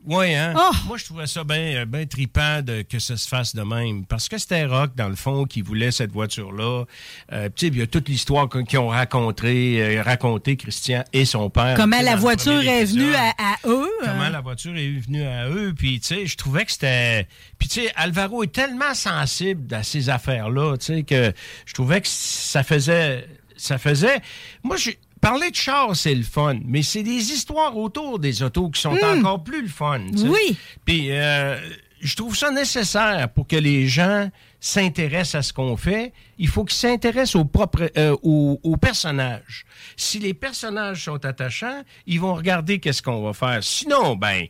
Oui, 0.09 0.33
hein? 0.33 0.55
Oh! 0.57 0.71
Moi, 0.87 0.97
je 0.97 1.05
trouvais 1.05 1.27
ça 1.27 1.43
bien 1.43 1.85
ben 1.85 2.07
trippant 2.07 2.63
de, 2.63 2.81
que 2.81 2.97
ça 2.97 3.15
se 3.15 3.27
fasse 3.27 3.53
de 3.53 3.61
même. 3.61 4.05
Parce 4.07 4.27
que 4.27 4.39
c'était 4.39 4.65
Rock, 4.65 4.95
dans 4.95 5.07
le 5.07 5.15
fond, 5.15 5.45
qui 5.45 5.61
voulait 5.61 5.91
cette 5.91 6.11
voiture-là. 6.11 6.85
Euh, 7.31 7.49
il 7.61 7.77
y 7.77 7.81
a 7.83 7.85
toute 7.85 8.09
l'histoire 8.09 8.49
qu'ils 8.49 8.79
ont 8.79 8.87
raconté, 8.87 9.79
euh, 9.79 10.01
raconté 10.01 10.57
Christian 10.57 11.03
et 11.13 11.25
son 11.25 11.51
père. 11.51 11.75
Comment 11.77 12.01
la 12.01 12.15
voiture 12.15 12.59
est 12.59 12.85
venue 12.85 13.13
à, 13.13 13.29
à 13.37 13.55
eux. 13.67 13.87
Comment 14.03 14.21
hein. 14.21 14.29
la 14.31 14.41
voiture 14.41 14.75
est 14.75 14.89
venue 14.99 15.21
à 15.21 15.47
eux. 15.47 15.75
Puis, 15.77 15.99
tu 15.99 16.07
sais, 16.07 16.25
je 16.25 16.37
trouvais 16.37 16.65
que 16.65 16.71
c'était. 16.71 17.27
Puis, 17.59 17.69
tu 17.69 17.81
sais, 17.81 17.91
Alvaro 17.95 18.41
est 18.41 18.51
tellement 18.51 18.95
sensible 18.95 19.71
à 19.75 19.83
ces 19.83 20.09
affaires-là, 20.09 20.75
tu 20.77 20.85
sais, 20.87 21.03
que 21.03 21.31
je 21.67 21.73
trouvais 21.75 22.01
que 22.01 22.07
ça 22.07 22.63
faisait. 22.63 23.27
Ça 23.57 23.77
faisait. 23.77 24.21
Moi, 24.63 24.77
je. 24.77 24.89
Parler 25.21 25.51
de 25.51 25.55
char, 25.55 25.95
c'est 25.95 26.15
le 26.15 26.23
fun, 26.23 26.59
mais 26.65 26.81
c'est 26.81 27.03
des 27.03 27.31
histoires 27.31 27.75
autour 27.75 28.19
des 28.19 28.41
autos 28.41 28.69
qui 28.69 28.81
sont 28.81 28.97
encore 29.03 29.43
plus 29.43 29.61
le 29.61 29.67
fun. 29.67 29.99
tu 30.11 30.17
sais. 30.19 30.25
Hmm. 30.25 30.29
Oui. 30.31 30.57
Puis, 30.85 31.11
euh, 31.11 31.57
je 32.01 32.15
trouve 32.15 32.35
ça 32.35 32.51
nécessaire 32.51 33.29
pour 33.33 33.45
que 33.47 33.57
les 33.57 33.87
gens 33.87 34.29
s'intéressent 34.61 35.35
à 35.35 35.41
ce 35.41 35.53
qu'on 35.53 35.75
fait. 35.77 36.13
Il 36.37 36.47
faut 36.47 36.63
qu'ils 36.63 36.77
s'intéressent 36.77 37.35
au 37.35 37.45
propre, 37.45 37.91
euh, 37.97 38.15
aux, 38.23 38.59
aux 38.63 38.77
personnages. 38.77 39.65
Si 39.97 40.19
les 40.19 40.33
personnages 40.33 41.03
sont 41.03 41.23
attachants, 41.25 41.83
ils 42.07 42.19
vont 42.19 42.33
regarder 42.33 42.79
qu'est-ce 42.79 43.01
qu'on 43.01 43.21
va 43.23 43.33
faire. 43.33 43.63
Sinon, 43.63 44.15
ben, 44.15 44.45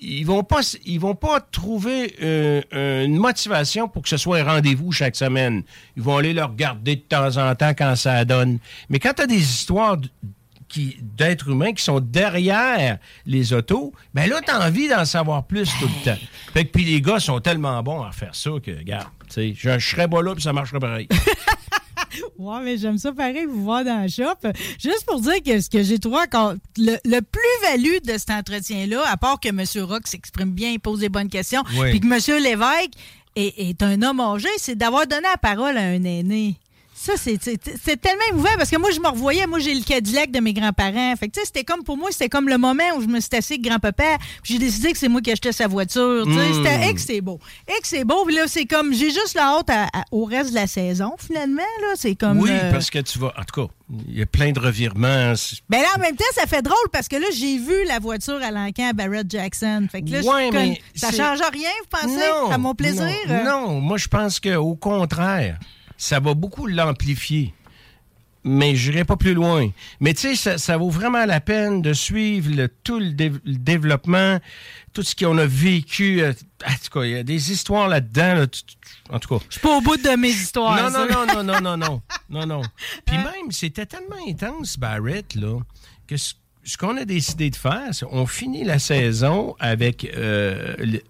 ils 0.00 0.24
vont 0.24 0.42
pas, 0.42 0.60
ils 0.84 0.98
vont 0.98 1.14
pas 1.14 1.40
trouver 1.40 2.14
euh, 2.22 3.04
une 3.04 3.16
motivation 3.16 3.88
pour 3.88 4.02
que 4.02 4.08
ce 4.08 4.16
soit 4.16 4.38
un 4.38 4.44
rendez-vous 4.44 4.92
chaque 4.92 5.16
semaine. 5.16 5.62
Ils 5.96 6.02
vont 6.02 6.16
aller 6.16 6.32
le 6.32 6.44
regarder 6.44 6.96
de 6.96 7.00
temps 7.02 7.36
en 7.36 7.54
temps 7.54 7.74
quand 7.76 7.96
ça 7.96 8.24
donne. 8.24 8.58
Mais 8.88 8.98
quand 8.98 9.12
tu 9.14 9.22
as 9.22 9.26
des 9.26 9.40
histoires 9.40 9.98
d'êtres 11.02 11.48
humains 11.50 11.72
qui 11.72 11.82
sont 11.82 12.00
derrière 12.00 12.98
les 13.26 13.52
autos, 13.52 13.92
ben 14.14 14.28
là, 14.28 14.40
tu 14.40 14.50
as 14.50 14.66
envie 14.66 14.88
d'en 14.88 15.04
savoir 15.04 15.44
plus 15.44 15.68
tout 15.78 15.88
le 15.88 16.04
temps. 16.04 16.20
Fait 16.54 16.64
que 16.64 16.70
puis 16.70 16.84
les 16.84 17.02
gars 17.02 17.18
sont 17.18 17.40
tellement 17.40 17.82
bons 17.82 18.02
à 18.02 18.12
faire 18.12 18.34
ça 18.34 18.50
que, 18.62 18.70
regarde, 18.70 19.08
tu 19.28 19.34
sais, 19.34 19.54
je, 19.56 19.78
je 19.78 19.88
serais 19.88 20.08
pas 20.08 20.22
là 20.22 20.34
puis 20.34 20.42
ça 20.42 20.52
marcherait 20.52 20.80
pareil. 20.80 21.08
Ouais, 22.38 22.60
mais 22.62 22.76
j'aime 22.78 22.98
ça 22.98 23.12
pareil, 23.12 23.44
vous 23.46 23.62
voir 23.64 23.84
dans 23.84 24.02
le 24.02 24.08
shop. 24.08 24.48
Juste 24.82 25.04
pour 25.06 25.20
dire 25.20 25.42
que 25.44 25.60
ce 25.60 25.68
que 25.70 25.82
j'ai 25.82 25.98
trouvé 25.98 26.18
encore 26.18 26.54
le, 26.78 26.96
le 27.04 27.20
plus-value 27.20 27.98
de 28.04 28.18
cet 28.18 28.30
entretien-là, 28.30 29.02
à 29.06 29.16
part 29.16 29.38
que 29.40 29.48
M. 29.48 29.62
Rock 29.84 30.06
s'exprime 30.06 30.50
bien, 30.52 30.70
il 30.70 30.80
pose 30.80 31.00
des 31.00 31.08
bonnes 31.08 31.28
questions, 31.28 31.62
Oui. 31.78 31.90
puis 31.90 32.00
que 32.00 32.06
M. 32.06 32.42
Lévesque 32.42 32.92
est, 33.36 33.68
est 33.70 33.82
un 33.82 34.00
homme 34.02 34.20
âgé, 34.20 34.48
c'est 34.58 34.74
d'avoir 34.74 35.06
donné 35.06 35.22
la 35.30 35.36
parole 35.36 35.76
à 35.76 35.82
un 35.82 36.02
aîné. 36.04 36.56
Ça, 37.02 37.12
c'est 37.16 37.38
tellement 38.00 38.20
émouvant 38.30 38.50
parce 38.58 38.68
que 38.68 38.76
moi, 38.76 38.90
je 38.90 39.00
me 39.00 39.08
revoyais. 39.08 39.46
Moi, 39.46 39.58
j'ai 39.58 39.72
le 39.74 39.82
Cadillac 39.82 40.30
de 40.30 40.38
mes 40.40 40.52
grands-parents. 40.52 41.14
Fait 41.16 41.28
que, 41.28 41.32
tu 41.32 41.40
sais, 41.40 41.46
c'était 41.46 41.64
comme 41.64 41.82
pour 41.82 41.96
moi, 41.96 42.10
c'était 42.12 42.28
comme 42.28 42.46
le 42.46 42.58
moment 42.58 42.82
où 42.96 43.00
je 43.00 43.06
me 43.06 43.20
suis 43.20 43.30
assis 43.34 43.54
avec 43.54 43.62
grand-papa. 43.62 44.18
Puis 44.42 44.54
j'ai 44.54 44.58
décidé 44.58 44.92
que 44.92 44.98
c'est 44.98 45.08
moi 45.08 45.22
qui 45.22 45.32
achetais 45.32 45.52
sa 45.52 45.66
voiture. 45.66 46.24
Tu 46.26 46.34
sais, 46.34 46.48
Mm. 46.50 46.54
c'était, 46.64 46.88
et 46.90 46.94
que 46.94 47.00
c'est 47.00 47.20
beau. 47.22 47.38
Et 47.66 47.80
que 47.80 47.88
c'est 47.88 48.04
beau. 48.04 48.26
Puis 48.26 48.34
là, 48.34 48.42
c'est 48.48 48.66
comme, 48.66 48.92
j'ai 48.92 49.10
juste 49.10 49.32
la 49.34 49.44
hâte 49.56 49.70
à- 49.70 49.84
à- 49.94 50.04
au 50.10 50.24
reste 50.26 50.50
de 50.50 50.56
la 50.56 50.66
saison, 50.66 51.12
finalement. 51.18 51.62
Là, 51.80 51.94
c'est 51.96 52.14
comme. 52.16 52.38
oui, 52.40 52.50
euh, 52.52 52.70
parce 52.70 52.90
que 52.90 52.98
tu 52.98 53.18
vas. 53.18 53.32
En 53.38 53.44
tout 53.44 53.66
cas, 53.66 53.72
il 54.08 54.18
y 54.18 54.22
a 54.22 54.26
plein 54.26 54.52
de 54.52 54.60
revirements. 54.60 55.34
C'est- 55.36 55.56
Ben 55.70 55.80
là, 55.80 55.88
en 55.96 56.00
même 56.00 56.16
temps, 56.16 56.24
ça 56.34 56.46
fait 56.46 56.60
drôle 56.62 56.76
parce 56.92 57.08
que 57.08 57.16
là, 57.16 57.26
j'ai 57.34 57.56
vu 57.56 57.82
la 57.86 57.98
voiture 57.98 58.40
à 58.42 58.50
l'encan 58.50 58.90
à 58.90 58.92
Barrett 58.92 59.28
Jackson. 59.30 59.86
Fait 59.90 60.02
que 60.02 60.10
là, 60.10 60.20
Ouais, 60.20 60.50
mais 60.52 60.78
ça 60.94 61.10
change 61.10 61.38
rien, 61.50 61.70
vous 61.80 61.98
pensez, 61.98 62.52
à 62.52 62.58
mon 62.58 62.74
plaisir? 62.74 63.06
Non, 63.26 63.44
non, 63.68 63.80
moi 63.80 63.96
je 63.96 64.06
pense 64.08 64.38
qu'au 64.38 64.74
contraire, 64.76 65.58
ça 66.00 66.18
va 66.18 66.32
beaucoup 66.34 66.66
l'amplifier. 66.66 67.52
Mais 68.42 68.74
je 68.74 68.90
n'irai 68.90 69.04
pas 69.04 69.18
plus 69.18 69.34
loin. 69.34 69.68
Mais 70.00 70.14
tu 70.14 70.20
sais, 70.22 70.34
ça, 70.34 70.56
ça 70.56 70.78
vaut 70.78 70.88
vraiment 70.88 71.26
la 71.26 71.40
peine 71.42 71.82
de 71.82 71.92
suivre 71.92 72.50
le- 72.54 72.68
tout 72.68 72.98
le, 72.98 73.10
dé- 73.12 73.28
le 73.44 73.56
développement, 73.58 74.38
tout 74.94 75.02
ce 75.02 75.14
qu'on 75.14 75.36
a 75.36 75.44
vécu. 75.44 76.22
euh, 76.22 76.32
En 76.66 76.72
tout 76.72 76.90
cas, 76.98 77.04
il 77.04 77.10
y 77.10 77.16
a 77.16 77.22
des 77.22 77.52
histoires 77.52 77.86
là-dedans. 77.88 78.34
là, 78.36 78.46
en 79.10 79.18
tout 79.18 79.28
cas. 79.38 79.44
Je 79.50 79.52
suis 79.58 79.60
pas 79.60 79.76
au 79.76 79.82
bout 79.82 79.98
de 79.98 80.16
mes 80.16 80.30
histoires. 80.30 80.82
Non, 80.82 80.90
ça. 80.90 81.06
non, 81.06 81.26
non, 81.26 81.44
non, 81.44 81.60
non, 81.60 81.60
non, 81.60 81.76
non, 81.76 82.02
non, 82.30 82.46
non. 82.46 82.62
Puis 83.04 83.18
même, 83.18 83.50
c'était 83.50 83.84
tellement 83.84 84.16
intense, 84.26 84.78
Barrett, 84.78 85.34
là, 85.34 85.58
que 86.06 86.16
ce, 86.16 86.32
ce 86.64 86.76
qu'on 86.76 86.96
a 86.96 87.04
décidé 87.04 87.48
de 87.50 87.56
faire, 87.56 87.88
c'est 87.92 88.04
on 88.10 88.26
finit 88.26 88.64
la 88.64 88.78
saison 88.78 89.56
avec 89.58 90.10
euh, 90.16 90.74
le, 90.78 91.00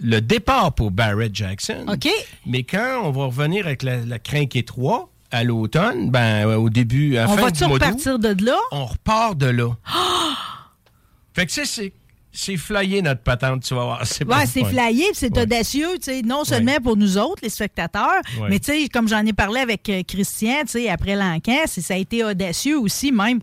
le 0.00 0.20
départ 0.20 0.72
pour 0.72 0.90
Barrett 0.90 1.34
Jackson. 1.34 1.84
OK. 1.88 2.08
Mais 2.46 2.62
quand 2.62 3.02
on 3.04 3.10
va 3.10 3.24
revenir 3.26 3.66
avec 3.66 3.82
la, 3.82 3.96
la 3.98 4.18
Crinquet 4.18 4.62
3 4.62 5.10
à 5.32 5.44
l'automne, 5.44 6.10
ben, 6.10 6.46
euh, 6.48 6.56
au 6.56 6.70
début, 6.70 7.16
à 7.16 7.24
la 7.26 7.30
On 7.30 7.36
fin 7.36 7.42
va-tu 7.42 7.58
du 7.62 7.64
mois 7.68 7.74
repartir 7.74 8.18
de 8.18 8.44
là? 8.44 8.56
on 8.72 8.84
repart 8.86 9.36
de 9.36 9.46
là. 9.46 9.68
fait 11.34 11.46
que 11.46 11.52
c'est 11.52 11.92
c'est 12.32 12.56
flyé 12.56 13.02
notre 13.02 13.22
patente, 13.22 13.64
tu 13.64 13.74
vas 13.74 13.82
voir. 13.84 14.00
C'est 14.06 14.24
Ouais, 14.24 14.46
c'est 14.46 14.64
flyé, 14.64 15.04
c'est 15.14 15.34
Ouais. 15.34 15.42
audacieux, 15.42 15.88
tu 15.96 16.04
sais, 16.04 16.22
non 16.22 16.44
seulement 16.44 16.76
pour 16.80 16.96
nous 16.96 17.18
autres, 17.18 17.40
les 17.42 17.48
spectateurs, 17.48 18.20
Ouais. 18.40 18.46
mais 18.48 18.60
tu 18.60 18.66
sais, 18.72 18.88
comme 18.88 19.08
j'en 19.08 19.26
ai 19.26 19.32
parlé 19.32 19.58
avec 19.60 19.88
euh, 19.88 20.02
Christian, 20.06 20.60
tu 20.60 20.68
sais, 20.68 20.88
après 20.88 21.16
c'est- 21.66 21.80
ça 21.80 21.94
a 21.94 21.96
été 21.96 22.22
audacieux 22.22 22.78
aussi, 22.78 23.10
même 23.10 23.40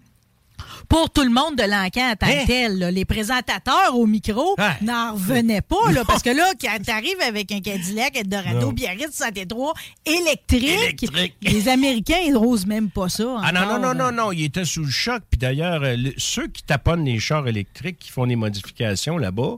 pour 0.89 1.09
tout 1.09 1.23
le 1.23 1.29
monde 1.29 1.55
de 1.55 1.63
l'encan 1.63 2.11
en 2.11 2.15
tant 2.15 2.27
Hein? 2.27 2.41
que 2.43 2.47
tel. 2.47 2.79
là. 2.79 2.91
Les 2.91 3.05
présentateurs 3.05 3.95
au 3.95 4.05
micro 4.05 4.55
n'en 4.81 5.13
revenaient 5.13 5.61
pas, 5.61 5.91
là, 5.91 6.03
parce 6.05 6.23
que 6.23 6.29
là, 6.29 6.51
quand 6.59 6.77
t'arrives 6.83 7.19
avec 7.27 7.51
un 7.51 7.61
Cadillac 7.61 8.15
Eldorado. 8.17 8.71
Biarritz 8.71 9.15
63 9.15 9.73
électrique, 10.05 10.63
Électrique. 11.03 11.35
les 11.41 11.67
Américains, 11.69 12.19
ils 12.25 12.33
n'osent 12.33 12.65
même 12.65 12.89
pas 12.89 13.09
ça. 13.09 13.37
Ah 13.43 13.51
non, 13.51 13.65
non, 13.65 13.79
non, 13.79 13.93
non, 13.93 14.11
non, 14.11 14.31
il 14.31 14.43
était 14.45 14.65
sous 14.65 14.83
le 14.83 14.89
choc. 14.89 15.23
Puis 15.29 15.37
d'ailleurs, 15.37 15.81
euh, 15.83 15.95
ceux 16.17 16.47
qui 16.47 16.63
taponnent 16.63 17.05
les 17.05 17.19
chars 17.19 17.47
électriques, 17.47 17.99
qui 17.99 18.11
font 18.11 18.27
des 18.27 18.35
modifications 18.35 19.17
là-bas, 19.17 19.55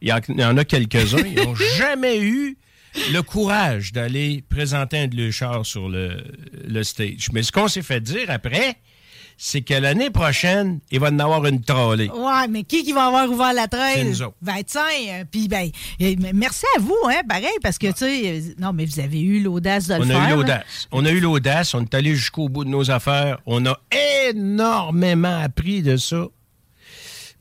il 0.00 0.08
y, 0.08 0.12
en- 0.12 0.20
il 0.28 0.40
y 0.40 0.44
en 0.44 0.56
a 0.56 0.64
quelques-uns, 0.64 1.24
ils 1.26 1.34
n'ont 1.42 1.54
jamais 1.76 2.18
eu 2.20 2.56
le 3.12 3.20
courage 3.22 3.92
d'aller 3.92 4.42
présenter 4.48 4.98
un 4.98 5.06
de 5.08 5.16
leurs 5.16 5.32
chars 5.32 5.64
sur 5.66 5.88
le, 5.88 6.22
le 6.66 6.82
stage. 6.84 7.28
Mais 7.32 7.42
ce 7.42 7.52
qu'on 7.52 7.68
s'est 7.68 7.82
fait 7.82 8.00
dire 8.00 8.30
après, 8.30 8.76
c'est 9.40 9.60
que 9.62 9.72
l'année 9.74 10.10
prochaine, 10.10 10.80
il 10.90 10.98
va 10.98 11.08
en 11.10 11.18
avoir 11.20 11.46
une 11.46 11.62
trollée. 11.62 12.10
Ouais, 12.10 12.48
mais 12.50 12.64
qui 12.64 12.82
qui 12.82 12.92
va 12.92 13.06
avoir 13.06 13.30
ouvert 13.30 13.52
la 13.52 13.62
C'est 13.62 13.68
traîne? 13.68 14.08
nous 14.08 14.22
autres. 14.22 14.34
25. 14.42 14.80
euh, 15.10 15.24
Puis, 15.30 15.46
ben, 15.46 15.70
merci 16.34 16.64
à 16.76 16.80
vous, 16.80 16.96
hein, 17.08 17.20
pareil, 17.28 17.46
parce 17.62 17.78
que, 17.78 17.86
tu 17.86 17.98
sais, 17.98 18.22
euh, 18.26 18.40
non, 18.58 18.72
mais 18.72 18.84
vous 18.84 18.98
avez 18.98 19.20
eu 19.20 19.40
l'audace 19.40 19.86
de 19.86 19.94
le 19.94 20.00
On 20.02 20.06
faire. 20.06 20.20
a 20.22 20.30
eu 20.32 20.34
l'audace. 20.34 20.88
On 20.90 21.04
a 21.06 21.10
eu 21.10 21.20
l'audace. 21.20 21.72
On 21.74 21.82
est 21.82 21.94
allé 21.94 22.14
jusqu'au 22.16 22.48
bout 22.48 22.64
de 22.64 22.70
nos 22.70 22.90
affaires. 22.90 23.38
On 23.46 23.64
a 23.64 23.78
énormément 24.28 25.40
appris 25.40 25.82
de 25.82 25.96
ça. 25.96 26.26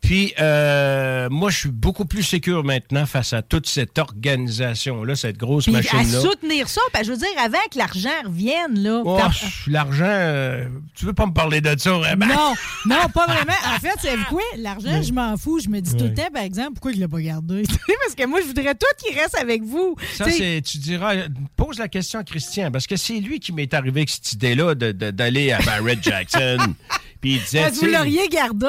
Puis, 0.02 0.34
euh, 0.40 1.28
moi, 1.30 1.50
je 1.50 1.58
suis 1.58 1.70
beaucoup 1.70 2.06
plus 2.06 2.24
sécure 2.24 2.64
maintenant 2.64 3.06
face 3.06 3.34
à 3.34 3.42
toute 3.42 3.68
cette 3.68 3.98
organisation-là, 3.98 5.16
cette 5.16 5.38
grosse 5.38 5.66
Puis 5.66 5.76
à 5.76 5.80
machine-là. 5.80 6.22
soutenir 6.22 6.70
ça, 6.70 6.82
ben, 6.94 7.04
je 7.04 7.12
veux 7.12 7.18
dire, 7.18 7.28
avant 7.44 7.58
que 7.72 7.78
l'argent 7.78 8.10
revienne, 8.26 8.80
là. 8.84 9.02
Oh, 9.06 9.20
L'argent, 9.68 10.06
euh, 10.08 10.66
tu 10.96 11.06
veux 11.06 11.14
pas 11.14 11.26
me 11.26 11.34
parler 11.34 11.60
de 11.62 11.78
ça, 11.78 11.92
vraiment? 11.92 12.26
Non, 12.26 12.54
non, 12.86 13.10
pas 13.14 13.26
vraiment. 13.26 13.54
En 13.76 13.80
fait, 13.80 13.96
c'est 14.02 14.16
quoi? 14.30 14.42
L'argent, 14.58 15.02
je 15.02 15.12
m'en 15.12 15.36
fous. 15.36 15.60
Je 15.60 15.68
me 15.70 15.80
dis 15.82 15.96
tout 15.98 16.06
le 16.06 16.14
temps, 16.14 16.30
par 16.34 16.44
exemple, 16.44 16.74
pourquoi 16.74 16.92
il 16.94 17.00
l'a 17.00 17.08
pas 17.08 17.20
gardé? 17.22 17.64
Parce 18.04 18.16
que 18.16 18.26
moi, 18.28 18.40
je 18.42 18.48
voudrais 18.48 18.76
tout 18.76 18.86
qu'il 19.06 19.18
reste 19.18 19.36
avec 19.38 19.64
vous. 19.64 19.96
Ça, 20.14 20.30
c'est, 20.30 20.62
tu 20.66 20.78
diras, 20.78 21.16
pose 21.56 21.80
la 21.80 21.88
question 21.90 22.20
à 22.20 22.24
Christian, 22.24 22.72
parce 22.72 22.88
que 22.88 22.96
c'est 22.96 23.20
lui 23.20 23.40
qui 23.40 23.52
m'est 23.52 23.74
arrivé 23.74 24.02
avec 24.02 24.10
cette 24.10 24.34
idée-là 24.34 24.76
de- 24.76 24.92
de- 24.92 25.12
d'aller 25.12 25.52
à 25.52 25.60
Barrett 25.60 26.02
Jackson. 26.02 26.58
Puis 27.22 27.34
il 27.36 27.42
disait, 27.42 27.70
vous 27.72 27.86
l'auriez 27.88 28.28
gardé? 28.30 28.68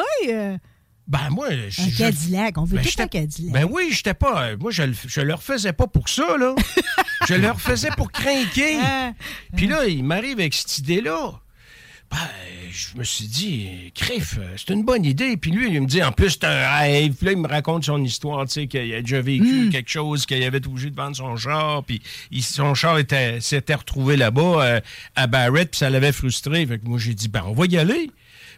Ben 1.08 1.30
moi, 1.30 1.48
je, 1.70 1.80
un 1.82 1.90
Cadillac. 1.96 2.58
On 2.58 2.64
veut 2.64 2.76
ben, 2.78 2.84
tout 2.84 3.02
un 3.02 3.06
Cadillac. 3.08 3.52
Ben 3.52 3.66
oui, 3.70 3.88
j'étais 3.90 4.14
pas. 4.14 4.48
euh, 4.48 4.56
Moi, 4.60 4.70
je, 4.70 4.82
je 5.06 5.20
le 5.22 5.34
refaisais 5.34 5.72
pas 5.72 5.86
pour 5.86 6.08
ça, 6.08 6.36
là. 6.38 6.54
je 7.28 7.34
le 7.34 7.50
refaisais 7.50 7.88
pour 7.96 8.12
craquer. 8.12 8.76
Ah, 8.82 9.12
Puis 9.56 9.66
là, 9.66 9.86
il 9.86 10.04
m'arrive 10.04 10.38
avec 10.38 10.52
cette 10.54 10.78
idée-là. 10.78 11.32
Ben, 12.10 12.16
je 12.70 12.96
me 12.98 13.04
suis 13.04 13.26
dit, 13.26 13.92
Criff, 13.94 14.36
euh, 14.38 14.54
c'est 14.56 14.72
une 14.72 14.82
bonne 14.82 15.04
idée. 15.04 15.36
Puis 15.36 15.50
lui, 15.50 15.70
il 15.70 15.80
me 15.82 15.86
dit, 15.86 16.02
en 16.02 16.10
plus, 16.12 16.30
c'est 16.30 16.44
un 16.44 16.78
rêve. 16.78 17.12
Puis 17.14 17.26
là, 17.26 17.32
il 17.32 17.38
me 17.38 17.48
raconte 17.48 17.84
son 17.84 18.02
histoire, 18.02 18.46
tu 18.46 18.52
sais, 18.52 18.66
qu'il 18.66 18.94
a 18.94 19.00
déjà 19.02 19.20
vécu 19.20 19.66
Hmm. 19.66 19.70
quelque 19.70 19.90
chose, 19.90 20.24
qu'il 20.24 20.42
avait 20.42 20.56
été 20.58 20.68
obligé 20.68 20.88
de 20.90 20.96
vendre 20.96 21.14
son 21.16 21.36
char. 21.36 21.84
Puis 21.84 22.00
il- 22.30 22.42
son 22.42 22.74
char 22.74 22.98
était- 22.98 23.40
s'était 23.42 23.74
retrouvé 23.74 24.16
là-bas, 24.16 24.62
euh, 24.64 24.80
à 25.16 25.26
Barrett, 25.26 25.70
puis 25.70 25.78
ça 25.78 25.90
l'avait 25.90 26.12
frustré. 26.12 26.64
Fait 26.66 26.78
que 26.78 26.86
moi, 26.86 26.98
j'ai 26.98 27.12
dit, 27.14 27.28
ben, 27.28 27.42
on 27.46 27.52
va 27.52 27.66
y 27.66 27.76
aller. 27.76 28.10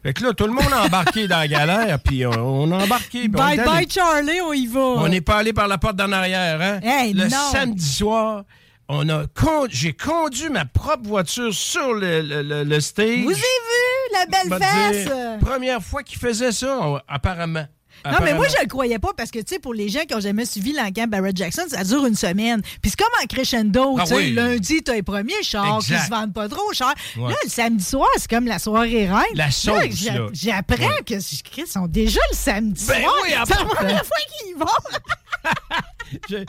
Fait 0.03 0.13
que 0.15 0.25
là, 0.25 0.33
tout 0.33 0.47
le 0.47 0.53
monde 0.53 0.73
a 0.73 0.85
embarqué 0.87 1.29
dans 1.29 1.39
la 1.41 1.49
galère, 1.49 1.99
puis 2.03 2.25
on, 2.27 2.31
on 2.33 2.73
a 2.73 2.85
embarqué. 2.85 3.25
on 3.27 3.29
bye 3.39 3.59
allé. 3.59 3.65
bye, 3.69 3.87
Charlie, 3.91 4.41
on 4.41 4.53
y 4.53 4.67
va. 4.67 4.81
On 4.81 5.09
n'est 5.09 5.21
pas 5.21 5.37
allé 5.39 5.53
par 5.53 5.69
la 5.69 5.77
porte 5.79 5.97
d'en 5.97 6.11
arrière, 6.13 6.61
hein? 6.63 6.81
Hey, 6.83 7.13
le 7.13 7.25
non. 7.25 7.37
samedi 7.53 7.85
soir, 7.85 8.45
on 8.89 9.09
a 9.11 9.27
con- 9.27 9.67
j'ai 9.69 9.93
conduit 9.93 10.49
ma 10.49 10.65
propre 10.65 11.07
voiture 11.07 11.53
sur 11.55 11.93
le, 11.95 12.23
le, 12.23 12.43
le- 12.43 12.65
le 12.65 12.81
stage. 12.81 13.21
Vous 13.25 13.31
avez 13.31 13.35
vu 13.35 14.13
la 14.15 14.27
belle 14.27 14.59
fesse? 14.63 15.05
dire, 15.05 15.39
Première 15.41 15.83
fois 15.83 16.03
qu'il 16.03 16.19
faisait 16.19 16.53
ça, 16.53 17.03
apparemment. 17.07 17.67
Non, 18.05 18.19
mais 18.23 18.35
moi, 18.35 18.47
je 18.49 18.55
le 18.63 18.67
croyais 18.69 18.99
pas 18.99 19.11
parce 19.17 19.31
que, 19.31 19.39
tu 19.41 19.55
sais, 19.55 19.59
pour 19.59 19.75
les 19.75 19.89
gens 19.89 20.01
qui 20.09 20.15
ont 20.15 20.21
jamais 20.21 20.45
suivi 20.45 20.73
l'encamp 20.73 21.07
Barrett 21.07 21.37
Jackson, 21.37 21.63
ça 21.69 21.85
dure 21.85 22.07
une 22.07 22.15
semaine. 22.15 22.63
Puis 22.83 22.91
c'est 22.91 22.99
comme 22.99 23.13
en 23.23 23.27
crescendo, 23.27 23.97
Ah 23.99 24.03
tu 24.03 24.09
sais. 24.09 24.17
oui. 24.17 24.33
Lundi, 24.33 24.83
t'as 24.83 24.95
les 24.95 25.03
premiers 25.03 25.43
chars 25.43 25.79
qui 25.81 25.97
se 25.99 26.09
vendent 26.11 26.33
pas 26.33 26.49
trop 26.49 26.73
cher. 26.73 26.93
Ouais. 27.17 27.29
Là, 27.31 27.37
le 27.45 27.51
samedi 27.51 27.85
soir, 27.85 28.09
c'est 28.17 28.31
comme 28.31 28.47
la 28.47 28.59
soirée 28.59 29.07
reine. 29.09 29.25
La 29.35 29.51
sauce, 29.51 30.05
là. 30.05 30.27
J'apprends 30.33 30.77
Ouais. 30.87 31.03
que 31.07 31.15
ils 31.59 31.67
sont 31.67 31.87
déjà 31.87 32.21
le 32.31 32.37
samedi 32.37 32.85
Ben 32.87 33.01
soir. 33.03 33.15
oui, 33.25 33.31
c'est 33.47 33.55
la 33.59 33.65
première 33.65 34.05
fois 34.07 34.17
qu'ils 34.39 34.51
y 34.51 34.55
vont. 34.55 34.67
Je- 36.31 36.45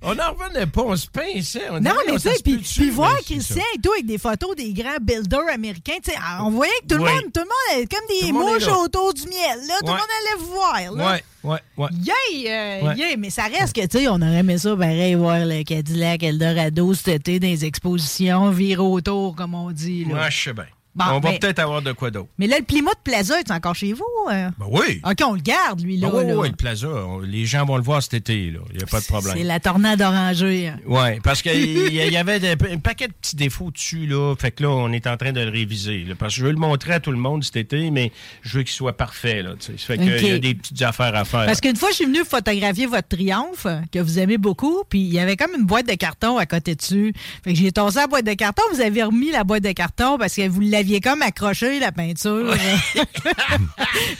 On 0.00 0.14
n'en 0.14 0.32
revenait 0.32 0.66
pas, 0.66 0.82
on 0.82 0.94
se 0.94 1.08
pinçait. 1.08 1.68
On 1.70 1.80
Non, 1.80 1.90
mais 2.06 2.12
on 2.12 2.16
tu 2.16 2.20
sais, 2.28 2.34
puis 2.42 2.90
voir 2.90 3.16
Christian 3.18 3.62
et 3.74 3.80
tout 3.80 3.90
avec 3.92 4.06
des 4.06 4.16
photos 4.18 4.54
des 4.54 4.72
grands 4.72 4.98
builders 5.00 5.48
américains, 5.52 5.96
tu 6.02 6.12
sais, 6.12 6.16
on 6.40 6.50
voyait 6.50 6.72
que 6.82 6.94
tout 6.94 6.98
le 6.98 7.04
Oui. 7.04 7.10
monde, 7.12 7.32
tout 7.34 7.40
le 7.40 7.78
monde 7.80 7.88
comme 7.88 8.20
des 8.20 8.32
mouches 8.32 8.68
autour 8.68 9.12
du 9.12 9.22
miel, 9.22 9.58
là. 9.66 9.74
Tout 9.80 9.86
le 9.86 9.92
Ouais. 9.92 9.98
monde 9.98 10.08
allait 10.20 10.44
voir, 10.44 10.92
là. 10.96 11.12
Ouais, 11.12 11.24
ouais, 11.50 11.58
ouais. 11.76 11.88
Yay! 12.32 12.48
euh, 12.48 12.82
Ouais. 12.88 12.96
yay! 12.96 13.16
Mais 13.16 13.30
ça 13.30 13.44
reste 13.44 13.74
que, 13.74 13.84
tu 13.86 13.98
sais, 13.98 14.08
on 14.08 14.14
aurait 14.22 14.38
aimé 14.38 14.56
ça, 14.58 14.76
pareil, 14.76 15.14
voir 15.16 15.40
le 15.44 15.64
Cadillac 15.64 16.22
Eldorado 16.22 16.94
cet 16.94 17.08
été 17.28 17.40
dans 17.40 17.48
les 17.48 17.64
expositions, 17.64 18.50
virer 18.50 18.80
autour, 18.80 19.34
comme 19.34 19.54
on 19.54 19.72
dit. 19.72 20.04
Là. 20.04 20.14
Moi, 20.14 20.30
je 20.30 20.42
sais 20.44 20.52
bien. 20.52 20.66
Bon, 20.98 21.04
on 21.16 21.20
va 21.20 21.30
mais- 21.30 21.38
peut-être 21.38 21.58
avoir 21.60 21.80
de 21.82 21.92
quoi 21.92 22.10
d'autre. 22.10 22.28
Mais 22.38 22.46
là, 22.46 22.58
le 22.58 22.64
Plymouth 22.64 22.98
Plaza, 23.04 23.38
est 23.40 23.50
encore 23.50 23.74
chez 23.74 23.92
vous? 23.92 24.04
euh? 24.30 24.48
Ben 24.58 24.66
oui. 24.70 25.00
OK, 25.04 25.16
on 25.26 25.34
le 25.34 25.40
garde, 25.40 25.80
lui, 25.80 25.96
là. 25.96 26.08
Ah 26.12 26.16
oui, 26.16 26.26
là. 26.26 26.36
oui, 26.36 26.48
le 26.50 26.56
plaza. 26.56 26.88
on- 26.88 27.20
les 27.20 27.44
gens 27.46 27.64
vont 27.64 27.76
le 27.76 27.82
voir 27.82 28.02
cet 28.02 28.14
été, 28.14 28.50
là. 28.50 28.60
Il 28.72 28.78
n'y 28.78 28.82
a 28.82 28.86
pas 28.86 29.00
de 29.00 29.06
problème. 29.06 29.34
C'est 29.36 29.44
la 29.44 29.60
tornade 29.60 30.02
orangée. 30.02 30.68
hein. 30.68 30.78
Oui, 30.86 31.20
parce 31.22 31.42
qu'il 31.42 31.92
y, 31.92 31.94
y 31.96 32.16
avait 32.16 32.40
un 32.72 32.78
paquet 32.78 33.08
de 33.08 33.12
petits 33.12 33.36
défauts 33.36 33.70
dessus, 33.70 34.06
là. 34.06 34.34
Fait 34.38 34.50
que 34.50 34.62
là, 34.64 34.70
on 34.70 34.92
est 34.92 35.06
en 35.06 35.16
train 35.16 35.32
de 35.32 35.40
le 35.40 35.50
réviser. 35.50 36.04
là. 36.04 36.14
parce 36.18 36.34
que 36.34 36.40
je 36.40 36.44
veux 36.46 36.52
le 36.52 36.58
montrer 36.58 36.94
à 36.94 37.00
tout 37.00 37.10
le 37.10 37.16
monde 37.18 37.44
cet 37.44 37.56
été, 37.56 37.90
mais 37.90 38.10
je 38.42 38.58
veux 38.58 38.62
qu'il 38.64 38.72
soit 38.72 38.96
parfait, 38.96 39.42
là. 39.42 39.50
fait 39.76 39.96
qu'il 39.98 40.26
y 40.26 40.30
a 40.32 40.38
des 40.38 40.54
petites 40.54 40.82
affaires 40.82 41.14
à 41.14 41.24
faire. 41.24 41.46
Parce 41.46 41.60
qu'une 41.60 41.76
fois, 41.76 41.90
je 41.90 41.96
suis 41.96 42.04
venue 42.06 42.24
photographier 42.24 42.86
votre 42.86 43.08
triomphe, 43.08 43.66
que 43.92 43.98
vous 43.98 44.18
aimez 44.18 44.38
beaucoup, 44.38 44.82
puis 44.88 45.00
il 45.00 45.12
y 45.12 45.18
avait 45.20 45.36
comme 45.36 45.52
une 45.58 45.64
boîte 45.66 45.86
de 45.88 45.94
carton 45.94 46.38
à 46.38 46.46
côté 46.46 46.74
dessus. 46.74 47.12
Fait 47.44 47.52
que 47.52 47.58
j'ai 47.58 47.70
tossé 47.72 47.98
la 47.98 48.06
boîte 48.06 48.24
de 48.26 48.34
carton, 48.34 48.62
vous 48.72 48.80
avez 48.80 49.02
remis 49.02 49.30
la 49.30 49.44
boîte 49.44 49.62
de 49.62 49.72
carton 49.72 50.16
parce 50.18 50.34
que 50.34 50.48
vous 50.48 50.60
l'aviez 50.60 50.87
comme 51.00 51.22
accroché, 51.22 51.78
la 51.78 51.92
peinture. 51.92 52.54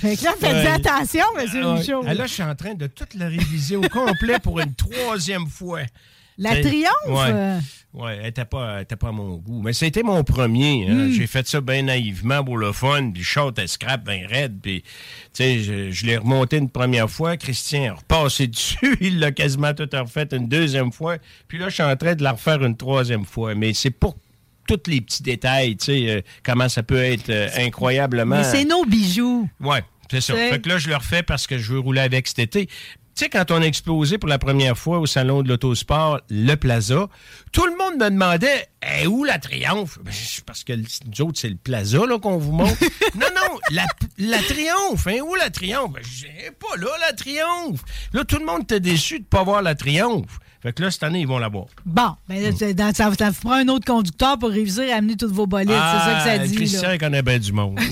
fait 0.01 0.17
que 0.17 0.25
là, 0.25 0.33
faites 0.39 0.43
Ouais. 0.43 0.67
attention, 0.67 1.25
monsieur 1.37 1.65
Ouais. 1.67 1.75
Michaud. 1.79 2.05
Ah, 2.07 2.15
là, 2.15 2.27
je 2.27 2.33
suis 2.35 2.43
en 2.43 2.55
train 2.55 2.75
de 2.75 2.87
toute 2.87 3.15
la 3.15 3.29
réviser 3.29 3.77
au 3.77 3.83
complet 3.83 4.39
pour 4.39 4.61
une 4.61 4.75
troisième 4.75 5.47
fois. 5.47 5.81
La 6.41 6.61
triomphe? 6.61 6.93
Ouais. 7.09 7.31
euh, 7.33 7.59
Ouais, 7.95 8.17
elle 8.19 8.25
n'était 8.25 8.45
pas, 8.45 8.77
elle 8.77 8.83
était 8.83 8.97
pas 8.97 9.09
à 9.09 9.13
mon 9.13 9.37
goût. 9.39 9.61
Mais 9.63 9.73
c'était 9.73 10.03
mon 10.05 10.23
premier. 10.23 10.87
Hmm. 10.87 11.01
hein. 11.01 11.09
J'ai 11.11 11.27
fait 11.27 11.49
ça 11.49 11.61
bien 11.61 11.83
naïvement 11.83 12.45
pour 12.45 12.59
le 12.59 12.71
fun. 12.73 13.11
Puis 13.13 13.25
short 13.25 13.59
et 13.59 13.67
scrap 13.67 14.05
bien 14.05 14.27
raide. 14.29 14.59
Puis, 14.63 14.83
tu 14.83 14.89
sais, 15.33 15.59
je, 15.61 15.91
je 15.91 16.07
l'ai 16.07 16.19
remonté 16.19 16.59
une 16.59 16.69
première 16.71 17.09
fois. 17.11 17.37
Christian 17.39 17.93
a 17.93 17.95
repassé 17.95 18.47
dessus. 18.47 18.97
Il 19.01 19.19
l'a 19.19 19.33
quasiment 19.33 19.73
tout 19.75 19.89
refait 19.91 20.29
une 20.33 20.49
deuxième 20.49 20.93
fois. 20.93 21.17
Puis 21.49 21.59
là, 21.59 21.71
je 21.71 21.75
suis 21.75 21.83
en 21.83 21.97
train 21.97 22.15
de 22.15 22.23
la 22.23 22.33
refaire 22.33 22.63
une 22.63 22.77
troisième 22.77 23.25
fois. 23.25 23.55
Mais 23.57 23.73
c'est 23.73 23.91
pour 23.91 24.17
tous 24.77 24.91
les 24.91 25.01
petits 25.01 25.23
détails, 25.23 25.77
tu 25.77 25.87
sais, 25.87 26.11
euh, 26.11 26.21
comment 26.45 26.69
ça 26.69 26.83
peut 26.83 27.03
être 27.03 27.31
euh, 27.31 27.49
incroyablement... 27.57 28.37
Mais 28.37 28.45
c'est 28.45 28.65
nos 28.65 28.85
bijoux. 28.85 29.49
Ouais, 29.61 29.83
c'est 30.11 30.21
ça. 30.21 30.35
Fait 30.35 30.61
que 30.61 30.69
là, 30.69 30.79
je 30.79 30.89
le 30.89 30.97
refais 30.97 31.23
parce 31.23 31.47
que 31.47 31.59
je 31.59 31.73
veux 31.73 31.79
rouler 31.79 32.01
avec 32.01 32.27
cet 32.29 32.39
été. 32.39 32.67
Tu 32.67 33.25
sais, 33.25 33.31
quand 33.31 33.51
on 33.51 33.61
a 33.61 33.65
explosé 33.65 34.17
pour 34.17 34.29
la 34.29 34.39
première 34.39 34.79
fois 34.79 35.01
au 35.01 35.07
salon 35.07 35.43
de 35.43 35.49
l'autosport, 35.49 36.21
le 36.31 36.55
Plaza, 36.55 37.09
tout 37.51 37.67
le 37.67 37.77
monde 37.77 37.99
me 37.99 38.11
demandait 38.11 38.69
est 38.81 39.09
où 39.09 39.25
la 39.25 39.41
Triomphe? 39.41 39.99
Ben, 40.05 40.13
parce 40.47 40.63
que 40.63 40.73
nous 40.75 41.27
autres, 41.27 41.41
c'est 41.41 41.49
le 41.49 41.57
Plaza 41.57 42.07
là, 42.07 42.19
qu'on 42.21 42.39
vous 42.39 42.53
montre. 42.53 42.81
non, 43.17 43.27
non, 43.35 43.59
la, 43.73 43.87
la 44.19 44.39
Triomphe, 44.39 45.07
hein, 45.09 45.19
où 45.27 45.35
la 45.35 45.51
Triomphe? 45.51 45.95
Ben, 45.95 46.03
est 46.47 46.53
pas 46.53 46.77
là, 46.77 46.91
la 47.01 47.13
Triomphe. 47.13 47.83
Là, 48.13 48.25
tout 48.25 48.39
le 48.39 48.45
monde 48.45 48.63
était 48.63 48.79
déçu 48.79 49.15
de 49.15 49.25
ne 49.25 49.29
pas 49.29 49.43
voir 49.43 49.63
la 49.63 49.75
Triomphe. 49.75 50.39
Fait 50.63 50.73
que 50.73 50.83
là, 50.83 50.91
cette 50.91 51.03
année, 51.05 51.21
ils 51.21 51.29
vont 51.29 51.39
la 51.39 51.49
voir. 51.49 51.67
Bon, 51.87 52.11
ben, 52.29 52.53
dans- 52.75 52.93
ça, 52.95 53.11
ça 53.17 53.31
vous 53.31 53.41
prend 53.41 53.53
un 53.53 53.69
autre 53.69 53.85
conducteur 53.85 54.39
pour 54.39 54.51
réussir 54.51 54.85
à 54.93 54.97
amener 54.97 55.17
tous 55.17 55.33
vos 55.33 55.47
bolides. 55.47 55.69
c'est 55.69 55.75
ça 55.75 56.15
que 56.19 56.31
ça 56.31 56.43
Ah, 56.43 56.47
dit. 56.47 56.55
Christian, 56.57 56.93
il 56.93 56.99
connaît 56.99 57.23
bien 57.23 57.39
du 57.39 57.53
monde. 57.53 57.79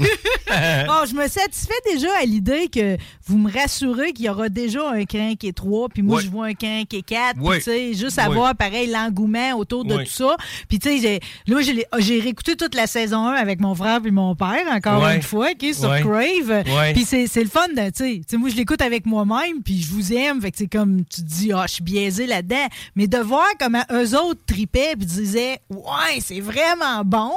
Bon, 0.86 1.04
je 1.08 1.14
me 1.14 1.26
satisfais 1.28 1.74
déjà 1.92 2.08
à 2.22 2.24
l'idée 2.24 2.68
que 2.72 2.96
vous 3.26 3.36
me 3.36 3.52
rassurez 3.52 4.12
qu'il 4.12 4.26
y 4.26 4.28
aura 4.28 4.48
déjà 4.48 4.90
un 4.90 5.04
crin 5.04 5.34
qui 5.34 5.48
est 5.48 5.52
3, 5.52 5.88
puis 5.88 6.02
moi, 6.02 6.20
je 6.20 6.28
vois 6.28 6.46
un 6.46 6.54
crin 6.54 6.84
qui 6.88 6.98
est 6.98 7.02
4. 7.02 7.40
Ouais. 7.40 7.58
tu 7.58 7.64
sais, 7.64 7.94
juste 7.94 8.18
avoir, 8.18 8.54
pareil, 8.54 8.88
l'engouement 8.88 9.54
autour 9.56 9.84
de 9.84 9.96
tout 9.96 10.10
ça. 10.10 10.36
Puis, 10.68 10.78
tu 10.78 10.98
sais, 11.00 11.20
là, 11.46 11.60
j'ai 11.62 11.84
j'ai 11.98 12.20
réécouté 12.20 12.56
toute 12.56 12.74
la 12.74 12.86
saison 12.86 13.26
1 13.26 13.32
avec 13.34 13.60
mon 13.60 13.74
frère 13.74 14.00
puis 14.00 14.12
mon 14.12 14.34
père, 14.34 14.64
encore 14.72 15.06
une 15.08 15.22
fois, 15.22 15.54
qui 15.54 15.70
est 15.70 15.72
sur. 15.72 15.90
Crave. 16.00 16.64
Puis, 16.94 17.04
c'est 17.04 17.42
le 17.42 17.48
fun, 17.50 17.66
tu 17.94 18.22
sais. 18.28 18.36
Moi, 18.36 18.48
je 18.50 18.56
l'écoute 18.56 18.80
avec 18.82 19.04
moi-même, 19.06 19.62
puis 19.64 19.82
je 19.82 19.90
vous 19.90 20.12
aime. 20.12 20.40
Fait 20.40 20.50
que 20.52 20.58
c'est 20.58 20.68
comme, 20.68 21.04
tu 21.04 21.22
te 21.22 21.26
dis, 21.26 21.52
ah, 21.52 21.64
je 21.66 21.74
suis 21.74 21.84
biaisé 21.84 22.26
là-dedans. 22.26 22.55
Mais 22.94 23.06
de 23.06 23.18
voir 23.18 23.46
comment 23.58 23.82
eux 23.92 24.16
autres 24.18 24.40
tripaient, 24.46 24.94
puis 24.96 25.06
disaient, 25.06 25.60
ouais, 25.70 26.20
c'est 26.20 26.40
vraiment 26.40 27.04
bon, 27.04 27.30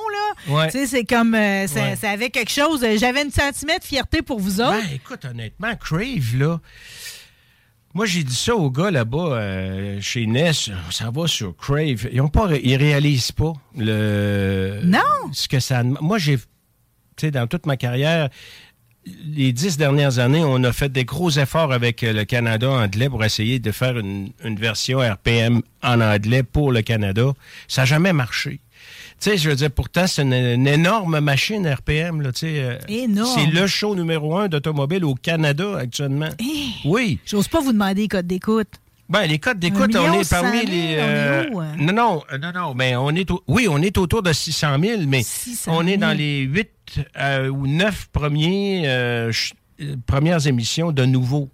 là. 0.48 0.54
Ouais. 0.54 0.66
Tu 0.72 0.80
sais, 0.80 0.88
c'est 0.88 1.04
comme, 1.06 1.36
euh, 1.36 1.68
ça, 1.68 1.82
Ouais. 1.82 1.96
ça 1.96 2.12
avait 2.12 2.30
quelque 2.30 2.52
chose. 2.52 2.84
euh, 2.84 2.98
J'avais 2.98 3.22
un 3.26 3.30
sentiment 3.30 3.78
de 3.78 3.84
fierté 3.84 4.22
pour 4.22 4.40
vous 4.40 4.62
autres. 4.62 4.72
Ben, 4.82 4.94
écoute, 4.94 5.26
honnêtement, 5.26 5.76
Crave, 5.76 6.36
là. 6.38 6.60
Moi, 7.96 8.06
j'ai 8.06 8.24
dit 8.24 8.36
ça 8.36 8.56
aux 8.56 8.70
gars 8.70 8.92
là-bas 8.92 9.18
euh, 9.34 10.00
chez 10.00 10.28
Ness. 10.28 10.70
Ça 10.92 11.10
va 11.10 11.26
sur 11.28 11.56
Crave. 11.58 12.08
Ils 12.12 12.22
ont 12.22 12.28
pas, 12.30 12.48
ils 12.62 12.76
réalisent 12.76 13.32
pas 13.32 13.54
le. 13.76 14.82
Non? 14.84 15.00
Ce 15.34 15.48
que 15.48 15.60
ça. 15.60 15.82
Moi, 15.84 16.20
j'ai, 16.20 16.38
tu 16.38 16.44
sais, 17.20 17.32
dans 17.32 17.48
toute 17.48 17.66
ma 17.66 17.78
carrière, 17.78 18.30
les 19.06 19.54
dix 19.54 19.78
dernières 19.78 20.20
années, 20.20 20.44
on 20.44 20.64
a 20.64 20.72
fait 20.74 20.90
des 20.92 21.06
gros 21.06 21.30
efforts 21.32 21.72
avec 21.74 22.04
euh, 22.04 22.14
le 22.14 22.26
Canada 22.26 22.70
anglais 22.70 23.10
pour 23.10 23.24
essayer 23.24 23.60
de 23.60 23.72
faire 23.72 23.98
une, 23.98 24.30
une 24.44 24.56
version 24.58 25.00
RPM 25.00 25.62
en 25.84 26.02
anglais 26.02 26.44
pour 26.44 26.72
le 26.72 26.82
Canada. 26.82 27.32
Ça 27.68 27.82
n'a 27.82 27.86
jamais 27.86 28.14
marché. 28.14 28.60
Tu 29.22 29.32
sais, 29.32 29.38
je 29.38 29.50
veux 29.50 29.56
dire, 29.56 29.72
pourtant, 29.72 30.08
c'est 30.08 30.22
une, 30.22 30.34
une 30.34 30.68
énorme 30.68 31.20
machine 31.20 31.68
RPM, 31.68 32.22
là, 32.22 32.32
tu 32.32 32.40
sais. 32.42 32.60
euh, 32.60 32.78
Énorme. 32.88 33.30
C'est 33.36 33.48
le 33.48 33.68
show 33.68 33.94
numéro 33.96 34.38
un 34.38 34.48
d'automobile 34.48 35.04
au 35.04 35.16
Canada 35.16 35.78
actuellement. 35.78 36.30
Eh. 36.40 36.46
Oui. 36.88 37.20
J'ose 37.26 37.48
pas 37.50 37.60
vous 37.60 37.74
demander 37.74 38.04
les 38.04 38.08
codes 38.08 38.28
d'écoute. 38.28 38.70
Ben, 39.10 39.26
les 39.26 39.40
codes 39.40 39.58
d'écoute, 39.60 39.96
Un 39.96 40.02
on 40.02 40.20
est 40.20 40.30
parmi 40.30 40.66
les. 40.66 40.72
on 40.72 40.72
est 40.72 41.00
euh, 41.00 41.50
où, 41.52 41.60
hein? 41.60 41.74
non, 41.80 41.94
non, 41.94 42.24
euh, 42.32 42.38
non, 42.38 42.52
non, 42.54 42.74
mais 42.76 42.96
on 42.96 43.10
est 43.10 43.30
au- 43.32 43.44
oui, 43.48 43.68
on 43.68 43.82
est 43.82 43.98
autour 43.98 44.22
de 44.22 44.32
600 44.32 44.78
000, 44.80 45.02
mais 45.08 45.24
600 45.24 45.72
on 45.76 45.82
est 45.88 45.98
000. 45.98 46.02
dans 46.02 46.16
les 46.16 46.42
8 46.42 46.70
ou 47.52 47.66
9 47.68 48.08
premiers, 48.12 48.84
euh, 48.86 49.32
euh, 49.82 49.96
premières 50.06 50.46
émissions 50.46 50.92
de 50.92 51.06
nouveau. 51.06 51.50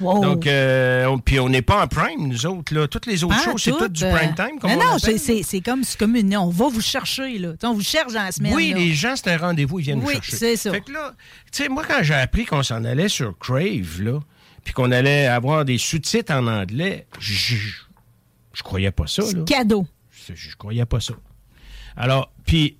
Wow. 0.00 0.20
Donc, 0.22 0.46
euh, 0.46 1.04
on- 1.06 1.18
puis 1.18 1.38
on 1.38 1.48
n'est 1.48 1.62
pas 1.62 1.82
en 1.84 1.86
prime, 1.86 2.26
nous 2.28 2.46
autres. 2.46 2.74
Là. 2.74 2.88
Toutes 2.88 3.06
les 3.06 3.22
autres 3.24 3.36
Pas 3.36 3.44
choses, 3.52 3.62
c'est 3.62 3.70
tout, 3.72 3.88
du 3.88 4.04
euh, 4.04 4.12
prime 4.16 4.34
time, 4.34 4.58
comme 4.60 4.70
non, 4.72 4.78
on 4.78 4.92
non, 4.92 4.98
c'est- 4.98 5.60
comme, 5.60 5.82
comme 5.98 6.16
une. 6.16 6.36
On 6.36 6.50
va 6.50 6.68
vous 6.68 6.80
chercher, 6.80 7.38
là. 7.38 7.50
On 7.64 7.74
vous 7.74 7.82
cherche 7.82 8.12
dans 8.12 8.22
la 8.24 8.32
semaine. 8.32 8.54
Oui, 8.54 8.70
là. 8.70 8.78
les 8.78 8.94
gens, 8.94 9.14
c'est 9.16 9.30
un 9.30 9.38
rendez-vous, 9.38 9.78
ils 9.80 9.84
viennent 9.84 10.00
nous 10.00 10.06
Oui, 10.06 10.14
chercher. 10.14 10.36
c'est 10.36 10.56
ça. 10.56 10.70
Fait 10.72 10.80
que 10.80 10.92
là, 10.92 11.12
tu 11.52 11.62
sais, 11.64 11.68
moi, 11.68 11.84
quand 11.86 12.02
j'ai 12.02 12.14
appris 12.14 12.44
qu'on 12.46 12.62
s'en 12.62 12.84
allait 12.84 13.08
sur 13.08 13.36
Crave, 13.38 14.00
là, 14.02 14.18
puis 14.64 14.72
qu'on 14.74 14.90
allait 14.92 15.26
avoir 15.26 15.64
des 15.64 15.78
sous-titres 15.78 16.32
en 16.32 16.46
anglais, 16.46 17.06
je 17.18 17.56
je 18.54 18.62
croyais 18.62 18.90
pas 18.90 19.06
ça, 19.06 19.22
là. 19.22 19.44
Cadeau. 19.46 19.86
Je, 20.28 20.34
je 20.34 20.56
croyais 20.56 20.84
pas 20.84 21.00
ça. 21.00 21.14
Alors, 21.96 22.30
puis, 22.46 22.76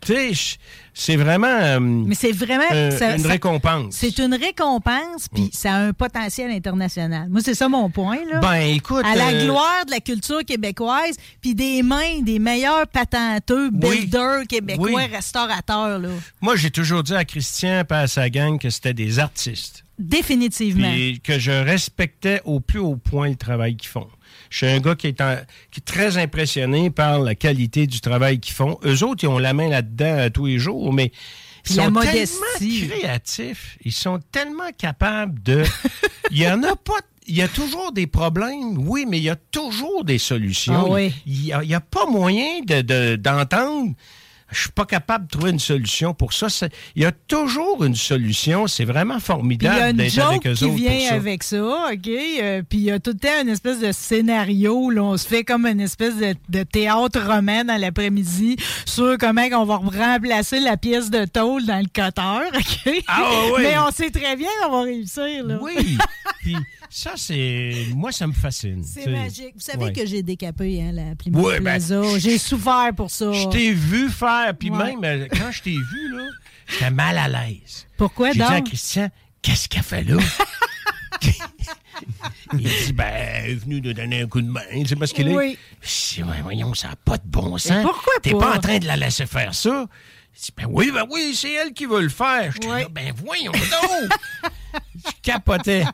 tu 0.00 0.14
sais, 0.34 0.56
c'est 0.94 1.16
vraiment 1.16 1.48
euh, 1.48 1.80
Mais 1.80 2.14
c'est 2.14 2.30
vraiment. 2.30 2.62
euh, 2.72 2.90
ça- 2.92 3.16
une 3.16 3.22
ça- 3.22 3.28
récompense. 3.28 3.94
C'est 3.96 4.16
une 4.18 4.32
récompense, 4.34 5.28
puis 5.34 5.50
ça 5.52 5.74
a 5.74 5.78
un 5.86 5.92
potentiel 5.92 6.52
international. 6.52 7.28
Moi, 7.28 7.40
c'est 7.44 7.54
ça 7.54 7.68
mon 7.68 7.90
point, 7.90 8.18
là. 8.30 8.38
Ben, 8.38 8.60
écoute... 8.60 9.04
à 9.04 9.16
la 9.16 9.28
euh, 9.30 9.44
gloire 9.44 9.84
de 9.86 9.90
la 9.90 9.98
culture 10.00 10.44
québécoise, 10.44 11.16
puis 11.40 11.54
des 11.56 11.82
mains 11.82 12.20
des 12.22 12.38
meilleurs 12.38 12.86
patenteux, 12.86 13.70
Oui. 13.72 14.06
builders 14.06 14.46
québécois, 14.48 14.90
Oui. 14.94 15.04
restaurateurs, 15.06 15.98
là. 15.98 16.10
Moi, 16.40 16.54
j'ai 16.54 16.70
toujours 16.70 17.02
dit 17.02 17.14
à 17.14 17.24
Christian 17.24 17.82
et 17.88 17.92
à 17.94 18.06
sa 18.06 18.30
gang 18.30 18.56
que 18.58 18.70
c'était 18.70 18.94
des 18.94 19.18
artistes. 19.18 19.84
Définitivement. 19.98 20.90
Puis 20.90 21.20
que 21.22 21.38
je 21.38 21.50
respectais 21.50 22.40
au 22.44 22.60
plus 22.60 22.78
haut 22.78 22.96
point 22.96 23.28
le 23.30 23.36
travail 23.36 23.76
qu'ils 23.76 23.88
font. 23.90 24.08
Je 24.50 24.58
suis 24.58 24.66
un 24.66 24.78
gars 24.80 24.94
qui 24.94 25.08
est, 25.08 25.20
en- 25.20 25.36
qui 25.70 25.80
est 25.80 25.84
très 25.84 26.16
impressionné 26.16 26.90
par 26.90 27.18
la 27.20 27.34
qualité 27.34 27.86
du 27.86 28.00
travail 28.00 28.38
qu'ils 28.40 28.54
font. 28.54 28.78
Eux 28.84 29.02
autres, 29.04 29.24
ils 29.24 29.28
ont 29.28 29.38
la 29.38 29.52
main 29.52 29.68
là-dedans 29.68 30.04
euh, 30.18 30.30
tous 30.30 30.46
les 30.46 30.58
jours, 30.58 30.92
mais 30.92 31.12
ils 31.68 31.76
la 31.76 31.84
sont 31.86 31.90
modestie. 31.90 32.80
tellement 32.80 32.96
créatifs. 32.98 33.78
Ils 33.84 33.92
sont 33.92 34.20
tellement 34.32 34.70
capables 34.76 35.42
de... 35.42 35.64
Il 36.30 36.38
y 36.38 36.48
en 36.48 36.62
a 36.62 36.76
pas... 36.76 36.94
Il 37.26 37.36
y 37.36 37.42
a 37.42 37.48
toujours 37.48 37.92
des 37.92 38.06
problèmes, 38.06 38.78
oui, 38.88 39.04
mais 39.06 39.18
il 39.18 39.24
y 39.24 39.28
a 39.28 39.36
toujours 39.36 40.02
des 40.02 40.16
solutions. 40.16 40.86
Ah 40.86 40.90
oui. 40.90 41.12
Il 41.26 41.54
n'y 41.66 41.74
a, 41.74 41.80
pas 41.80 42.06
moyen 42.06 42.60
de- 42.66 42.80
de- 42.80 43.16
d'entendre. 43.16 43.92
Je 44.50 44.60
suis 44.60 44.70
pas 44.70 44.86
capable 44.86 45.26
de 45.26 45.30
trouver 45.30 45.50
une 45.50 45.58
solution 45.58 46.14
pour 46.14 46.32
ça. 46.32 46.46
Il 46.96 47.02
y 47.02 47.06
a 47.06 47.12
toujours 47.12 47.84
une 47.84 47.94
solution. 47.94 48.66
C'est 48.66 48.84
vraiment 48.84 49.18
Puis 49.18 49.24
il 49.24 49.62
y 49.62 49.66
a 49.66 49.72
formidable 49.74 49.90
une 49.90 49.96
d'être 49.96 50.18
avec 50.18 50.46
eux 50.46 50.54
qui 50.54 50.64
autres 50.64 50.66
pour 50.68 50.76
vient 50.76 51.08
ça. 51.08 51.14
avec 51.14 51.42
ça, 51.42 51.62
OK? 51.92 52.08
Euh, 52.08 52.62
puis 52.68 52.78
il 52.78 52.84
y 52.84 52.90
a 52.90 52.98
tout 52.98 53.10
le 53.10 53.18
temps 53.18 53.42
une 53.42 53.48
espèce 53.50 53.80
de 53.80 53.92
scénario. 53.92 54.90
Là, 54.90 55.02
on 55.02 55.16
se 55.16 55.28
fait 55.28 55.44
comme 55.44 55.66
une 55.66 55.80
espèce 55.80 56.16
de, 56.16 56.34
de 56.48 56.62
théâtre 56.62 57.20
romain 57.20 57.64
dans 57.64 57.78
l'après-midi 57.78 58.56
sur 58.86 59.18
comment 59.18 59.46
on 59.52 59.64
va 59.64 59.76
remplacer 59.76 60.60
la 60.60 60.76
pièce 60.76 61.10
de 61.10 61.24
tôle 61.26 61.64
dans 61.66 61.78
le 61.78 61.84
cutter, 61.84 62.58
OK? 62.98 63.04
Ah, 63.06 63.30
oui. 63.54 63.62
Mais 63.62 63.78
on 63.78 63.90
sait 63.90 64.10
très 64.10 64.36
bien 64.36 64.48
qu'on 64.62 64.70
va 64.70 64.82
réussir. 64.82 65.44
Là. 65.44 65.58
Oui. 65.60 65.98
Puis 66.42 66.56
ça, 66.90 67.12
c'est. 67.16 67.86
Moi, 67.94 68.12
ça 68.12 68.26
me 68.26 68.32
fascine. 68.32 68.82
C'est 68.82 69.06
magique. 69.10 69.54
Vous 69.54 69.60
savez 69.60 69.84
Ouais. 69.86 69.92
que 69.92 70.06
j'ai 70.06 70.22
décapé 70.22 70.82
hein, 70.82 70.92
la 70.92 71.14
Plymouth 71.14 71.44
Ouais, 71.44 71.54
ben, 71.60 71.64
Plaza. 71.76 72.02
J'ai 72.18 72.38
souffert 72.38 72.90
pour 72.96 73.10
ça. 73.10 73.32
Je 73.32 73.46
t'ai 73.48 73.72
vu 73.72 74.08
faire, 74.08 74.54
puis 74.58 74.70
Ouais. 74.70 74.96
même 74.96 75.04
euh, 75.04 75.26
quand 75.30 75.50
je 75.50 75.62
t'ai 75.62 75.70
vu, 75.76 76.16
là, 76.16 76.24
j'étais 76.68 76.90
mal 76.90 77.18
à 77.18 77.28
l'aise. 77.28 77.86
Pourquoi 77.96 78.28
J'ai 78.32 78.38
dit 78.38 78.42
à 78.42 78.58
donc? 78.58 78.66
Christian, 78.68 79.08
qu'est-ce 79.42 79.68
qu'elle 79.68 79.82
fait 79.82 80.02
là? 80.04 80.16
Il 82.54 82.60
dit, 82.60 82.92
ben, 82.92 83.04
elle 83.44 83.50
est 83.50 83.54
venue 83.54 83.80
nous 83.80 83.92
donner 83.92 84.22
un 84.22 84.26
coup 84.28 84.40
de 84.40 84.48
main. 84.48 84.60
C'est 84.86 84.96
parce 84.96 85.12
qu'il 85.12 85.28
Oui. 85.28 85.58
est. 85.82 85.86
Dis, 86.14 86.22
ouais, 86.22 86.40
voyons, 86.42 86.72
ça 86.74 86.88
n'a 86.88 86.96
pas 86.96 87.18
de 87.18 87.26
bon 87.26 87.58
sens. 87.58 87.82
pourquoi 87.82 88.12
T'es 88.22 88.30
pas? 88.32 88.38
pas? 88.38 88.56
en 88.56 88.60
train 88.60 88.78
de 88.78 88.86
la 88.86 88.96
laisser 88.96 89.26
faire 89.26 89.54
ça? 89.54 89.86
Il 90.34 90.40
dit, 90.40 90.52
ben 90.56 90.66
oui, 90.70 90.90
ben 90.94 91.04
oui, 91.10 91.32
c'est 91.34 91.52
elle 91.52 91.72
qui 91.72 91.84
veut 91.86 92.00
le 92.00 92.08
faire. 92.08 92.52
Je 92.62 92.68
Ouais. 92.68 92.82
là, 92.82 92.88
ben 92.88 93.12
voyons 93.16 93.52
donc! 93.52 94.10
Je 95.06 95.12
capotais. 95.22 95.84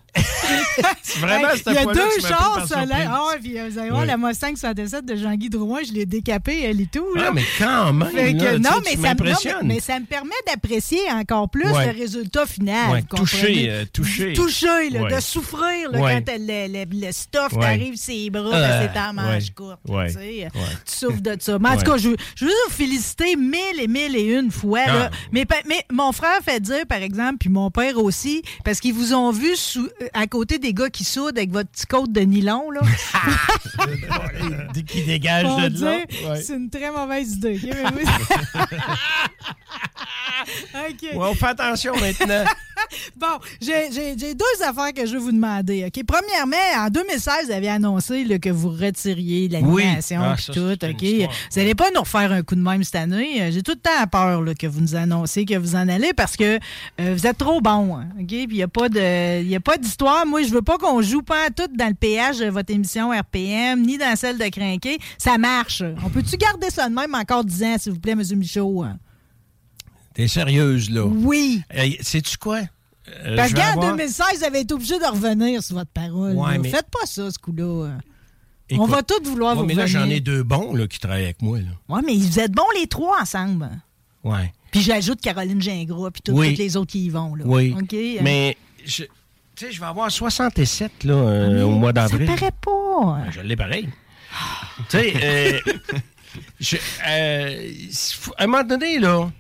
c'est 1.02 1.18
vraiment 1.18 1.48
Hey, 1.50 1.62
Il 1.66 1.72
y 1.72 1.76
a 1.78 1.84
deux 1.86 2.10
surprise. 2.20 2.72
Ah 2.74 3.22
ouais, 3.26 3.38
puis 3.42 3.58
euh, 3.58 3.68
vous 3.70 3.78
allez 3.78 3.90
voir 3.90 4.06
la 4.06 4.16
Mustang 4.16 4.54
67 4.56 5.04
de 5.04 5.16
Jean-Guy 5.16 5.48
Drouin, 5.50 5.80
je 5.86 5.92
l'ai 5.92 6.06
décapée, 6.06 6.62
elle 6.64 6.80
et 6.80 6.86
tout. 6.86 7.14
Là. 7.14 7.26
Ah, 7.28 7.30
mais 7.34 7.42
quand 7.58 7.92
même, 7.92 8.08
Fait 8.10 8.32
que, 8.34 8.42
là, 8.44 8.54
tu 8.54 8.60
non, 8.60 8.70
mais 8.84 8.96
ça, 8.96 9.14
me- 9.14 9.30
non, 9.30 9.58
mais, 9.64 9.80
ça 9.80 9.98
me 10.00 10.04
permet 10.06 10.34
d'apprécier 10.46 11.00
encore 11.12 11.48
plus 11.48 11.64
Ouais. 11.70 11.92
le 11.92 11.98
résultat 11.98 12.46
final. 12.46 12.90
Ouais, 12.92 13.02
comprenez? 13.08 13.70
euh, 13.70 13.84
toucher. 13.92 14.32
Toucher, 14.34 14.90
là, 14.90 15.02
Ouais. 15.02 15.14
de 15.14 15.20
souffrir 15.20 15.90
là, 15.90 15.98
quand 15.98 16.32
le, 16.38 16.68
le, 16.68 17.06
le 17.06 17.12
stuff 17.12 17.58
t'arrive 17.58 17.96
ses 17.96 18.30
bras, 18.30 18.54
Euh, 18.54 18.68
ben, 18.86 18.90
c'est 18.94 19.00
en 19.00 19.12
manche 19.14 19.50
courte. 19.54 19.80
Tu 19.86 20.48
souffres 20.86 21.20
de 21.20 21.36
ça. 21.40 21.58
Mais 21.58 21.70
en 21.70 21.76
tout 21.76 21.90
cas, 21.90 21.96
je, 21.96 22.10
veux- 22.10 22.16
je 22.36 22.44
veux 22.44 22.50
vous 22.68 22.74
féliciter 22.74 23.36
mille 23.36 23.80
et 23.80 23.88
mille 23.88 24.16
et 24.16 24.32
une 24.38 24.50
fois. 24.50 24.86
là. 24.86 25.10
Ah. 25.12 25.16
Mais, 25.32 25.44
mais 25.66 25.84
mon 25.92 26.12
frère 26.12 26.40
fait 26.44 26.60
dire, 26.60 26.86
par 26.88 26.98
exemple, 27.02 27.36
puis 27.40 27.48
mon 27.48 27.70
père 27.70 27.98
aussi, 27.98 28.42
parce 28.64 28.80
vous 28.94 29.12
ont 29.14 29.30
vu 29.30 29.54
sous- 29.56 29.88
euh, 30.02 30.08
à 30.14 30.26
côté 30.26 30.58
des 30.58 30.72
gars 30.72 30.88
qui 30.90 31.04
soudent 31.04 31.36
avec 31.36 31.50
votre 31.50 31.68
petit 31.70 31.86
côte 31.86 32.12
de 32.12 32.20
nylon. 32.22 32.70
Là? 32.70 32.80
Qu'il 34.86 35.06
dégage 35.06 35.44
Pour 35.44 35.60
de 35.60 35.68
dire, 35.68 35.84
là. 35.86 36.30
ouais. 36.32 36.42
c'est 36.42 36.54
une 36.56 36.70
très 36.70 36.90
mauvaise 36.90 37.32
idée. 37.34 37.60
OK, 37.62 37.70
mais 37.72 38.02
oui. 38.02 38.02
OK. 40.74 41.02
Ouais, 41.02 41.16
on 41.16 41.34
fait 41.34 41.46
attention 41.46 41.94
maintenant. 41.96 42.44
Bon, 43.16 43.26
j'ai 43.62 44.34
deux 44.34 44.62
affaires 44.64 44.92
que 44.92 45.06
je 45.06 45.12
veux 45.14 45.18
vous 45.18 45.32
demander. 45.32 45.84
OK? 45.86 46.04
Premièrement, 46.06 46.56
en 46.86 46.90
2016, 46.90 47.46
vous 47.46 47.50
avez 47.52 47.68
annoncé 47.70 48.24
là, 48.24 48.38
que 48.38 48.50
vous 48.50 48.68
retiriez 48.68 49.48
l'animation 49.48 50.20
Oui. 50.20 50.26
Ah, 50.28 50.36
et 50.38 50.52
tout. 50.52 50.86
OK? 50.86 51.02
histoire. 51.02 51.30
Vous 51.52 51.58
n'allez 51.60 51.74
pas 51.74 51.90
nous 51.94 52.00
refaire 52.02 52.30
un 52.30 52.42
coup 52.42 52.54
de 52.56 52.60
même 52.60 52.84
cette 52.84 52.96
année. 52.96 53.42
Euh, 53.42 53.50
J'ai 53.52 53.62
tout 53.62 53.72
le 53.72 53.78
temps 53.78 54.06
peur 54.10 54.42
là, 54.42 54.54
que 54.54 54.66
vous 54.66 54.80
nous 54.80 54.94
annonciez 54.96 55.44
que 55.46 55.56
vous 55.56 55.74
en 55.76 55.88
allez 55.88 56.12
parce 56.12 56.36
que 56.36 56.58
euh, 57.00 57.14
vous 57.16 57.26
êtes 57.26 57.38
trop 57.38 57.60
bon. 57.60 57.96
hein, 57.96 58.08
OK? 58.20 58.26
Puis 58.26 58.46
il 58.50 58.56
n'y 58.56 58.62
a 58.62 58.68
pas 58.68 58.83
de- 58.88 59.42
il 59.42 59.48
y 59.48 59.56
a 59.56 59.60
pas 59.60 59.76
d'histoire. 59.76 60.24
Moi, 60.26 60.42
je 60.42 60.50
veux 60.50 60.62
pas 60.62 60.78
qu'on 60.78 61.00
joue 61.02 61.22
pas 61.22 61.50
tout 61.50 61.68
dans 61.76 61.88
le 61.88 61.94
péage 61.94 62.38
de 62.38 62.46
votre 62.46 62.72
émission 62.72 63.10
RPM, 63.10 63.82
ni 63.82 63.98
dans 63.98 64.14
celle 64.16 64.38
de 64.38 64.44
Crinqué. 64.48 64.98
Ça 65.18 65.38
marche. 65.38 65.82
On 66.04 66.10
peut-tu 66.10 66.36
garder 66.36 66.70
ça 66.70 66.88
de 66.88 66.94
même 66.94 67.14
encore 67.14 67.44
10 67.44 67.62
ans, 67.64 67.76
s'il 67.78 67.92
vous 67.92 68.00
plaît, 68.00 68.12
M. 68.12 68.22
Michaud? 68.36 68.84
T'es 70.14 70.28
sérieuse, 70.28 70.90
là? 70.90 71.04
Oui. 71.06 71.62
Hey, 71.70 71.98
Sais-tu 72.00 72.36
quoi? 72.38 72.60
Euh, 73.24 73.36
Parce 73.36 73.52
qu'en 73.52 73.60
avoir- 73.62 73.90
2016, 73.96 74.38
vous 74.38 74.44
avez 74.44 74.60
été 74.60 74.72
obligé 74.74 74.98
de 74.98 75.04
revenir 75.04 75.62
sur 75.62 75.76
votre 75.76 75.90
parole. 75.90 76.32
Ouais, 76.34 76.58
mais- 76.58 76.70
Faites 76.70 76.88
pas 76.90 77.04
ça, 77.06 77.30
ce 77.30 77.38
coup-là. 77.38 77.98
On 78.78 78.86
va 78.86 79.02
tous 79.02 79.22
vouloir 79.28 79.54
ouais, 79.54 79.60
vous 79.60 79.66
mais 79.66 79.74
là, 79.74 79.86
j'en 79.86 80.08
ai 80.08 80.20
deux 80.20 80.42
bons 80.42 80.74
là, 80.74 80.86
qui 80.86 80.98
travaillent 80.98 81.24
avec 81.24 81.42
moi. 81.42 81.58
Ouais, 81.88 82.00
mais 82.06 82.16
vous 82.16 82.38
êtes 82.40 82.52
bons 82.52 82.62
les 82.80 82.86
trois 82.86 83.20
ensemble. 83.20 83.68
Ouais. 84.22 84.52
Puis 84.70 84.80
j'ajoute 84.80 85.20
Caroline 85.20 85.60
Gingras, 85.60 86.10
puis 86.10 86.22
tout- 86.22 86.32
Oui. 86.32 86.48
toutes 86.50 86.58
les 86.58 86.76
autres 86.78 86.90
qui 86.92 87.04
y 87.04 87.08
vont. 87.10 87.34
Là. 87.34 87.44
Oui. 87.46 87.74
Euh, 87.76 88.18
Mais, 88.22 88.56
je, 88.84 89.04
tu 89.56 89.66
sais, 89.66 89.72
je 89.72 89.80
vais 89.80 89.86
avoir 89.86 90.10
67 90.10 91.04
là, 91.04 91.14
euh, 91.14 91.62
au 91.62 91.70
mois 91.70 91.92
d'avril. 91.92 92.26
Ça 92.26 92.34
paraît 92.34 92.52
pas. 92.60 93.24
Ben, 93.24 93.30
Je 93.30 93.40
l'ai 93.40 93.56
pareil. 93.56 93.88
tu 94.88 94.98
sais, 94.98 95.12
euh, 95.22 95.60
euh, 97.08 97.72
à 98.36 98.44
un 98.44 98.46
moment 98.46 98.64
donné, 98.64 98.98
là, 98.98 99.30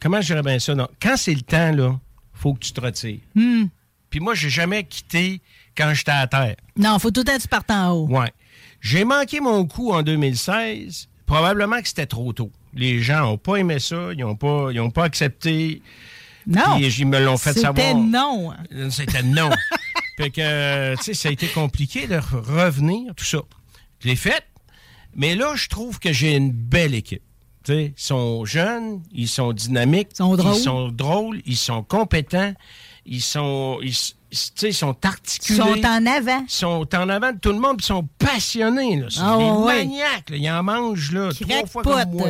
comment 0.00 0.20
je 0.20 0.26
dirais 0.28 0.42
bien 0.42 0.58
ça? 0.58 0.74
Non, 0.74 0.88
quand 1.02 1.16
c'est 1.16 1.34
le 1.34 1.42
temps, 1.42 1.72
là, 1.72 1.98
faut 2.32 2.54
que 2.54 2.60
tu 2.60 2.72
te 2.72 2.80
retires. 2.80 3.20
Hmm. 3.34 3.66
Puis 4.08 4.20
moi, 4.20 4.34
j'ai 4.34 4.48
jamais 4.48 4.84
quitté 4.84 5.42
quand 5.76 5.92
j'étais 5.92 6.12
à 6.12 6.26
terre. 6.26 6.56
Non, 6.76 6.98
faut 6.98 7.10
tout 7.10 7.28
être 7.28 7.42
tu 7.42 7.48
partes 7.48 7.70
en 7.70 7.90
haut. 7.92 8.06
Ouais. 8.08 8.32
J'ai 8.80 9.04
manqué 9.04 9.40
mon 9.40 9.66
coup 9.66 9.92
en 9.92 10.02
2016. 10.02 11.08
Probablement 11.26 11.80
que 11.82 11.88
c'était 11.88 12.06
trop 12.06 12.32
tôt. 12.32 12.50
Les 12.74 13.00
gens 13.02 13.20
n'ont 13.20 13.38
pas 13.38 13.56
aimé 13.56 13.80
ça. 13.80 14.12
Ils 14.14 14.20
n'ont 14.20 14.36
pas, 14.36 14.70
ils 14.72 14.80
ont 14.80 14.90
pas 14.90 15.04
accepté. 15.04 15.82
Non. 16.48 16.76
Puis 16.76 16.86
ils 16.98 17.06
me 17.06 17.20
l'ont 17.22 17.36
fait 17.36 17.50
C'était 17.52 17.66
savoir. 17.66 17.94
non. 17.94 18.52
C'était 18.90 19.22
non. 19.22 19.50
fait 20.16 20.30
que, 20.30 20.96
tu 20.96 21.02
sais, 21.04 21.14
ça 21.14 21.28
a 21.28 21.32
été 21.32 21.46
compliqué 21.48 22.06
de 22.06 22.16
re- 22.16 22.40
revenir, 22.40 23.14
tout 23.14 23.24
ça. 23.24 23.38
Je 24.00 24.08
l'ai 24.08 24.16
fait. 24.16 24.42
Mais 25.14 25.34
là, 25.36 25.54
je 25.56 25.68
trouve 25.68 25.98
que 25.98 26.12
j'ai 26.12 26.34
une 26.36 26.50
belle 26.52 26.94
équipe. 26.94 27.22
Ils 27.68 27.92
sont 27.96 28.46
jeunes, 28.46 29.02
ils 29.12 29.28
sont 29.28 29.52
dynamiques, 29.52 30.08
sont 30.14 30.36
drôles. 30.36 30.54
ils 30.56 30.62
sont 30.62 30.88
drôles, 30.88 31.42
ils 31.44 31.56
sont 31.56 31.82
compétents, 31.82 32.54
ils 33.04 33.20
sont, 33.20 33.78
ils, 33.82 33.90
s- 33.90 34.14
tu 34.30 34.38
sais, 34.54 34.68
ils 34.70 34.74
sont 34.74 34.96
Ils 35.02 35.06
articulés. 35.06 35.58
sont 35.58 35.84
en 35.86 36.06
avant. 36.06 36.44
Ils 36.48 36.50
sont 36.50 36.88
en 36.94 37.08
avant 37.10 37.32
de 37.32 37.38
tout 37.38 37.52
le 37.52 37.58
monde, 37.58 37.76
ils 37.80 37.84
sont 37.84 38.08
passionnés. 38.18 38.96
Là. 39.00 39.08
C'est 39.10 39.20
Ah, 39.22 39.36
des 39.36 39.44
ouais. 39.44 39.84
maniaques. 39.84 40.30
là. 40.30 40.36
Ils 40.38 40.50
en 40.50 40.62
mangent 40.62 41.12
là, 41.12 41.28
trois 41.38 41.66
fois 41.66 41.82
comme 41.82 42.12
moi. 42.14 42.28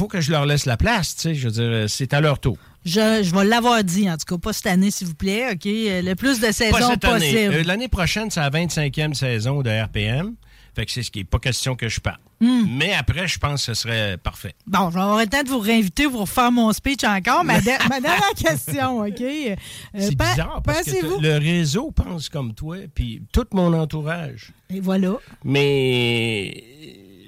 Faut 0.00 0.08
que 0.08 0.22
je 0.22 0.30
leur 0.30 0.46
laisse 0.46 0.64
la 0.64 0.78
place. 0.78 1.14
tu 1.14 1.22
sais. 1.22 1.34
Je 1.34 1.46
veux 1.48 1.52
dire, 1.52 1.62
euh, 1.64 1.86
c'est 1.88 2.14
à 2.14 2.22
leur 2.22 2.38
tour. 2.38 2.56
Je, 2.86 3.20
je 3.22 3.34
vais 3.34 3.44
l'avoir 3.44 3.84
dit, 3.84 4.10
en 4.10 4.16
tout 4.16 4.24
cas, 4.34 4.38
pas 4.38 4.54
cette 4.54 4.66
année, 4.68 4.90
s'il 4.90 5.06
vous 5.08 5.14
plaît. 5.14 5.48
OK? 5.52 5.66
Euh, 5.66 6.00
Le 6.00 6.14
plus 6.14 6.40
de 6.40 6.50
saisons 6.52 6.70
Pas 6.78 6.88
cette 6.88 7.04
année. 7.04 7.32
possible. 7.34 7.54
Euh, 7.54 7.62
L'année 7.64 7.88
prochaine, 7.88 8.30
c'est 8.30 8.40
la 8.40 8.48
25e 8.48 9.12
saison 9.12 9.60
de 9.60 9.68
RPM. 9.68 10.34
Fait 10.74 10.86
que 10.86 10.92
c'est 10.92 11.02
ce 11.02 11.10
qui 11.10 11.18
est 11.20 11.24
pas 11.24 11.38
question 11.40 11.74
que 11.76 11.88
je 11.88 12.00
parte. 12.00 12.20
Hmm. 12.40 12.64
Mais 12.78 12.94
après, 12.94 13.26
je 13.28 13.38
pense 13.38 13.66
que 13.66 13.74
ce 13.74 13.82
serait 13.82 14.16
parfait. 14.16 14.54
Bon, 14.66 14.88
je 14.88 14.94
vais 14.94 15.00
avoir 15.00 15.18
le 15.18 15.26
temps 15.26 15.42
de 15.42 15.48
vous 15.50 15.58
réinviter 15.58 16.04
pour 16.04 16.20
refaire 16.20 16.50
mon 16.52 16.72
speech 16.72 17.04
encore. 17.04 17.44
Ma, 17.44 17.60
de- 17.60 17.88
ma 17.90 18.00
dernière 18.00 18.30
question, 18.34 19.00
OK? 19.06 19.20
Euh, 19.20 19.54
c'est 19.98 20.14
bizarre 20.16 20.62
parce 20.64 20.84
que 20.84 21.20
le 21.20 21.36
réseau 21.38 21.90
pense 21.90 22.30
comme 22.30 22.54
toi, 22.54 22.76
puis 22.94 23.20
tout 23.32 23.44
mon 23.52 23.74
entourage. 23.74 24.52
Et 24.72 24.80
voilà. 24.80 25.16
Mais 25.44 26.64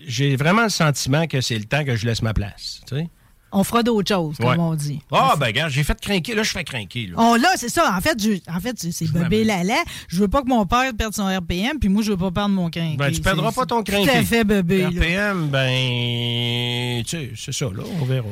j'ai 0.06 0.36
vraiment 0.36 0.62
le 0.64 0.68
sentiment 0.68 1.26
que 1.26 1.40
c'est 1.40 1.58
le 1.58 1.64
temps 1.64 1.84
que 1.84 1.96
je 1.96 2.06
laisse 2.06 2.22
ma 2.22 2.34
place. 2.34 2.80
tu 2.86 2.96
sais. 2.96 3.08
on 3.54 3.64
fera 3.64 3.82
d'autres 3.82 4.08
choses, 4.08 4.38
comme 4.38 4.46
Ouais. 4.48 4.56
on 4.58 4.74
dit. 4.74 5.00
Ah, 5.12 5.34
ben, 5.38 5.44
regarde, 5.46 5.70
j'ai 5.70 5.84
fait 5.84 6.00
craquer. 6.00 6.34
Là, 6.34 6.42
je 6.42 6.50
fais 6.52 6.64
craquer. 6.64 7.08
Là. 7.08 7.16
Oh 7.18 7.36
là, 7.36 7.50
c'est 7.56 7.68
ça. 7.68 7.94
En 7.94 8.00
fait, 8.00 8.18
je- 8.18 8.50
en 8.50 8.58
fait 8.60 8.78
c'est 8.78 9.12
bébé 9.12 9.44
lala. 9.44 9.74
Je 10.08 10.16
veux 10.20 10.28
pas 10.28 10.40
que 10.40 10.48
mon 10.48 10.64
père 10.64 10.90
perde 10.96 11.12
son 11.14 11.26
RPM, 11.26 11.78
puis 11.78 11.90
moi, 11.90 12.02
je 12.02 12.12
veux 12.12 12.16
pas 12.16 12.30
perdre 12.30 12.54
mon 12.54 12.70
crinqué. 12.70 12.96
Ben, 12.96 13.10
tu 13.12 13.20
perdras 13.20 13.52
pas 13.52 13.66
ton 13.66 13.82
crinqué. 13.82 14.10
Tout 14.10 14.16
à 14.16 14.22
fait 14.22 14.44
bébé. 14.44 14.78
là. 14.82 14.88
RPM, 14.88 15.48
ben, 15.48 17.02
tu 17.04 17.10
sais, 17.10 17.32
c'est 17.36 17.52
ça, 17.52 17.66
là, 17.66 17.82
on 18.00 18.04
verra. 18.06 18.24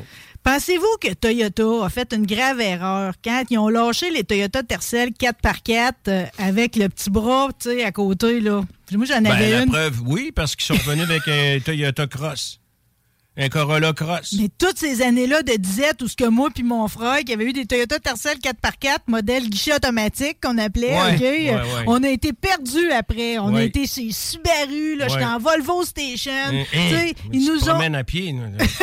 Pensez-vous 0.43 0.97
que 1.01 1.13
Toyota 1.13 1.85
a 1.85 1.89
fait 1.91 2.13
une 2.15 2.25
grave 2.25 2.61
erreur 2.61 3.13
quand 3.23 3.43
ils 3.51 3.59
ont 3.59 3.69
lâché 3.69 4.11
les 4.11 4.25
Toyota 4.25 4.63
Tercel 4.63 5.11
4x4 5.11 5.93
euh, 6.09 6.25
avec 6.39 6.77
le 6.77 6.89
petit 6.89 7.11
bras, 7.11 7.49
à 7.85 7.93
côté, 7.93 8.41
là? 8.41 8.63
Moi, 8.93 9.05
j'en 9.07 9.21
Ben, 9.21 9.33
avais 9.33 9.51
la 9.51 9.63
une. 9.65 9.69
preuve, 9.71 10.01
oui, 10.07 10.33
parce 10.35 10.57
qu'ils 10.57 10.65
sont 10.75 10.83
revenus 10.83 11.05
avec 11.09 11.29
un 11.29 11.59
Toyota 11.65 12.07
Cross. 12.07 12.57
Un 13.37 13.49
Corolla 13.49 13.93
Cross. 13.93 14.35
Mais 14.39 14.49
toutes 14.59 14.77
ces 14.79 15.03
années-là 15.03 15.43
de 15.43 15.53
disette 15.57 16.03
où 16.03 16.09
ce 16.09 16.17
que 16.17 16.25
moi 16.25 16.49
puis 16.53 16.65
mon 16.65 16.89
frère 16.89 17.21
qui 17.25 17.33
avait 17.33 17.45
eu 17.45 17.53
des 17.53 17.65
Toyota 17.65 17.99
Tercel 18.01 18.39
4x4 18.39 18.99
modèle 19.07 19.49
guichet 19.49 19.75
automatique 19.75 20.39
qu'on 20.43 20.59
appelait, 20.59 20.95
Ouais, 20.95 21.15
OK? 21.15 21.21
ouais, 21.21 21.51
ouais. 21.53 21.85
On 21.87 22.03
a 22.03 22.09
été 22.09 22.33
perdus 22.33 22.91
après. 22.91 23.39
On 23.39 23.55
a 23.55 23.63
été 23.63 23.87
chez 23.87 24.11
Subaru, 24.11 24.97
là, 24.97 25.07
j'étais 25.09 25.25
en 25.25 25.39
Volvo 25.39 25.85
Station. 25.85 26.33
Sais, 26.51 26.67
hein, 26.77 27.13
ils 27.33 27.45
nous 27.47 27.69
ont 27.71 27.79
à 27.95 28.05
pied. 28.05 28.33
là. 28.33 28.65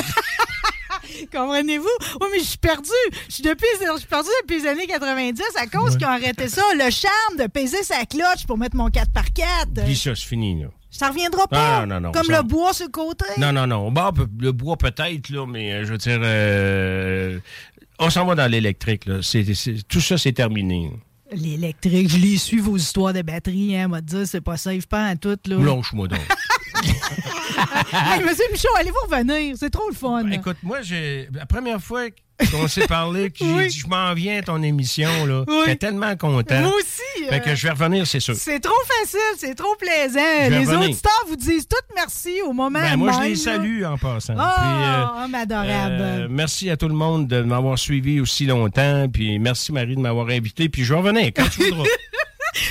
Comprenez-vous? 1.32 1.86
Oui, 2.22 2.28
mais 2.32 2.40
je 2.40 2.44
suis 2.46 2.58
perdu. 2.58 2.90
Je 3.30 3.34
suis 3.36 3.44
depuis, 3.44 3.68
je 3.82 3.98
suis 4.00 4.08
perdu 4.08 4.30
depuis 4.44 4.62
les 4.62 4.68
années 4.68 4.88
90 4.88 5.42
à 5.62 5.68
cause 5.68 5.98
qu'ils 5.98 6.06
ont 6.06 6.10
arrêté 6.12 6.48
ça. 6.48 6.62
Le 6.76 6.90
charme 6.92 7.38
de 7.40 7.48
peser 7.48 7.84
sa 7.84 8.06
cloche 8.06 8.46
pour 8.48 8.58
mettre 8.58 8.76
mon 8.76 8.90
4x4. 8.90 9.86
Puis 9.86 9.96
ça, 9.96 10.16
c'est 10.16 10.26
fini, 10.28 10.62
là. 10.62 10.68
Ça 10.90 11.10
reviendra 11.10 11.48
pas. 11.48 11.80
Ah, 11.82 11.86
non, 11.86 12.00
non, 12.00 12.12
comme 12.12 12.26
ça- 12.26 12.38
le 12.38 12.44
bois 12.44 12.74
sur 12.74 12.86
le 12.86 12.92
côté. 12.92 13.26
Non, 13.38 13.52
non, 13.52 13.68
non. 13.68 13.92
Pe- 13.94 14.26
le 14.40 14.52
bois 14.52 14.78
peut-être, 14.78 15.30
là, 15.30 15.46
mais 15.46 15.74
euh, 15.74 15.86
je 15.86 15.92
veux 15.92 15.98
dire, 15.98 16.20
euh, 16.24 17.40
on 18.00 18.10
s'en 18.10 18.26
va 18.26 18.36
dans 18.36 18.50
l'électrique, 18.50 19.06
là. 19.06 19.20
Tout 19.88 20.02
ça, 20.02 20.18
c'est 20.18 20.32
terminé. 20.34 20.92
L'électrique, 21.32 22.10
je 22.10 22.18
les 22.18 22.38
suis 22.38 22.60
vos 22.60 22.78
histoires 22.78 23.12
de 23.14 23.22
batterie, 23.22 23.76
hein, 23.78 23.90
m'a 23.90 24.00
dit, 24.02 24.26
c'est 24.26 24.40
pas 24.42 24.56
safe 24.58 24.86
pas 24.88 25.10
en 25.12 25.16
tout, 25.18 25.38
là. 25.46 25.58
Blanche-moi 25.58 26.08
donc. 26.08 26.20
Hey, 27.92 28.24
monsieur 28.24 28.44
Michaud, 28.52 28.68
allez-vous 28.78 29.10
revenir? 29.10 29.56
C'est 29.58 29.70
trop 29.70 29.90
le 29.90 29.96
fun. 29.96 30.24
Ben, 30.24 30.34
écoute, 30.34 30.58
moi, 30.62 30.82
j'ai 30.82 31.28
la 31.34 31.46
première 31.46 31.82
fois 31.82 32.02
qu'on 32.52 32.68
s'est 32.68 32.86
parlé, 32.86 33.32
que 33.32 33.38
j'ai 33.44 33.68
dit 33.68 33.80
je 33.80 33.88
m'en 33.88 34.14
viens 34.14 34.40
à 34.40 34.42
ton 34.44 34.62
émission, 34.62 35.26
là. 35.26 35.44
Oui. 35.48 35.56
J'étais 35.66 35.88
tellement 35.88 36.16
content. 36.16 36.62
Moi 36.62 36.72
aussi. 36.78 37.26
Fait 37.30 37.40
que 37.42 37.50
euh, 37.50 37.56
je 37.56 37.64
vais 37.64 37.72
revenir, 37.74 38.06
c'est 38.06 38.20
sûr. 38.20 38.36
C'est 38.36 38.60
trop 38.60 38.76
facile, 39.02 39.20
c'est 39.38 39.56
trop 39.56 39.76
plaisant. 39.80 40.20
Les 40.50 40.60
revenir. 40.66 40.82
auditeurs 40.90 41.24
vous 41.28 41.36
disent 41.36 41.68
toutes 41.68 41.96
merci 41.96 42.42
au 42.46 42.54
moment 42.54 42.80
Ben, 42.80 42.96
moi, 42.96 43.12
je 43.14 43.22
les 43.22 43.30
là. 43.30 43.36
salue 43.36 43.84
en 43.84 43.98
passant. 43.98 44.36
Ah, 44.38 44.56
Puis, 44.58 45.24
euh, 45.24 45.28
mais 45.32 45.38
adorable. 45.40 45.96
Euh, 46.00 46.28
merci 46.30 46.70
à 46.70 46.78
tout 46.78 46.88
le 46.88 46.94
monde 46.96 47.28
de 47.28 47.42
m'avoir 47.42 47.80
suivi 47.80 48.20
aussi 48.20 48.46
longtemps. 48.46 49.08
Puis 49.12 49.40
merci 49.40 49.72
Marie 49.72 49.96
de 49.96 50.02
m'avoir 50.02 50.28
invité. 50.30 50.70
Puis 50.70 50.84
je 50.84 50.94
vais 50.94 51.00
revenir 51.00 51.32
quand 51.36 51.50
tu 51.50 51.64
voudras. 51.70 51.84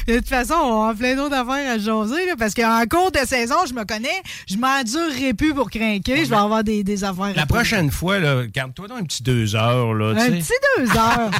De 0.06 0.16
toute 0.18 0.28
façon, 0.28 0.54
on 0.54 0.84
a 0.88 0.94
plein 0.94 1.16
d'autres 1.16 1.34
affaires 1.34 1.70
à 1.72 1.78
jaser, 1.78 2.26
là, 2.26 2.34
parce 2.38 2.54
qu'en 2.54 2.82
cours 2.88 3.10
de 3.10 3.18
saison, 3.26 3.56
je 3.68 3.74
me 3.74 3.84
connais, 3.84 4.22
je 4.48 4.56
m'endurerai 4.56 5.34
plus 5.34 5.52
pour 5.52 5.68
crinquer, 5.68 6.24
je 6.24 6.30
vais 6.30 6.36
avoir 6.36 6.62
des, 6.62 6.84
des 6.84 7.02
affaires. 7.02 7.32
La 7.34 7.42
à 7.42 7.46
prochaine 7.46 7.90
fois, 7.90 8.18
garde-toi 8.46 8.86
donc 8.88 8.98
un 8.98 9.04
petit 9.04 9.22
deux 9.22 9.56
heures. 9.56 9.94
Là, 9.94 10.10
Un 10.10 10.30
petit 10.30 10.52
deux 10.78 10.90
heures. 10.96 11.30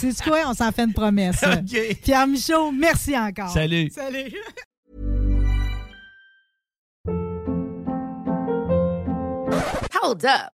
C'est 0.00 0.22
quoi? 0.22 0.38
On 0.46 0.54
s'en 0.54 0.70
fait 0.70 0.84
une 0.84 0.92
promesse. 0.92 1.42
OK. 1.42 1.96
Pierre 2.02 2.26
Michaud, 2.26 2.70
merci 2.72 3.16
encore. 3.18 3.50
Salut. 3.50 3.90
Salut. 3.90 4.32
Hold 10.02 10.24
up. 10.24 10.52